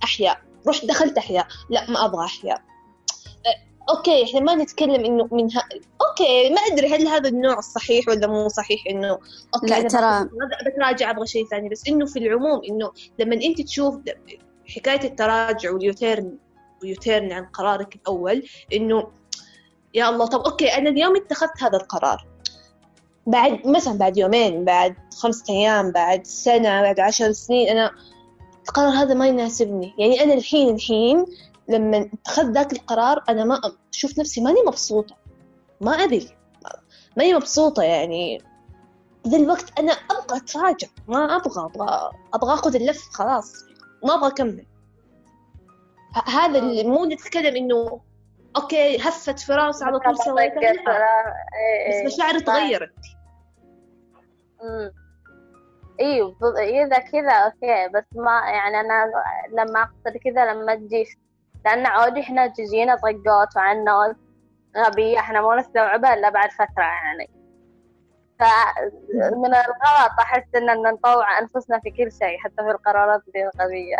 أحياء. 0.04 0.40
رحت 0.68 0.84
دخلت 0.84 1.18
أحياء. 1.18 1.46
لا 1.70 1.90
ما 1.90 2.04
أبغى 2.04 2.24
أحياء. 2.24 2.62
okay 3.96 4.24
إحنا 4.24 4.40
ما 4.40 4.54
نتكلم 4.54 5.04
إنه 5.04 5.28
من 5.32 5.44
ها... 5.56 5.68
okay 6.08 6.50
ما 6.50 6.60
أدري 6.60 6.94
هل 6.94 7.08
هذا 7.08 7.28
النوع 7.28 7.58
الصحيح 7.58 8.08
ولا 8.08 8.26
مو 8.26 8.48
صحيح 8.48 8.80
إنه 8.90 9.18
okay 9.54 9.66
لا 9.66 9.78
أنا 9.78 9.88
ترى 9.88 10.24
بت- 10.24 10.72
بتراجع 10.72 11.10
أبغى 11.10 11.26
شيء 11.26 11.46
ثاني 11.46 11.68
بس 11.68 11.88
إنه 11.88 12.06
في 12.06 12.18
العموم 12.18 12.60
إنه 12.70 12.92
لما 13.18 13.34
أنت 13.34 13.60
تشوف 13.60 13.94
حكاية 14.76 15.04
التراجع 15.04 15.72
وال 15.72 15.89
U-turn 15.89 16.38
و 16.82 16.89
U-turn 16.89 17.32
عن 17.32 17.44
قرارك 17.44 17.94
الأول 17.96 18.42
إنه 18.72 19.08
يا 19.94 20.08
الله 20.08 20.26
طب 20.26 20.40
okay 20.40 20.68
أنا 20.68 20.90
اليوم 20.90 21.16
اتخذت 21.16 21.62
هذا 21.62 21.76
القرار. 21.76 22.26
بعد 23.26 23.66
مثلا 23.66 23.98
بعد 23.98 24.16
يومين 24.18 24.64
بعد 24.64 24.94
خمسة 25.18 25.54
أيام 25.54 25.92
بعد 25.92 26.26
سنة 26.26 26.82
بعد 26.82 27.00
عشر 27.00 27.32
سنين 27.32 27.68
أنا 27.68 27.90
القرار 28.68 28.88
هذا 28.88 29.14
ما 29.14 29.26
يناسبني. 29.28 29.94
يعني 29.98 30.22
أنا 30.22 30.34
الحين 30.34 30.74
الحين 30.74 31.24
لما 31.70 32.10
اتخذت 32.12 32.50
ذاك 32.50 32.72
القرار 32.72 33.24
أنا 33.28 33.44
ما 33.44 33.60
أشوف 33.92 34.18
نفسي 34.18 34.40
ماني 34.40 34.62
مبسوطة. 34.66 35.16
ما 35.80 35.92
ابي 35.92 36.28
ماني 37.16 37.34
مبسوطة 37.34 37.82
يعني. 37.82 38.42
ذا 39.28 39.36
الوقت 39.36 39.78
أنا 39.78 39.92
أبغى 39.92 40.38
اتراجع 40.38 40.88
ما 41.08 41.36
أبغى 41.36 41.64
أبغى 41.64 42.10
أبغى 42.34 42.54
آخذ 42.54 42.74
اللف 42.74 43.08
خلاص. 43.12 43.52
ما 44.04 44.14
أبغى 44.14 44.28
أكمل. 44.28 44.66
هذا 46.26 46.58
اللي 46.58 46.84
مو 46.84 47.04
نتكلم 47.04 47.56
إنه 47.56 48.00
okay 48.56 48.96
هفت 48.96 49.38
في 49.38 49.52
راسي 49.52 49.84
على 49.84 49.98
طول 49.98 50.18
سويتها. 50.18 50.60
لا. 50.60 50.74
إيه، 51.86 52.06
بس 52.06 52.14
مشاعري 52.14 52.40
تغيرت. 52.40 52.94
أيوه 56.00 56.36
إذا 56.58 56.98
كذا 56.98 57.32
okay. 57.32 57.88
بس 57.94 58.04
ما 58.14 58.40
يعني 58.44 58.80
أنا 58.80 59.12
لما 59.52 59.82
أقصد 59.82 60.16
كذا 60.24 60.52
لما 60.52 60.74
تجي 60.74 61.04
لأن 61.64 61.86
عادي 61.86 62.20
إحنا 62.20 62.46
تجينا 62.46 62.94
طقات 62.96 63.56
وعن 63.56 63.84
ناس 63.84 64.16
غبية 64.76 65.18
إحنا 65.18 65.40
ما 65.40 65.56
نستوعبها 65.56 66.14
إلا 66.14 66.30
بعد 66.30 66.50
فترة 66.50 66.82
يعني. 66.82 67.30
فمن 68.38 69.54
الغلط 69.54 70.20
أحس 70.20 70.54
إن 70.56 70.82
نطوع 70.82 71.38
أنفسنا 71.38 71.78
في 71.78 71.90
كل 71.90 72.12
شيء 72.12 72.38
حتى 72.38 72.56
في 72.56 72.70
القرارات 72.70 73.22
الغبية 73.36 73.96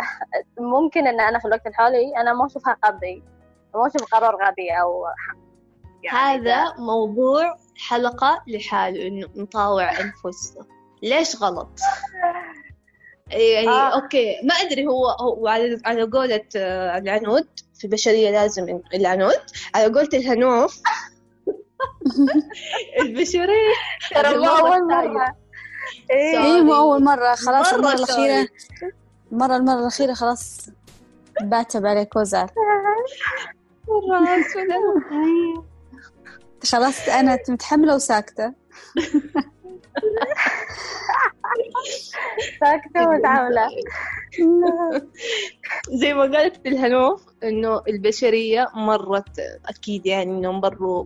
ممكن 0.75 1.07
إن 1.07 1.19
أنا 1.19 1.39
في 1.39 1.45
الوقت 1.45 1.67
الحالي 1.67 2.17
أنا 2.17 2.33
ما 2.33 2.45
أشوفها 2.45 2.77
غبي 2.85 3.23
ما 3.75 3.87
أشوف 3.87 4.15
قرار 4.15 4.35
غبي 4.35 4.71
أو 4.81 5.05
يعني 6.03 6.17
هذا 6.17 6.73
موضوع 6.77 7.57
حلقة 7.87 8.43
لحاله 8.47 9.07
إنه 9.07 9.27
نطاوع 9.35 9.89
أنفسنا. 9.89 10.65
ليش 11.03 11.43
غلط؟ 11.43 11.69
يعني 13.31 13.67
آه. 13.67 14.01
أوكي 14.01 14.35
ما 14.43 14.53
أدري 14.55 14.87
هو 14.87 15.09
هو 15.09 15.47
على 15.47 15.81
على 15.85 16.03
قولة 16.03 16.41
آه، 16.55 16.97
العنود 16.97 17.47
في 17.79 17.85
البشرية 17.85 18.31
لازم 18.31 18.79
العنود 18.93 19.39
على 19.75 19.85
قولة 19.85 20.09
الهنوف 20.13 20.81
البشرية 23.01 23.73
ترى 24.15 24.29
المرة 24.29 24.59
أول 24.59 24.87
مرة 24.87 25.01
الثانية. 25.01 25.35
إيه. 26.11 26.55
اي 26.55 26.61
مو 26.61 26.75
أول 26.75 27.03
مرة 27.03 27.35
خلاص 27.35 27.73
مرة 27.73 27.79
المرة 27.79 27.93
الأخيرة. 27.93 28.47
المرة 29.31 29.55
المرة 29.57 29.79
الأخيرة 29.79 30.13
خلاص 30.13 30.69
باتب 31.41 31.85
عليك 31.85 32.15
وزعل 32.15 32.47
مرة. 32.57 33.05
خلاص 36.71 37.09
أنا 37.09 37.39
متحملة 37.49 37.95
وساكتة 37.95 38.53
ساكتة 42.59 43.07
ومتعاملة 43.09 43.67
زي 45.89 46.13
ما 46.13 46.21
قالت 46.21 46.57
في 46.57 46.69
الهنوف 46.69 47.23
إنه 47.43 47.81
البشرية 47.87 48.69
مرت 48.73 49.39
أكيد 49.65 50.05
يعني 50.05 50.31
إنهم 50.31 50.61
مروا 50.61 51.05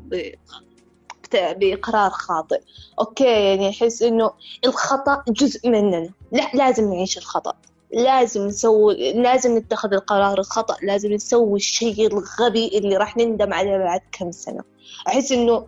بقرار 1.33 2.09
خاطئ. 2.09 2.61
أوكي 2.99 3.23
يعني 3.23 3.69
أحس 3.69 4.01
إنه 4.01 4.31
الخطأ 4.65 5.23
جزء 5.27 5.69
مننا. 5.69 6.09
لا 6.31 6.51
لازم 6.53 6.93
نعيش 6.93 7.17
الخطأ. 7.17 7.53
لازم 7.91 8.47
نسوي 8.47 9.13
لازم 9.13 9.57
نتخذ 9.57 9.93
القرار 9.93 10.39
الخطأ. 10.39 10.75
لازم 10.81 11.13
نسوي 11.13 11.55
الشيء 11.55 12.07
الغبي 12.07 12.77
اللي 12.77 12.97
راح 12.97 13.17
نندم 13.17 13.53
عليه 13.53 13.77
بعد 13.77 14.01
كم 14.11 14.31
سنة. 14.31 14.63
أحس 15.07 15.31
إنه 15.31 15.67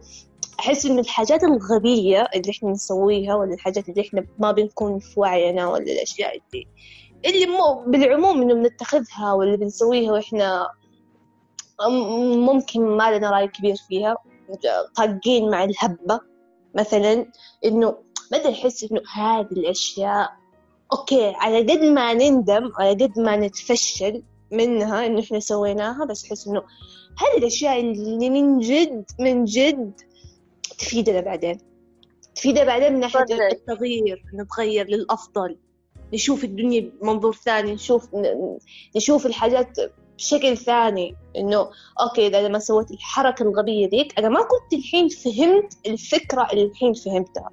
أحس 0.60 0.86
إنه 0.86 1.01
الحاجات 1.01 1.43
الغبية 1.43 2.28
اللي 2.36 2.51
إحنا 2.51 2.70
نسويها 2.72 3.36
ولا 3.36 3.53
الحاجات 3.53 3.89
اللي 3.89 4.01
إحنا 4.01 4.26
ما 4.39 4.51
بنكون 4.51 4.99
في 4.99 5.20
وعينا 5.20 5.68
ولا 5.68 5.84
الأشياء 5.84 6.36
اللي 6.53 6.68
اللي 7.26 7.45
مو 7.45 7.84
بالعموم 7.91 8.41
إنه 8.41 8.53
بنتخذها 8.53 9.34
ولا 9.34 9.55
بنسويها 9.55 10.12
وإحنا 10.12 10.68
ممكن 12.38 12.82
ما 12.82 13.18
لنا 13.18 13.32
رأي 13.32 13.47
كبير 13.47 13.76
فيها 13.88 14.16
طاقين 14.95 15.49
مع 15.51 15.64
الهبة 15.64 16.20
مثلا 16.76 17.26
إنه 17.66 17.97
أدري 18.34 18.53
أحس 18.53 18.84
إنه 18.91 19.01
هذه 19.14 19.51
الأشياء 19.51 20.30
أوكي 20.93 21.34
على 21.36 21.60
قد 21.60 21.80
ما 21.84 22.14
نندم 22.14 22.72
على 22.80 22.89
قد 23.05 23.20
ما 23.20 23.38
نتفشل 23.38 24.24
منها 24.51 25.05
إنه 25.05 25.20
إحنا 25.20 25.39
سويناها 25.39 26.05
بس 26.05 26.26
أحس 26.26 26.47
إنه 26.47 26.60
هذه 27.18 27.38
الأشياء 27.38 27.80
اللي 27.80 28.30
من 28.30 28.60
جد 28.60 29.05
من 29.20 29.45
جد 29.45 29.93
تفيدنا 30.78 31.22
بعدين. 31.22 31.58
تفيدنا 32.36 32.64
بعدين 32.64 32.94
من 32.94 33.00
ناحية 33.00 33.20
صدق. 33.20 33.44
التغيير 33.44 34.24
نتغير 34.34 34.88
للأفضل. 34.88 35.58
نشوف 36.14 36.44
الدنيا 36.44 36.92
بمنظور 37.02 37.34
ثاني 37.34 37.74
نشوف 37.74 38.10
نشوف 38.96 39.26
الحاجات 39.26 39.78
بشكل 40.18 40.58
ثاني. 40.58 41.16
إنه 41.38 41.70
okay 42.02 42.28
إذا 42.28 42.48
لما 42.48 42.60
سويت 42.60 42.92
الحركة 42.92 43.44
الغبية 43.44 43.88
ذيك 43.88 44.20
أنا 44.20 44.30
ما 44.30 44.40
كنت 44.40 44.74
الحين 44.74 45.10
فهمت 45.10 45.88
الفكرة 45.88 46.48
اللي 46.52 46.64
الحين 46.64 46.94
فهمتها. 46.94 47.50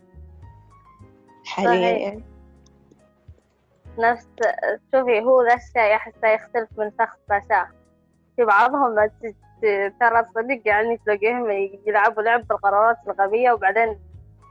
حاليا. 1.45 1.89
يعني 1.89 2.25
نفس 3.99 4.27
شوفي 4.95 5.21
هو 5.21 5.43
ذا 5.43 5.55
الشيء 5.55 5.97
أحسه 5.97 6.29
يختلف 6.29 6.69
من 6.79 6.91
شخص 6.99 7.19
لشخص. 7.31 7.75
في 8.37 8.45
بعضهم 8.45 8.95
ما 8.95 9.11
ترى 10.01 10.25
صدق 10.35 10.61
يعني 10.65 10.97
تلاقيهم 10.97 11.51
يلعبوا 11.87 12.23
لعب 12.23 12.47
بالقرارات 12.47 12.97
الغبية 13.07 13.53
وبعدين 13.53 13.99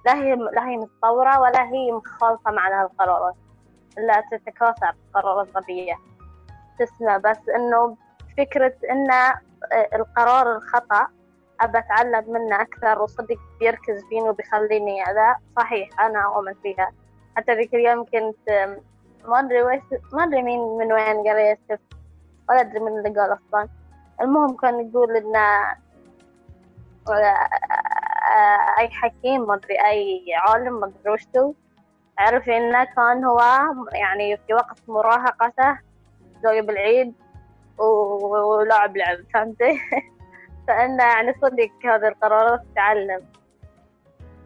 لا 0.06 0.16
هي 0.16 0.36
لا 0.36 0.68
هي 0.68 0.78
متطورة 0.78 1.40
ولا 1.40 1.64
هي 1.64 1.92
مخالفة 1.92 2.52
مع 2.52 2.82
هالقرارات 2.82 3.36
لا 3.98 4.24
تتكاثر 4.32 4.96
قرارات 5.14 5.48
غبية. 5.58 5.96
تسمع 6.80 7.18
بس 7.18 7.50
إنه 7.56 7.98
فكرة 8.38 8.74
إن 8.92 9.08
القرار 9.96 10.56
الخطأ 10.56 11.08
أبى 11.62 11.78
أتعلم 11.78 12.34
منه 12.34 12.62
أكثر 12.62 13.02
وصدق 13.02 13.38
بيركز 13.60 14.04
فيني 14.10 14.30
وبيخليني 14.30 15.04
ذا 15.04 15.36
صحيح 15.58 16.02
أنا 16.02 16.26
أؤمن 16.26 16.54
فيها. 16.54 16.92
حتى 17.38 17.54
ذيك 17.56 17.76
اليوم 17.76 18.06
كنت 18.06 18.50
ما 19.26 19.40
أدري 19.40 19.64
ما 20.14 20.24
أدري 20.24 20.42
مين 20.42 20.78
من 20.78 20.94
وين 20.94 21.28
قريت 21.28 21.60
ولا 22.50 22.62
أدري 22.62 22.80
من 22.80 22.98
اللي 22.98 23.20
قال 23.20 23.38
أصلا. 23.40 23.70
المهم 24.24 24.56
كان 24.56 24.90
يقول 24.90 25.16
إن 25.18 25.36
أي 28.80 28.90
حكيم 28.90 29.48
ما 29.48 29.54
أدري 29.56 29.76
أي 29.90 30.26
عالم 30.36 30.80
ما 30.80 30.86
أدري 30.88 31.14
وشو 31.14 31.54
عرف 32.18 32.50
إنه 32.50 32.84
كان 32.84 33.24
هو 33.26 33.42
يعني 33.94 34.38
في 34.38 34.54
وقت 34.54 34.80
مراهقته 34.88 35.78
جايب 36.44 36.70
العيد 36.70 37.14
و- 37.78 38.38
ولعب 38.38 38.98
لعب 38.98 39.18
فهمتي 39.34 39.80
فإنه 40.68 41.04
يعني 41.04 41.34
صدق 41.42 41.72
هذه 41.86 42.08
القرارات 42.08 42.62
تعلم. 42.76 43.22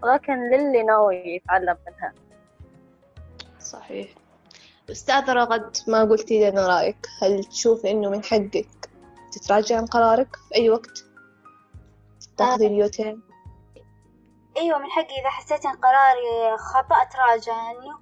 ولكن 0.04 0.50
للي 0.50 0.84
ناوي 0.84 1.16
يتعلم 1.16 1.78
منها. 1.88 2.14
صحيح. 3.60 4.08
أستاذة 4.92 5.34
رغد 5.34 5.78
ما 5.88 6.04
قلتي 6.04 6.50
لنا 6.52 6.68
رأيك. 6.68 7.08
هل 7.22 7.44
تشوفي 7.44 7.92
إنه 7.92 8.10
من 8.10 8.24
حقك 8.24 8.87
تتراجع 9.38 9.78
عن 9.78 9.86
قرارك 9.86 10.36
في 10.36 10.56
أي 10.56 10.70
وقت؟ 10.70 11.04
تاخذي 12.38 12.68
اليوتين؟ 12.68 13.24
أيوة 14.58 14.78
من 14.78 14.90
حقي 14.92 15.22
إذا 15.22 15.30
حسيت 15.30 15.66
إن 15.66 15.72
قراري 15.72 16.58
خطأ 16.58 17.02
أتراجع 17.02 17.54
عنه 17.54 18.00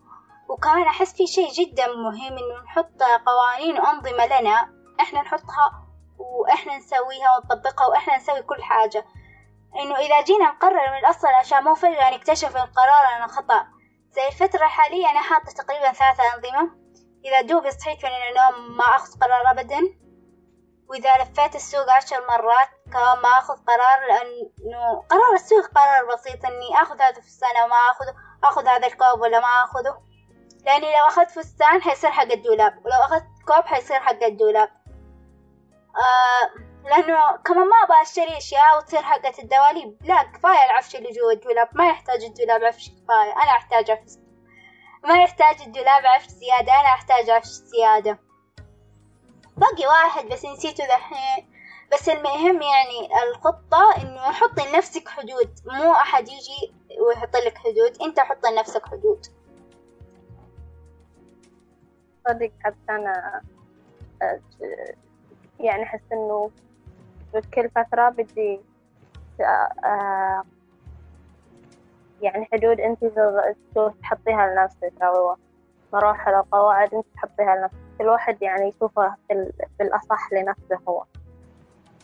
وكمان 0.49 0.83
أحس 0.87 1.13
في 1.13 1.27
شيء 1.27 1.51
جدا 1.51 1.87
مهم 1.87 2.37
إنه 2.37 2.63
نحط 2.63 3.03
قوانين 3.25 3.79
وأنظمة 3.79 4.39
لنا. 4.39 4.69
إحنا 4.99 5.21
نحطها 5.21 5.87
وإحنا 6.17 6.77
نسويها 6.77 7.37
ونطبقها 7.37 7.87
وإحنا 7.87 8.17
نسوي 8.17 8.41
كل 8.41 8.63
حاجة. 8.63 9.05
إنه 9.75 9.95
إذا 9.95 10.21
جينا 10.21 10.45
نقرر 10.45 10.91
من 10.91 10.97
الأصل 10.97 11.27
عشان 11.27 11.63
مو 11.63 11.75
فجأة 11.75 12.15
نكتشف 12.15 12.57
إن 12.57 12.65
قرارنا 12.65 13.27
خطأ. 13.27 13.67
زي 14.11 14.27
الفترة 14.27 14.65
الحالية 14.65 15.09
أنا 15.09 15.21
حاطة 15.21 15.51
تقريبا 15.51 15.91
ثلاثة 15.91 16.23
أنظمة. 16.35 16.71
إذا 17.25 17.41
دوبي 17.41 17.71
صحيت 17.71 18.05
من 18.05 18.11
النوم 18.11 18.77
ما 18.77 18.83
أخذ 18.83 19.19
قرار 19.19 19.51
أبدا. 19.51 20.04
وإذا 20.89 21.09
لفيت 21.15 21.55
السوق 21.55 21.91
عشر 21.91 22.27
مرات 22.27 22.69
كمان 22.91 23.21
ما 23.23 23.29
أخذ 23.29 23.53
قرار 23.53 24.07
لأنه 24.07 25.03
قرار 25.09 25.33
السوق 25.33 25.65
قرار 25.75 26.05
بسيط 26.13 26.45
إني 26.45 26.81
آخذ 26.81 27.01
هذا 27.01 27.17
الفستان 27.17 27.57
أو 27.57 27.67
ما 27.67 27.75
آخذه 27.75 28.15
آخذ 28.43 28.67
هذا 28.67 28.87
الكوب 28.87 29.21
ولا 29.21 29.39
ما 29.39 29.63
آخذه. 29.63 30.01
لأني 30.65 30.91
لو 30.91 31.07
أخذت 31.07 31.31
فستان 31.31 31.81
حيصير 31.81 32.11
حق 32.11 32.31
الدولاب 32.31 32.85
ولو 32.85 32.95
أخذت 32.95 33.25
كوب 33.47 33.65
حيصير 33.65 33.99
حق 33.99 34.23
الدولاب. 34.23 34.69
آه 35.95 36.49
لأنه 36.89 37.37
كمان 37.45 37.67
ما 37.67 37.83
أبغى 37.83 38.01
أشتري 38.01 38.37
أشياء 38.37 38.77
وتصير 38.77 39.01
حقة 39.01 39.33
الدواليب 39.39 39.97
لا 40.01 40.23
كفاية 40.23 40.65
العفش 40.65 40.95
اللي 40.95 41.11
جوا 41.11 41.31
الدولاب. 41.31 41.69
ما 41.73 41.89
يحتاج 41.89 42.23
الدولاب 42.23 42.63
عفش 42.63 42.89
كفاية 42.89 43.33
أنا 43.33 43.51
أحتاج 43.51 43.91
عفش. 43.91 44.11
ما 45.03 45.23
يحتاج 45.23 45.61
الدولاب 45.61 46.05
عفش 46.05 46.27
زيادة 46.27 46.73
أنا 46.73 46.87
أحتاج 46.87 47.29
عفش 47.29 47.47
زيادة. 47.47 48.24
باقي 49.57 49.87
واحد 49.87 50.25
بس 50.25 50.45
نسيته 50.45 50.85
دحين. 50.87 51.47
بس 51.93 52.09
المهم 52.09 52.61
يعني 52.61 53.09
الخطة 53.29 54.01
إنه 54.01 54.19
حطي 54.19 54.69
لنفسك 54.69 55.07
حدود. 55.07 55.59
مو 55.65 55.91
أحد 55.93 56.27
يجي 56.27 56.73
ويحط 56.99 57.35
لك 57.35 57.57
حدود. 57.57 58.01
أنت 58.01 58.19
حط 58.19 58.45
لنفسك 58.45 58.85
حدود. 58.85 59.25
صدق 62.27 62.51
حتى 62.63 62.89
أنا 62.89 63.41
آه، 64.21 64.39
يعني 65.59 65.83
أحس 65.83 66.01
إنه 66.11 66.51
كل 67.53 67.69
فترة 67.69 68.09
بدي 68.09 68.61
آه، 69.39 70.43
يعني 72.21 72.45
حدود 72.53 72.79
أنت 72.79 73.05
تحطيها 74.01 74.47
لنفسك 74.47 75.01
أو 75.01 75.37
مراحل 75.95 76.33
أو 76.33 76.41
قواعد 76.51 76.93
أنت 76.93 77.05
تحطيها 77.15 77.55
لنفسك. 77.55 77.77
كل 77.97 78.07
واحد 78.07 78.41
يعني 78.41 78.67
يشوفه 78.67 79.15
بال- 79.29 79.53
بالأصح 79.79 80.33
لنفسه 80.33 80.79
هو. 80.89 81.03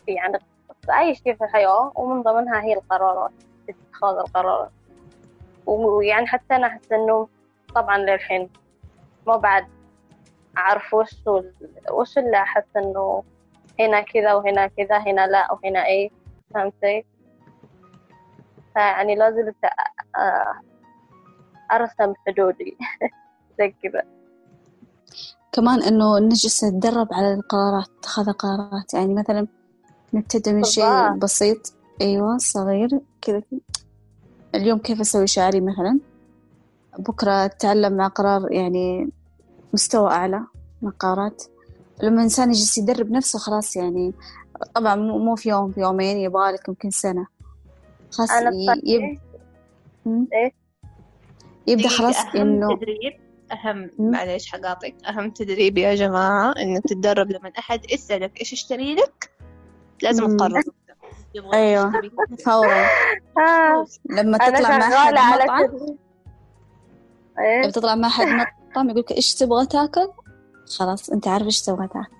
يعني 0.08 0.38
في 0.86 0.98
أي 0.98 1.14
شيء 1.14 1.34
في 1.36 1.44
الحياة 1.44 1.92
ومن 1.94 2.22
ضمنها 2.22 2.60
هي 2.62 2.74
القرارات 2.74 3.30
اتخاذ 3.68 4.16
القرارات. 4.18 4.70
ويعني 5.66 6.26
حتى 6.26 6.56
أنا 6.56 6.66
أحس 6.66 6.92
إنه 6.92 7.28
طبعا 7.74 7.98
للحين 7.98 8.50
مو 9.26 9.38
بعد 9.38 9.66
أعرف 10.58 10.94
وش 10.94 11.10
وش 11.90 12.18
اللي 12.18 12.36
أحس 12.36 12.76
إنه 12.76 13.22
هنا 13.80 14.00
كذا 14.00 14.34
وهنا 14.34 14.66
كذا 14.66 14.98
هنا 14.98 15.26
لا 15.26 15.52
وهنا 15.52 15.86
إيه. 15.86 16.10
فهمتي؟ 16.54 17.04
فيعني 18.74 19.14
لازم 19.14 19.52
أرسم 21.72 22.14
حدودي. 22.26 22.78
زي 23.62 23.74
كذا. 23.82 24.02
كمان 25.52 25.82
إنه 25.82 26.18
نجلس 26.18 26.64
نتدرب 26.64 27.08
على 27.12 27.34
القرارات 27.34 27.88
اتخاذ 27.98 28.32
قرارات. 28.32 28.94
يعني 28.94 29.14
مثلا 29.14 29.46
نبتدي 30.14 30.52
من 30.52 30.64
شيء. 30.64 31.14
بسيط. 31.16 31.72
أيوة 32.00 32.38
صغير 32.38 33.00
كذا. 33.20 33.42
اليوم 34.54 34.78
كيف 34.78 35.00
أسوي 35.00 35.26
شعري 35.26 35.60
مثلا؟ 35.60 35.98
بكرة 36.98 37.44
أتعلم 37.44 37.96
مع 37.96 38.06
قرار 38.06 38.52
يعني 38.52 39.10
مستوى 39.72 40.10
أعلى 40.10 40.44
من 40.82 40.90
قرارات. 40.90 41.42
لما 42.02 42.16
الإنسان 42.16 42.48
يجلس 42.48 42.78
يدرب 42.78 43.10
نفسه 43.10 43.38
خلاص 43.38 43.76
يعني 43.76 44.12
طبعا 44.74 44.94
مو 44.96 45.36
في 45.36 45.48
يوم 45.48 45.72
في 45.72 45.80
يومين 45.80 46.16
يبغالك 46.16 46.68
يمكن 46.68 46.90
سنة. 46.90 47.26
خلاص 48.10 48.30
يب... 48.84 49.18
إيه؟ 50.06 50.52
يبدأ 51.66 51.88
دقيقة، 51.88 51.88
خلاص 51.88 52.16
أهم 52.16 52.36
إنه 52.36 52.76
تدريب؟ 52.76 53.21
أهم. 53.52 53.90
معليش 53.98 54.52
حقاطعك. 54.52 54.94
أهم 55.08 55.30
تدريب 55.30 55.78
يا 55.78 55.94
جماعة 55.94 56.54
إنك 56.58 56.82
تتدرب 56.84 57.30
لما 57.30 57.52
أحد 57.58 57.90
يسألك 57.92 58.40
إيش 58.40 58.52
اشتري 58.52 58.94
لك؟ 58.94 59.30
لازم. 60.02 60.36
تقرر. 60.36 60.62
يشتري. 61.34 62.10
فورا. 62.44 62.86
آه. 63.38 63.86
لما 64.10 64.38
تطلع 64.38 64.78
مع 64.78 64.96
على 64.96 65.44
مطعم. 65.44 65.96
إيه 67.38 67.62
لما 67.62 67.70
تطلع 67.70 67.94
مع 67.94 68.08
أحد 68.08 68.26
مطعم 68.70 68.90
يقولك 68.90 69.10
إيش 69.12 69.34
تبغى 69.34 69.66
تاكل؟ 69.66 70.08
خلاص 70.78 71.10
أنت 71.10 71.28
عارف 71.28 71.46
إيش 71.46 71.62
تبغى 71.62 71.88
تاكل. 71.88 72.16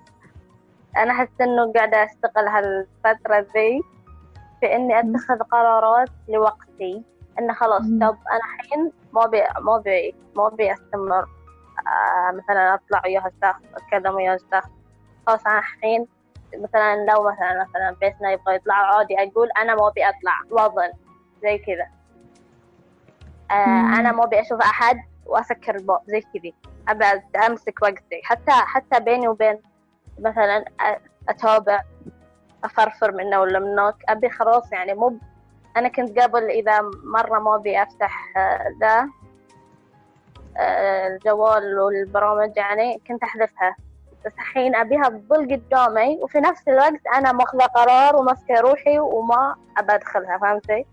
أنا 0.97 1.11
أحس 1.11 1.29
إنه 1.41 1.73
قاعدة 1.73 2.03
أشتغل 2.03 2.47
هالفترة 2.47 3.39
ذي 3.39 3.81
في 4.59 4.75
إني 4.75 4.99
أتخذ 4.99 5.39
قرارات 5.51 6.09
لوقتي. 6.29 7.03
إنه 7.39 7.53
خلاص. 7.53 7.81
طب 7.81 8.17
أنا 8.31 8.41
الحين 8.59 8.91
ما 9.13 9.25
بي 9.25 9.43
ما 9.59 9.77
بي 9.77 10.15
ما 10.35 10.49
بي 10.49 10.73
أستمر 10.73 11.27
آه 11.87 12.31
مثلا 12.31 12.73
أطلع 12.73 13.01
ويا 13.05 13.19
هالشخص 13.19 13.61
أتكلم 13.75 14.15
ويا 14.15 14.33
هالشخص 14.33 14.69
خلاص 15.27 15.47
أنا 15.47 15.59
الحين 15.59 16.07
مثلا 16.55 16.95
لو 16.95 17.23
مثلا 17.31 17.67
مثلا 17.69 17.95
بيتنا 18.01 18.31
يبغى 18.31 18.55
يطلع 18.55 18.73
عادي 18.73 19.15
أقول 19.17 19.49
أنا 19.57 19.75
ما 19.75 19.87
أبي 19.87 20.09
أطلع 20.09 20.33
وأظل 20.51 20.91
زي 21.41 21.57
كذا. 21.57 21.87
آه. 23.51 23.99
أنا 23.99 24.11
ما 24.11 24.23
أبي 24.23 24.41
أشوف 24.41 24.61
أحد 24.61 24.97
وأسكر 25.25 25.75
الباب 25.75 26.01
زي 26.05 26.21
كذي. 26.21 26.53
أبعد 26.87 27.23
أمسك 27.35 27.81
وقتي. 27.81 28.21
حتى 28.23 28.51
حتى 28.51 28.99
بيني 28.99 29.27
وبين 29.27 29.61
مثلا 30.19 30.65
أتابع 31.29 31.81
أفرفر 32.63 33.11
منه 33.11 33.41
ولا 33.41 33.59
من 33.59 33.67
هناك 33.67 33.95
أبي 34.09 34.29
خلاص 34.29 34.71
يعني 34.71 34.93
مو 34.93 35.17
أنا 35.77 35.87
كنت 35.87 36.19
قبل 36.19 36.43
إذا 36.43 36.81
مرة 37.03 37.39
ما 37.39 37.55
أبي 37.55 37.81
أفتح 37.83 38.37
آه، 38.37 38.75
ذا 38.79 39.09
آه، 40.57 41.07
الجوال 41.07 41.79
والبرامج 41.79 42.51
يعني 42.57 43.01
كنت 43.07 43.23
أحذفها 43.23 43.75
بس 44.25 44.33
الحين 44.33 44.75
أبيها 44.75 45.09
تظل 45.09 45.51
قدامي 45.51 46.19
وفي 46.21 46.39
نفس 46.39 46.67
الوقت 46.67 47.07
أنا 47.15 47.31
ماخذة 47.31 47.65
قرار 47.65 48.15
وماسكة 48.15 48.59
روحي 48.59 48.99
وما 48.99 49.55
أبى 49.77 49.93
أدخلها 49.93 50.37
فهمتي؟ 50.37 50.85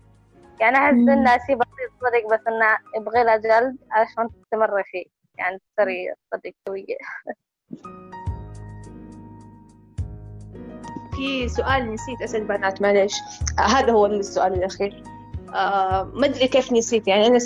يعني 0.59 0.77
أحس. 0.77 0.93
إنه 0.93 1.37
شيء 1.47 1.55
بسيط 1.55 1.91
صدق 2.01 2.33
بس 2.33 2.47
إنه 2.47 2.77
يبغي 2.97 3.23
له 3.23 3.37
جلد 3.37 3.77
عشان 3.91 4.29
تستمر 4.29 4.83
فيه 4.83 5.05
يعني 5.37 5.61
تصيري 5.77 6.13
صدق 6.31 6.53
قوية 6.67 6.97
في 11.21 11.49
سؤال 11.49 11.93
نسيت 11.93 12.21
أسأل 12.21 12.43
بنات 12.43 12.81
معليش. 12.81 13.13
آه 13.59 13.61
هذا 13.61 13.91
هو 13.91 14.05
السؤال 14.05 14.53
الأخير. 14.53 15.03
آه 15.55 16.11
ما 16.13 16.25
أدري 16.25 16.47
كيف 16.47 16.73
نسيت 16.73 17.07
يعني 17.07 17.27
أنا 17.27 17.39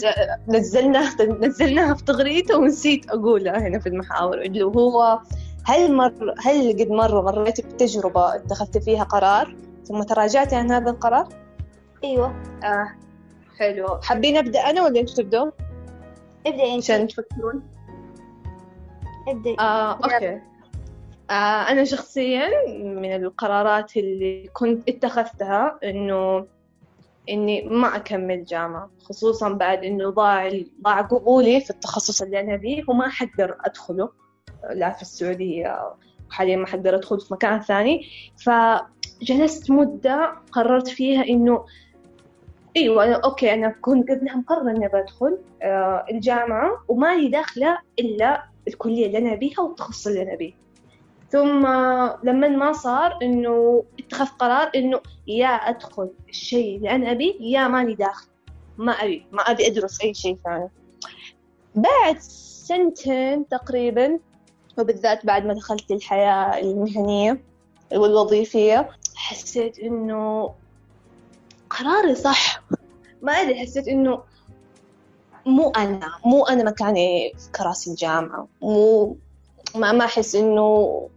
نزلناها 0.48 1.16
نزلناها 1.24 1.94
في 1.94 2.04
تغريدة 2.04 2.58
ونسيت 2.58 3.10
اقولها 3.10 3.68
هنا 3.68 3.80
في 3.80 3.90
المحاور 3.90 4.42
اللي 4.42 4.64
هو 4.64 5.20
هل 5.66 5.94
مر 5.96 6.34
هل 6.46 6.72
قد 6.80 6.90
مره 6.90 7.22
مريتي 7.22 7.62
بتجربة 7.62 8.36
اتخذتي 8.36 8.82
فيها 8.82 9.04
قرار 9.04 9.56
ثم 9.84 10.04
تراجعتي 10.04 10.56
عن 10.56 10.72
هذا 10.72 10.92
القرار؟ 10.92 11.28
أيوه. 12.04 12.36
آه 12.64 12.88
حلو. 13.60 14.00
حابين 14.04 14.38
أبدأ 14.38 14.60
أنا 14.60 14.84
ولا 14.84 15.00
أنتوا 15.00 15.16
تبدون؟ 15.16 15.52
ابدأ 16.48 16.64
أنت. 16.64 16.84
عشان 16.84 17.08
تفكرون. 17.08 17.64
ابدأ. 19.28 19.56
آه 19.60 19.94
أوكي. 19.94 20.42
آه 21.30 21.34
أنا 21.72 21.84
شخصيا 21.84 22.50
من 22.78 23.16
القرارات 23.16 23.98
اللي 23.98 24.50
كنت 24.54 24.90
اتخذتها 24.90 25.80
إنه 25.84 26.46
إني 27.30 27.62
ما 27.62 27.96
أكمل 27.96 28.46
جامعة 28.46 28.90
خصوصا 29.04 29.50
بعد 29.50 29.84
إنه 29.84 30.10
ضاع 30.10 30.52
ضاع 30.82 31.02
قبولي 31.02 31.62
في 31.62 31.70
التخصص 31.70 32.22
اللي 32.22 32.40
أنا 32.40 32.58
فيه 32.58 32.84
وما 32.88 33.10
حقدر 33.10 33.58
أدخله 33.66 34.10
لا 34.74 34.90
في 34.92 35.02
السعودية 35.02 35.80
وحاليا 36.30 36.58
ما 36.58 36.68
حقدر 36.68 36.96
أدخل 36.96 37.20
في 37.20 37.34
مكان 37.34 37.60
ثاني. 37.62 38.02
فجلست 38.46 39.72
مدة 39.72 40.36
قررت 40.52 40.88
فيها 40.88 41.24
إنه 41.24 41.66
إيوه 42.78 43.04
أنا 43.04 43.16
أوكي 43.16 43.54
أنا 43.54 43.76
كنت 43.82 44.12
قبلها 44.12 44.36
مقررة 44.36 44.72
إني 44.72 44.88
بدخل 44.88 45.38
آه 45.62 46.06
الجامعة 46.12 46.84
ومالي 46.88 47.28
داخلة 47.28 47.78
إلا 48.00 48.44
الكلية 48.68 49.06
اللي 49.08 49.18
أنا 49.18 49.36
بيها 49.36 49.60
والتخصص 49.62 50.08
اللي 50.08 50.22
أنا 50.22 50.36
بيه. 50.36 50.65
ثم 51.30 51.66
لما 52.24 52.48
ما 52.48 52.74
صار 52.74 53.20
إنه 53.22 53.84
اتخذ 54.00 54.26
قرار 54.26 54.72
إنه 54.76 55.02
يا 55.28 55.48
أدخل 55.48 56.10
الشيء 56.30 56.78
اللي 56.78 56.92
أنا 56.92 57.12
أبيه 57.12 57.36
يا 57.42 57.68
ماني 57.68 57.96
داخل. 57.96 58.28
ما 58.78 58.92
أبي 58.92 59.26
ما 59.32 59.42
أبي 59.42 59.68
أدرس 59.68 60.02
أي 60.02 60.14
شيء 60.14 60.38
ثاني. 60.46 60.70
بعد 61.76 62.20
سنتين 62.68 63.48
تقريبا 63.48 64.20
وبالذات 64.78 65.26
بعد 65.26 65.46
ما 65.46 65.54
دخلت 65.54 65.92
الحياة 65.92 66.60
المهنية 66.60 67.42
والوظيفية 67.94 68.90
حسيت 69.16 69.80
إنه 69.80 70.54
قراري 71.70 72.16
صح. 72.16 72.64
ما 73.22 73.32
أدري 73.32 73.60
حسيت 73.60 73.88
إنه 73.88 74.24
مو 75.46 75.70
أنا 75.70 76.12
مو 76.26 76.46
أنا 76.46 76.64
مكاني 76.64 77.34
في 77.38 77.52
كراسي 77.52 77.90
الجامعة 77.90 78.48
مو 78.62 79.18
ما 79.76 79.92
ما 79.92 80.06
أحس 80.06 80.36
إنه 80.36 81.10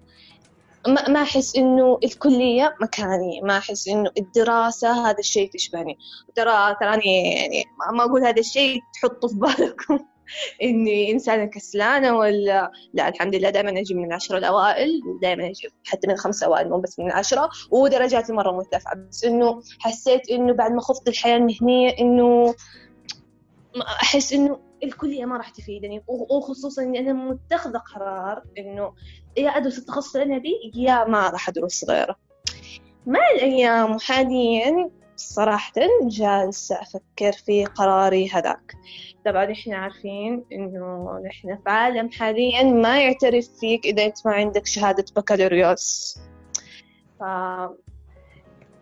ما 0.89 1.23
أحس 1.23 1.57
إنه 1.57 1.99
الكلية 2.05 2.77
مكاني 2.81 3.41
ما 3.43 3.59
أحس 3.59 3.89
إنه 3.89 4.11
الدراسة 4.19 5.11
هذا 5.11 5.19
الشيء 5.19 5.51
تشبهني. 5.51 5.99
ترى 6.35 6.77
تراني 6.81 7.35
يعني 7.35 7.65
ما 7.93 8.05
أقول 8.05 8.25
هذا 8.25 8.41
الشيء 8.41 8.81
تحطه 8.95 9.29
في 9.29 9.35
بالكم. 9.35 9.99
إني 10.63 11.13
إنسانة 11.13 11.45
كسلانة 11.45 12.17
ولا 12.17 12.73
لا 12.95 13.09
الحمد 13.09 13.35
لله 13.35 13.51
دائما 13.51 13.81
أجي 13.81 13.95
من 13.95 14.05
العشرة 14.05 14.39
الأوائل 14.39 15.03
دائما 15.23 15.47
أجي 15.47 15.69
حتى 15.85 16.07
من 16.07 16.15
الخمسة 16.15 16.47
أوائل 16.47 16.69
مو 16.69 16.81
بس 16.81 16.99
من 16.99 17.07
العشرة 17.07 17.49
ودرجاتي 17.71 18.33
مرة 18.33 18.53
مرتفعة. 18.53 18.95
بس 19.11 19.25
إنه 19.25 19.63
حسيت 19.81 20.31
إنه 20.31 20.53
بعد 20.53 20.73
ما 20.73 20.81
خفت 20.81 21.09
الحياة 21.09 21.37
المهنية 21.37 21.91
إنه 22.01 22.55
أحس 24.03 24.33
إنه 24.33 24.68
الكلية 24.83 25.25
ما 25.25 25.37
راح 25.37 25.51
تفيدني 25.51 26.03
وخصوصا 26.09 26.83
إني 26.83 26.99
أنا 26.99 27.13
متخذة 27.13 27.79
قرار 27.79 28.43
إنه 28.59 28.93
يا 29.37 29.51
أدرس 29.51 29.79
التخصص 29.79 30.17
بيه 30.17 30.71
يا 30.75 31.05
ما 31.05 31.29
راح 31.31 31.49
أدرس 31.49 31.85
غيره 31.91 32.17
مع 33.07 33.21
الأيام 33.35 33.95
وحاليا 33.95 34.91
صراحة 35.17 35.73
جالسة 36.03 36.83
أفكر 36.83 37.33
في 37.33 37.65
قراري 37.65 38.29
هذاك. 38.29 38.73
طبعا 39.25 39.53
إحنا 39.53 39.77
عارفين 39.77 40.45
إنه 40.53 41.19
نحن 41.27 41.57
في 41.57 41.71
عالم 41.71 42.11
حاليا 42.11 42.63
ما 42.63 43.03
يعترف 43.03 43.49
فيك 43.61 43.87
إذا 43.87 44.05
أنت 44.05 44.27
ما 44.27 44.33
عندك 44.33 44.67
شهادة 44.67 45.05
بكالوريوس. 45.17 46.19
ف 47.21 47.23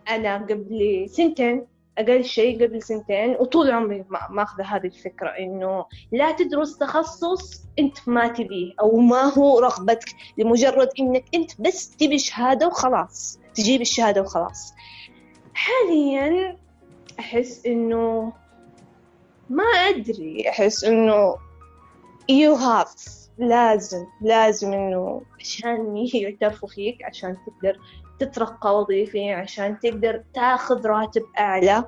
أنا 0.09 0.37
قبل 0.37 1.05
سنتين 1.09 1.67
أقل 1.97 2.25
شيء 2.25 2.63
قبل 2.63 2.81
سنتين 2.83 3.35
وطول 3.39 3.71
عمري 3.71 4.05
ماخذة 4.29 4.63
هذه 4.63 4.85
الفكرة 4.85 5.29
إنه 5.29 5.85
لا 6.11 6.31
تدرس 6.31 6.77
تخصص 6.77 7.63
أنت 7.79 7.97
ما 8.07 8.27
تبيه 8.27 8.73
أو 8.79 8.97
ما 8.97 9.23
هو 9.23 9.59
رغبتك 9.59 10.09
لمجرد 10.37 10.89
إنك 10.99 11.23
أنت 11.35 11.61
بس 11.61 11.89
تبي 11.89 12.19
شهادة 12.19 12.67
وخلاص 12.67 13.39
تجيب 13.55 13.81
الشهادة 13.81 14.21
وخلاص. 14.21 14.73
حاليا 15.53 16.57
أحس 17.19 17.65
إنه 17.65 18.33
ما 19.49 19.63
أدري 19.63 20.49
أحس 20.49 20.83
إنه 20.83 21.35
you 22.31 22.57
have 22.59 23.17
لازم 23.37 24.05
لازم 24.21 24.73
إنه 24.73 25.21
عشان 25.39 26.07
يعترفوا 26.13 26.69
فيك 26.69 27.03
عشان 27.03 27.37
تقدر 27.45 27.79
تترقى 28.19 28.79
وظيفي 28.79 29.31
عشان 29.31 29.79
تقدر 29.79 30.23
تاخذ 30.33 30.85
راتب 30.85 31.23
أعلى. 31.39 31.83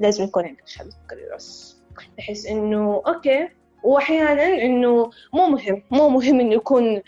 لازم 0.00 0.24
يكون 0.24 0.44
عندك 0.44 0.68
شهادة 0.68 0.90
بكالوريوس 1.04 1.78
أحس 2.20 2.46
إنه 2.46 3.02
okay. 3.06 3.48
وأحيانا 3.82 4.62
إنه 4.62 5.10
مو 5.34 5.46
مهم. 5.46 5.82
مو 5.90 6.08
مهم 6.08 6.40
إنه 6.40 6.54
يكون 6.54 7.02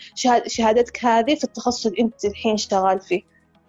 شهادتك 0.47 1.05
هذه 1.05 1.35
في 1.35 1.43
التخصص 1.43 1.85
اللي 1.85 2.01
أنت 2.01 2.25
الحين 2.25 2.57
شغال 2.57 2.99
فيه. 2.99 3.21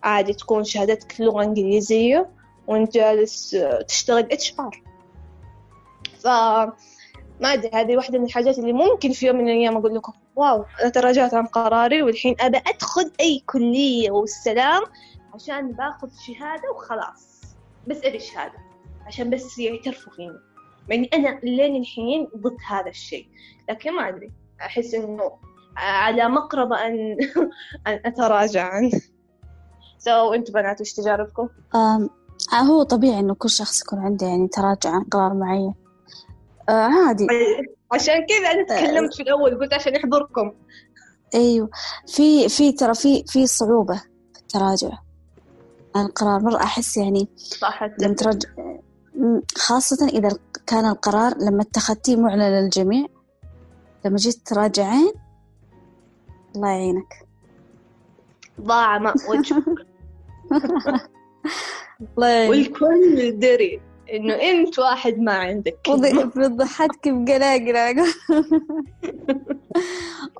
عادي 0.02 0.32
تكون 0.32 0.64
شهادتك 0.64 1.20
لغة 1.20 1.42
إنجليزية 1.44 2.30
وأنت 2.66 2.94
جالس 2.94 3.56
تشتغل 3.88 4.28
HR. 4.32 4.82
ف 6.20 6.26
ما 7.40 7.52
أدري 7.52 7.70
هذه 7.74 7.96
واحدة 7.96 8.18
من 8.18 8.24
الحاجات 8.24 8.58
اللي 8.58 8.72
ممكن 8.72 9.12
في 9.12 9.26
يوم 9.26 9.36
من 9.36 9.48
الأيام 9.48 9.76
أقول 9.76 9.94
لكم. 9.94 10.12
wow 10.36 10.64
أنا 10.80 10.88
تراجعت 10.88 11.34
عن 11.34 11.46
قراري 11.46 12.02
والحين 12.02 12.36
أبى 12.40 12.56
أدخل 12.56 13.10
أي 13.20 13.42
كلية 13.46 14.10
والسلام 14.10 14.82
عشان 15.34 15.72
باخذ 15.72 16.08
شهادة 16.26 16.70
وخلاص. 16.70 17.42
بس 17.86 18.04
أبي 18.04 18.18
شهادة 18.18 18.58
عشان 19.06 19.30
بس 19.30 19.58
يعترفوا 19.58 20.12
فيني. 20.12 20.38
يعني 20.88 21.10
أنا 21.14 21.40
لين 21.42 21.76
الحين 21.76 22.28
ضد 22.36 22.56
هذا 22.68 22.88
الشيء. 22.88 23.28
لكن 23.70 23.96
ما 23.96 24.08
أدري 24.08 24.32
أحس 24.60 24.94
إنه 24.94 25.32
على 25.76 26.28
مقربة 26.28 26.86
أن 26.86 27.16
أن 27.86 28.00
أتراجع 28.04 28.74
عنه. 28.74 29.00
سو 29.98 30.34
أنتم 30.34 30.52
بنات 30.52 30.80
وش 30.80 30.92
تجاربكم؟ 30.92 31.48
هو 32.54 32.82
طبيعي 32.82 33.20
إنه 33.20 33.34
كل 33.34 33.50
شخص 33.50 33.82
يكون 33.82 33.98
عنده 33.98 34.26
يعني 34.26 34.48
تراجع 34.48 34.90
عن 34.90 35.04
قرار 35.04 35.34
معين. 35.34 35.74
آه 36.68 36.72
عادي. 36.72 37.26
عشان 37.92 38.26
كذا 38.26 38.50
أنا 38.52 38.64
تكلمت 38.64 39.14
في 39.14 39.22
الأول 39.22 39.58
قلت 39.58 39.74
عشان 39.74 39.94
يحضركم 39.94 40.52
أيوه. 41.34 41.70
في 42.06 42.48
في 42.48 42.72
ترى 42.72 42.94
في 42.94 43.24
في 43.26 43.46
صعوبة 43.46 43.94
في 44.34 44.40
التراجع. 44.40 44.98
عن 45.96 46.06
القرار 46.06 46.40
مرة 46.40 46.56
أحس 46.56 46.96
يعني 46.96 47.28
صح. 47.36 47.82
لما 47.98 48.14
ترجع 48.14 48.48
خاصة 49.56 50.08
إذا 50.08 50.38
كان 50.66 50.86
القرار 50.86 51.38
لما 51.38 51.62
اتخذتيه 51.62 52.16
معلن 52.16 52.42
للجميع 52.42 53.06
لما 54.04 54.16
جيت 54.16 54.46
تراجعين 54.46 55.12
الله 56.56 56.68
يعينك. 56.68 57.26
ضاع 58.60 58.98
ماء 58.98 59.14
وجهك 59.30 59.64
والكل 62.16 63.38
دري. 63.38 63.91
إنه 64.12 64.34
أنت 64.34 64.78
واحد 64.78 65.18
ما 65.18 65.32
عندك 65.32 65.90
ضحكتك 66.38 67.08
بقلاقل 67.08 68.04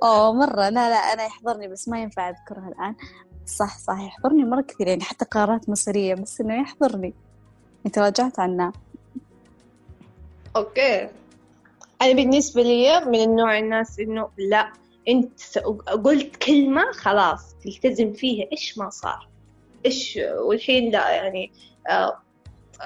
أوه 0.03 0.33
مرة. 0.33 0.69
لا 0.69 0.91
لا 0.91 0.97
أنا 0.97 1.25
يحضرني 1.25 1.69
بس 1.69 1.89
ما 1.89 2.03
ينفع 2.03 2.29
أذكرها 2.29 2.69
الآن. 2.69 2.95
صح 3.47 3.79
صح 3.79 4.01
يحضرني 4.01 4.45
مرة 4.45 4.61
كثير. 4.61 4.87
يعني 4.87 5.03
حتى 5.03 5.25
قرارات 5.25 5.69
مصيرية 5.69 6.15
بس 6.15 6.41
إنه 6.41 6.61
يحضرني. 6.61 7.15
تراجعت 7.93 8.41
عنها. 8.41 8.73
أوكي. 10.57 11.09
أنا 12.03 12.13
بالنسبة 12.13 12.63
لي 12.63 13.01
من 13.07 13.21
النوع 13.21 13.59
الناس 13.59 14.01
إنه 14.01 14.29
لا 14.39 14.73
أنت 15.09 15.59
قلت 16.05 16.37
كلمة 16.37 16.93
خلاص 16.93 17.55
تلتزم 17.65 18.13
فيها. 18.13 18.47
إيش 18.53 18.79
ما 18.79 18.91
صار؟ 18.91 19.29
إيش 19.87 20.19
والحين 20.39 20.93
لا 20.93 21.11
يعني 21.11 21.53
آه، 21.89 22.19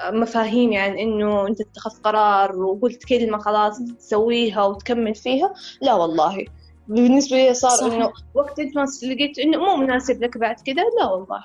مفاهيم 0.05 0.71
يعني 0.71 1.03
إنه 1.03 1.47
أنت 1.47 1.61
اتخذت 1.61 2.05
قرار 2.05 2.55
وقلت 2.55 3.05
كلمة 3.05 3.37
خلاص 3.37 3.79
تسويها 3.99 4.65
وتكمل 4.65 5.15
فيها 5.15 5.53
لا 5.81 5.93
والله. 5.93 6.45
بالنسبة 6.87 7.37
لي 7.37 7.53
صار. 7.53 7.91
إنه 7.91 8.11
وقت 8.33 8.59
أنت 8.59 8.77
ما 8.77 8.85
لقيت 9.03 9.39
إنه 9.39 9.57
مو 9.57 9.75
مناسب 9.75 10.23
لك 10.23 10.37
بعد 10.37 10.55
كذا 10.55 10.83
لا 10.99 11.05
والله. 11.11 11.43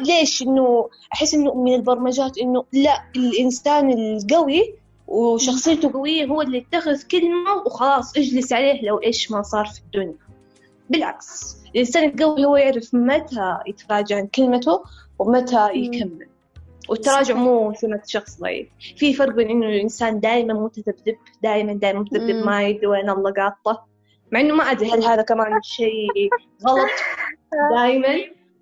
ليش 0.00 0.42
إنه 0.42 0.88
أحس 1.14 1.34
إنه 1.34 1.54
من 1.54 1.74
البرمجات 1.74 2.38
إنه 2.38 2.64
لا 2.72 3.04
الإنسان 3.16 3.92
القوي 3.92 4.74
وشخصيته 5.06 5.92
قوية 5.92 6.26
هو 6.26 6.42
اللي 6.42 6.58
يتخذ 6.58 7.02
كلمة 7.02 7.62
وخلاص 7.66 8.16
اجلس 8.16 8.52
عليه 8.52 8.82
لو 8.82 8.96
إيش 8.96 9.30
ما 9.30 9.42
صار 9.42 9.66
في 9.66 9.80
الدنيا. 9.80 10.16
بالعكس 10.90 11.56
الإنسان 11.74 12.04
القوي 12.04 12.44
هو 12.44 12.56
يعرف 12.56 12.94
متى 12.94 13.58
يتراجع 13.66 14.16
عن 14.16 14.26
كلمته 14.26 14.82
ومتى 15.18 15.70
يكمل. 15.74 16.26
والتراجع 16.88 17.34
مو 17.34 17.74
سمة 17.74 18.02
شخص 18.06 18.40
ضعيف. 18.40 18.68
في 18.96 19.14
فرق 19.14 19.34
بين 19.34 19.50
إنه 19.50 19.66
الإنسان 19.66 20.20
دائما 20.20 20.54
متذبذب 20.54 21.16
دائما 21.42 21.72
دائما 21.72 22.00
متذبذب 22.00 22.46
ما 22.46 22.68
يدري 22.68 22.86
وين 22.86 23.10
الله 23.10 23.30
قاطه. 23.30 23.84
مع 24.32 24.40
إنه 24.40 24.54
ما 24.54 24.64
أدري 24.64 24.90
هل 24.90 25.04
هذا 25.04 25.22
كمان 25.22 25.62
شيء 25.62 26.30
غلط؟ 26.66 26.90
دائما 27.76 28.14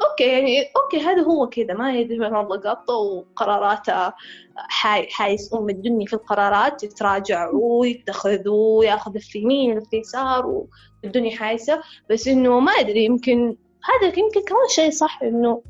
okay 0.02 0.24
يعني 0.24 0.62
okay 0.76 1.00
هذا 1.00 1.22
هو 1.22 1.48
كذا 1.48 1.74
ما 1.74 1.94
يدري 1.94 2.20
وين 2.20 2.36
الله 2.36 2.56
قاطه 2.60 2.94
وقراراته 2.94 4.12
حي... 4.56 5.06
حايس 5.10 5.54
ام 5.54 5.68
الدنيا 5.68 6.06
في 6.06 6.12
القرارات 6.12 6.84
يتراجع 6.84 7.50
ويتخذ 7.52 8.48
ويأخذ 8.48 9.18
في 9.18 9.38
يمين 9.38 9.78
وفي 9.78 9.96
يسار 9.96 10.64
والدنيا 11.04 11.36
حايسة. 11.36 11.80
بس 12.10 12.28
إنه 12.28 12.60
ما 12.60 12.72
أدري 12.72 13.04
يمكن 13.04 13.56
هذا 13.84 14.06
يمكن 14.06 14.40
كمان 14.48 14.68
شيء 14.68 14.90
صح 14.90 15.22
إنه 15.22 15.62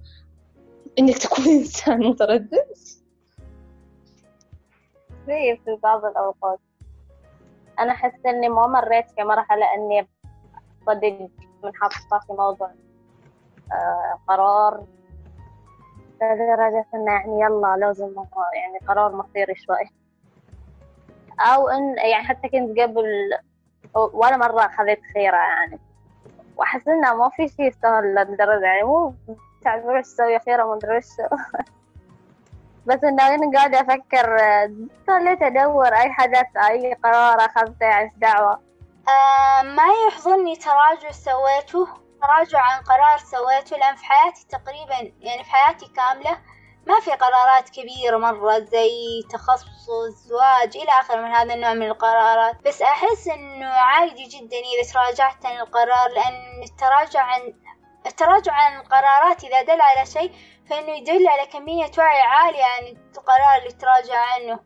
إنك 0.99 1.19
تكون 1.19 1.45
إنسان 1.59 2.07
متردد. 2.07 2.67
في 5.27 5.57
في 5.65 5.79
بعض 5.83 6.05
الأوقات. 6.05 6.59
أنا 7.79 7.93
أحس 7.93 8.27
إني 8.27 8.49
ما 8.49 8.67
مريت 8.67 9.11
في 9.11 9.25
مرحله 9.25 9.75
اني 9.75 10.09
صدق 10.87 11.29
منحطة 11.65 12.19
في 12.27 12.33
موضوع 12.33 12.71
آه 13.73 14.19
قرار. 14.29 14.87
لدرجة 16.23 16.87
إنه 16.95 17.13
يعني 17.13 17.41
يلا 17.41 17.77
لازم 17.81 18.15
يعني 18.55 18.79
قرار 18.89 19.17
مصيري 19.17 19.55
شوي. 19.55 19.91
أو 21.41 21.69
إن 21.69 21.97
يعني 21.99 22.25
حتى 22.25 22.49
كنت 22.49 22.79
قبل 22.79 23.05
ولا 23.95 24.37
مرة 24.37 24.61
أخذت 24.67 25.01
خيرة 25.15 25.37
يعني. 25.37 25.79
وأحس 26.57 26.89
إنه 26.89 27.15
ما 27.15 27.29
في 27.29 27.49
شيء 27.49 27.69
يستاهل 27.69 28.05
للدرجة 28.15 28.65
يعني 28.65 28.83
مو 28.83 29.15
تعرف 29.67 29.85
إيش 29.87 30.07
تسوي 30.07 30.39
خيرة 30.39 30.65
ما 30.65 30.75
أدري 30.75 30.99
بس 32.87 33.05
إنه 33.05 33.35
أنا 33.35 33.59
قاعدة 33.59 33.81
أفكر 33.81 34.39
خليت 35.07 35.43
ادور 35.43 35.95
أي 35.95 36.13
حدث 36.13 36.47
أي 36.69 36.95
قرار 37.05 37.41
أخذته 37.41 37.99
إيش 37.99 38.13
دعوة؟ 38.17 38.61
آه 39.09 39.63
ما 39.63 39.85
يحضرني 40.09 40.57
تراجع 40.57 41.11
سويته. 41.11 41.89
تراجع 42.23 42.61
عن 42.61 42.83
قرار 42.83 43.19
سويته 43.19 43.77
لأن 43.77 43.97
في 43.97 44.05
حياتي 44.05 44.47
تقريبا 44.49 45.13
يعني 45.21 45.45
في 45.45 45.51
حياتي 45.51 45.87
كاملة 45.97 46.39
ما 46.87 47.01
في 47.01 47.11
قرارات 47.11 47.71
كبيرة 47.71 48.17
مرة 48.17 48.59
زي 48.59 49.23
تخصص 49.31 49.91
زواج 50.29 50.77
إلى 50.77 50.91
آخره 51.01 51.17
من 51.17 51.31
هذا 51.31 51.55
النوع 51.55 51.75
من 51.75 51.87
القرارات. 51.87 52.57
بس 52.67 52.83
أحس 52.83 53.29
إنه 53.29 53.67
عادي 53.67 54.25
جدا 54.25 54.57
إذا 54.57 54.93
تراجعت 54.93 55.47
عن 55.47 55.57
القرار 55.57 56.09
لأن 56.09 56.63
التراجع 56.63 57.23
عن 57.23 57.41
التراجع 58.07 58.53
عن 58.53 58.81
القرارات 58.81 59.45
إذا 59.45 59.63
دل 59.63 59.81
على 59.81 60.07
شيء 60.07 60.33
فإنه 60.71 60.91
يدل 60.91 61.29
على 61.29 61.47
كمية 61.47 61.91
وعي 61.99 62.21
عالية 62.21 62.65
عن 62.65 62.97
القرار 63.17 63.59
اللي 63.59 63.73
تراجع 63.73 64.19
عنه 64.19 64.61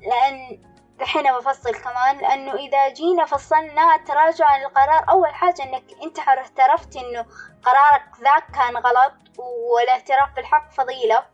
لأن 0.00 0.62
دحين 0.98 1.32
بفصل 1.32 1.74
كمان 1.74 2.18
لأنه 2.18 2.54
إذا 2.54 2.88
جينا 2.88 3.24
فصلنا 3.24 3.94
التراجع 3.94 4.46
عن 4.46 4.62
القرار 4.62 5.04
أول 5.10 5.34
حاجة 5.34 5.62
إنك 5.62 5.84
أنت 6.02 6.18
اعترفت 6.18 6.96
إنه 6.96 7.26
قرارك 7.62 8.04
ذاك 8.20 8.50
كان 8.50 8.76
غلط 8.76 9.12
والاعتراف 9.38 10.34
بالحق 10.36 10.70
فضيلة 10.70 11.24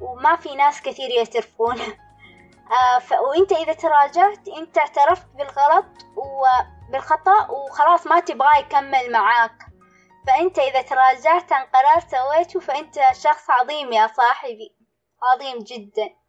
وما 0.00 0.36
في 0.36 0.54
ناس 0.54 0.82
كثير 0.82 1.10
يعترفون 1.10 1.80
آه. 2.72 3.20
وإنت 3.20 3.52
إذا 3.52 3.72
تراجعت 3.72 4.48
إنت 4.48 4.78
اعترفت 4.78 5.26
بالغلط 5.34 5.86
وبالخطأ 6.16 7.50
وخلاص 7.50 8.06
ما 8.06 8.20
تبغاه 8.20 8.58
يكمل 8.58 9.12
معاك 9.12 9.71
فأنت 10.26 10.58
إذا 10.58 10.82
تراجعت 10.82 11.52
عن 11.52 11.66
قرار 11.66 12.00
سويته 12.00 12.60
فأنت 12.60 12.94
شخص 13.12 13.50
عظيم 13.50 13.92
يا 13.92 14.06
صاحبي. 14.06 14.76
عظيم 15.22 15.58
جدا. 15.58 16.21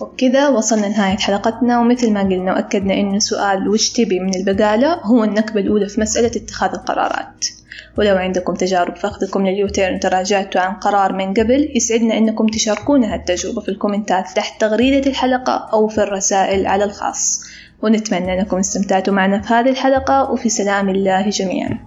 وبكذا 0.00 0.48
وصلنا 0.48 0.86
لنهاية 0.86 1.16
حلقتنا. 1.16 1.80
ومثل 1.80 2.12
ما 2.12 2.20
قلنا 2.20 2.52
وأكدنا 2.52 2.94
إنه 2.94 3.18
سؤال 3.18 3.68
وش 3.68 3.90
تبي 3.90 4.20
من 4.20 4.34
البقالة 4.34 4.94
هو 4.94 5.24
النكبة 5.24 5.60
الأولى 5.60 5.88
في 5.88 6.00
مسألة 6.00 6.30
اتخاذ 6.36 6.70
القرارات. 6.74 7.46
ولو 7.98 8.16
عندكم 8.16 8.54
تجارب 8.54 8.96
فأخذكم 8.96 9.46
لليوتيرن 9.46 10.00
تراجعتوا 10.00 10.60
عن 10.60 10.74
قرار 10.74 11.12
من 11.12 11.34
قبل 11.34 11.72
يسعدنا 11.76 12.18
إنكم 12.18 12.46
تشاركونا 12.46 13.14
هالتجربة 13.14 13.60
في 13.60 13.68
الكومنتات 13.68 14.30
تحت 14.36 14.60
تغريدة 14.60 15.10
الحلقة 15.10 15.68
أو 15.72 15.88
في 15.88 15.98
الرسائل 15.98 16.66
على 16.66 16.84
الخاص. 16.84 17.40
ونتمنى 17.82 18.40
أنكم 18.40 18.58
استمتعتوا 18.58 19.14
معنا 19.14 19.40
في 19.40 19.54
هذه 19.54 19.68
الحلقة 19.68 20.30
وفي 20.30 20.48
سلام 20.48 20.88
الله 20.88 21.28
جميعا. 21.28 21.78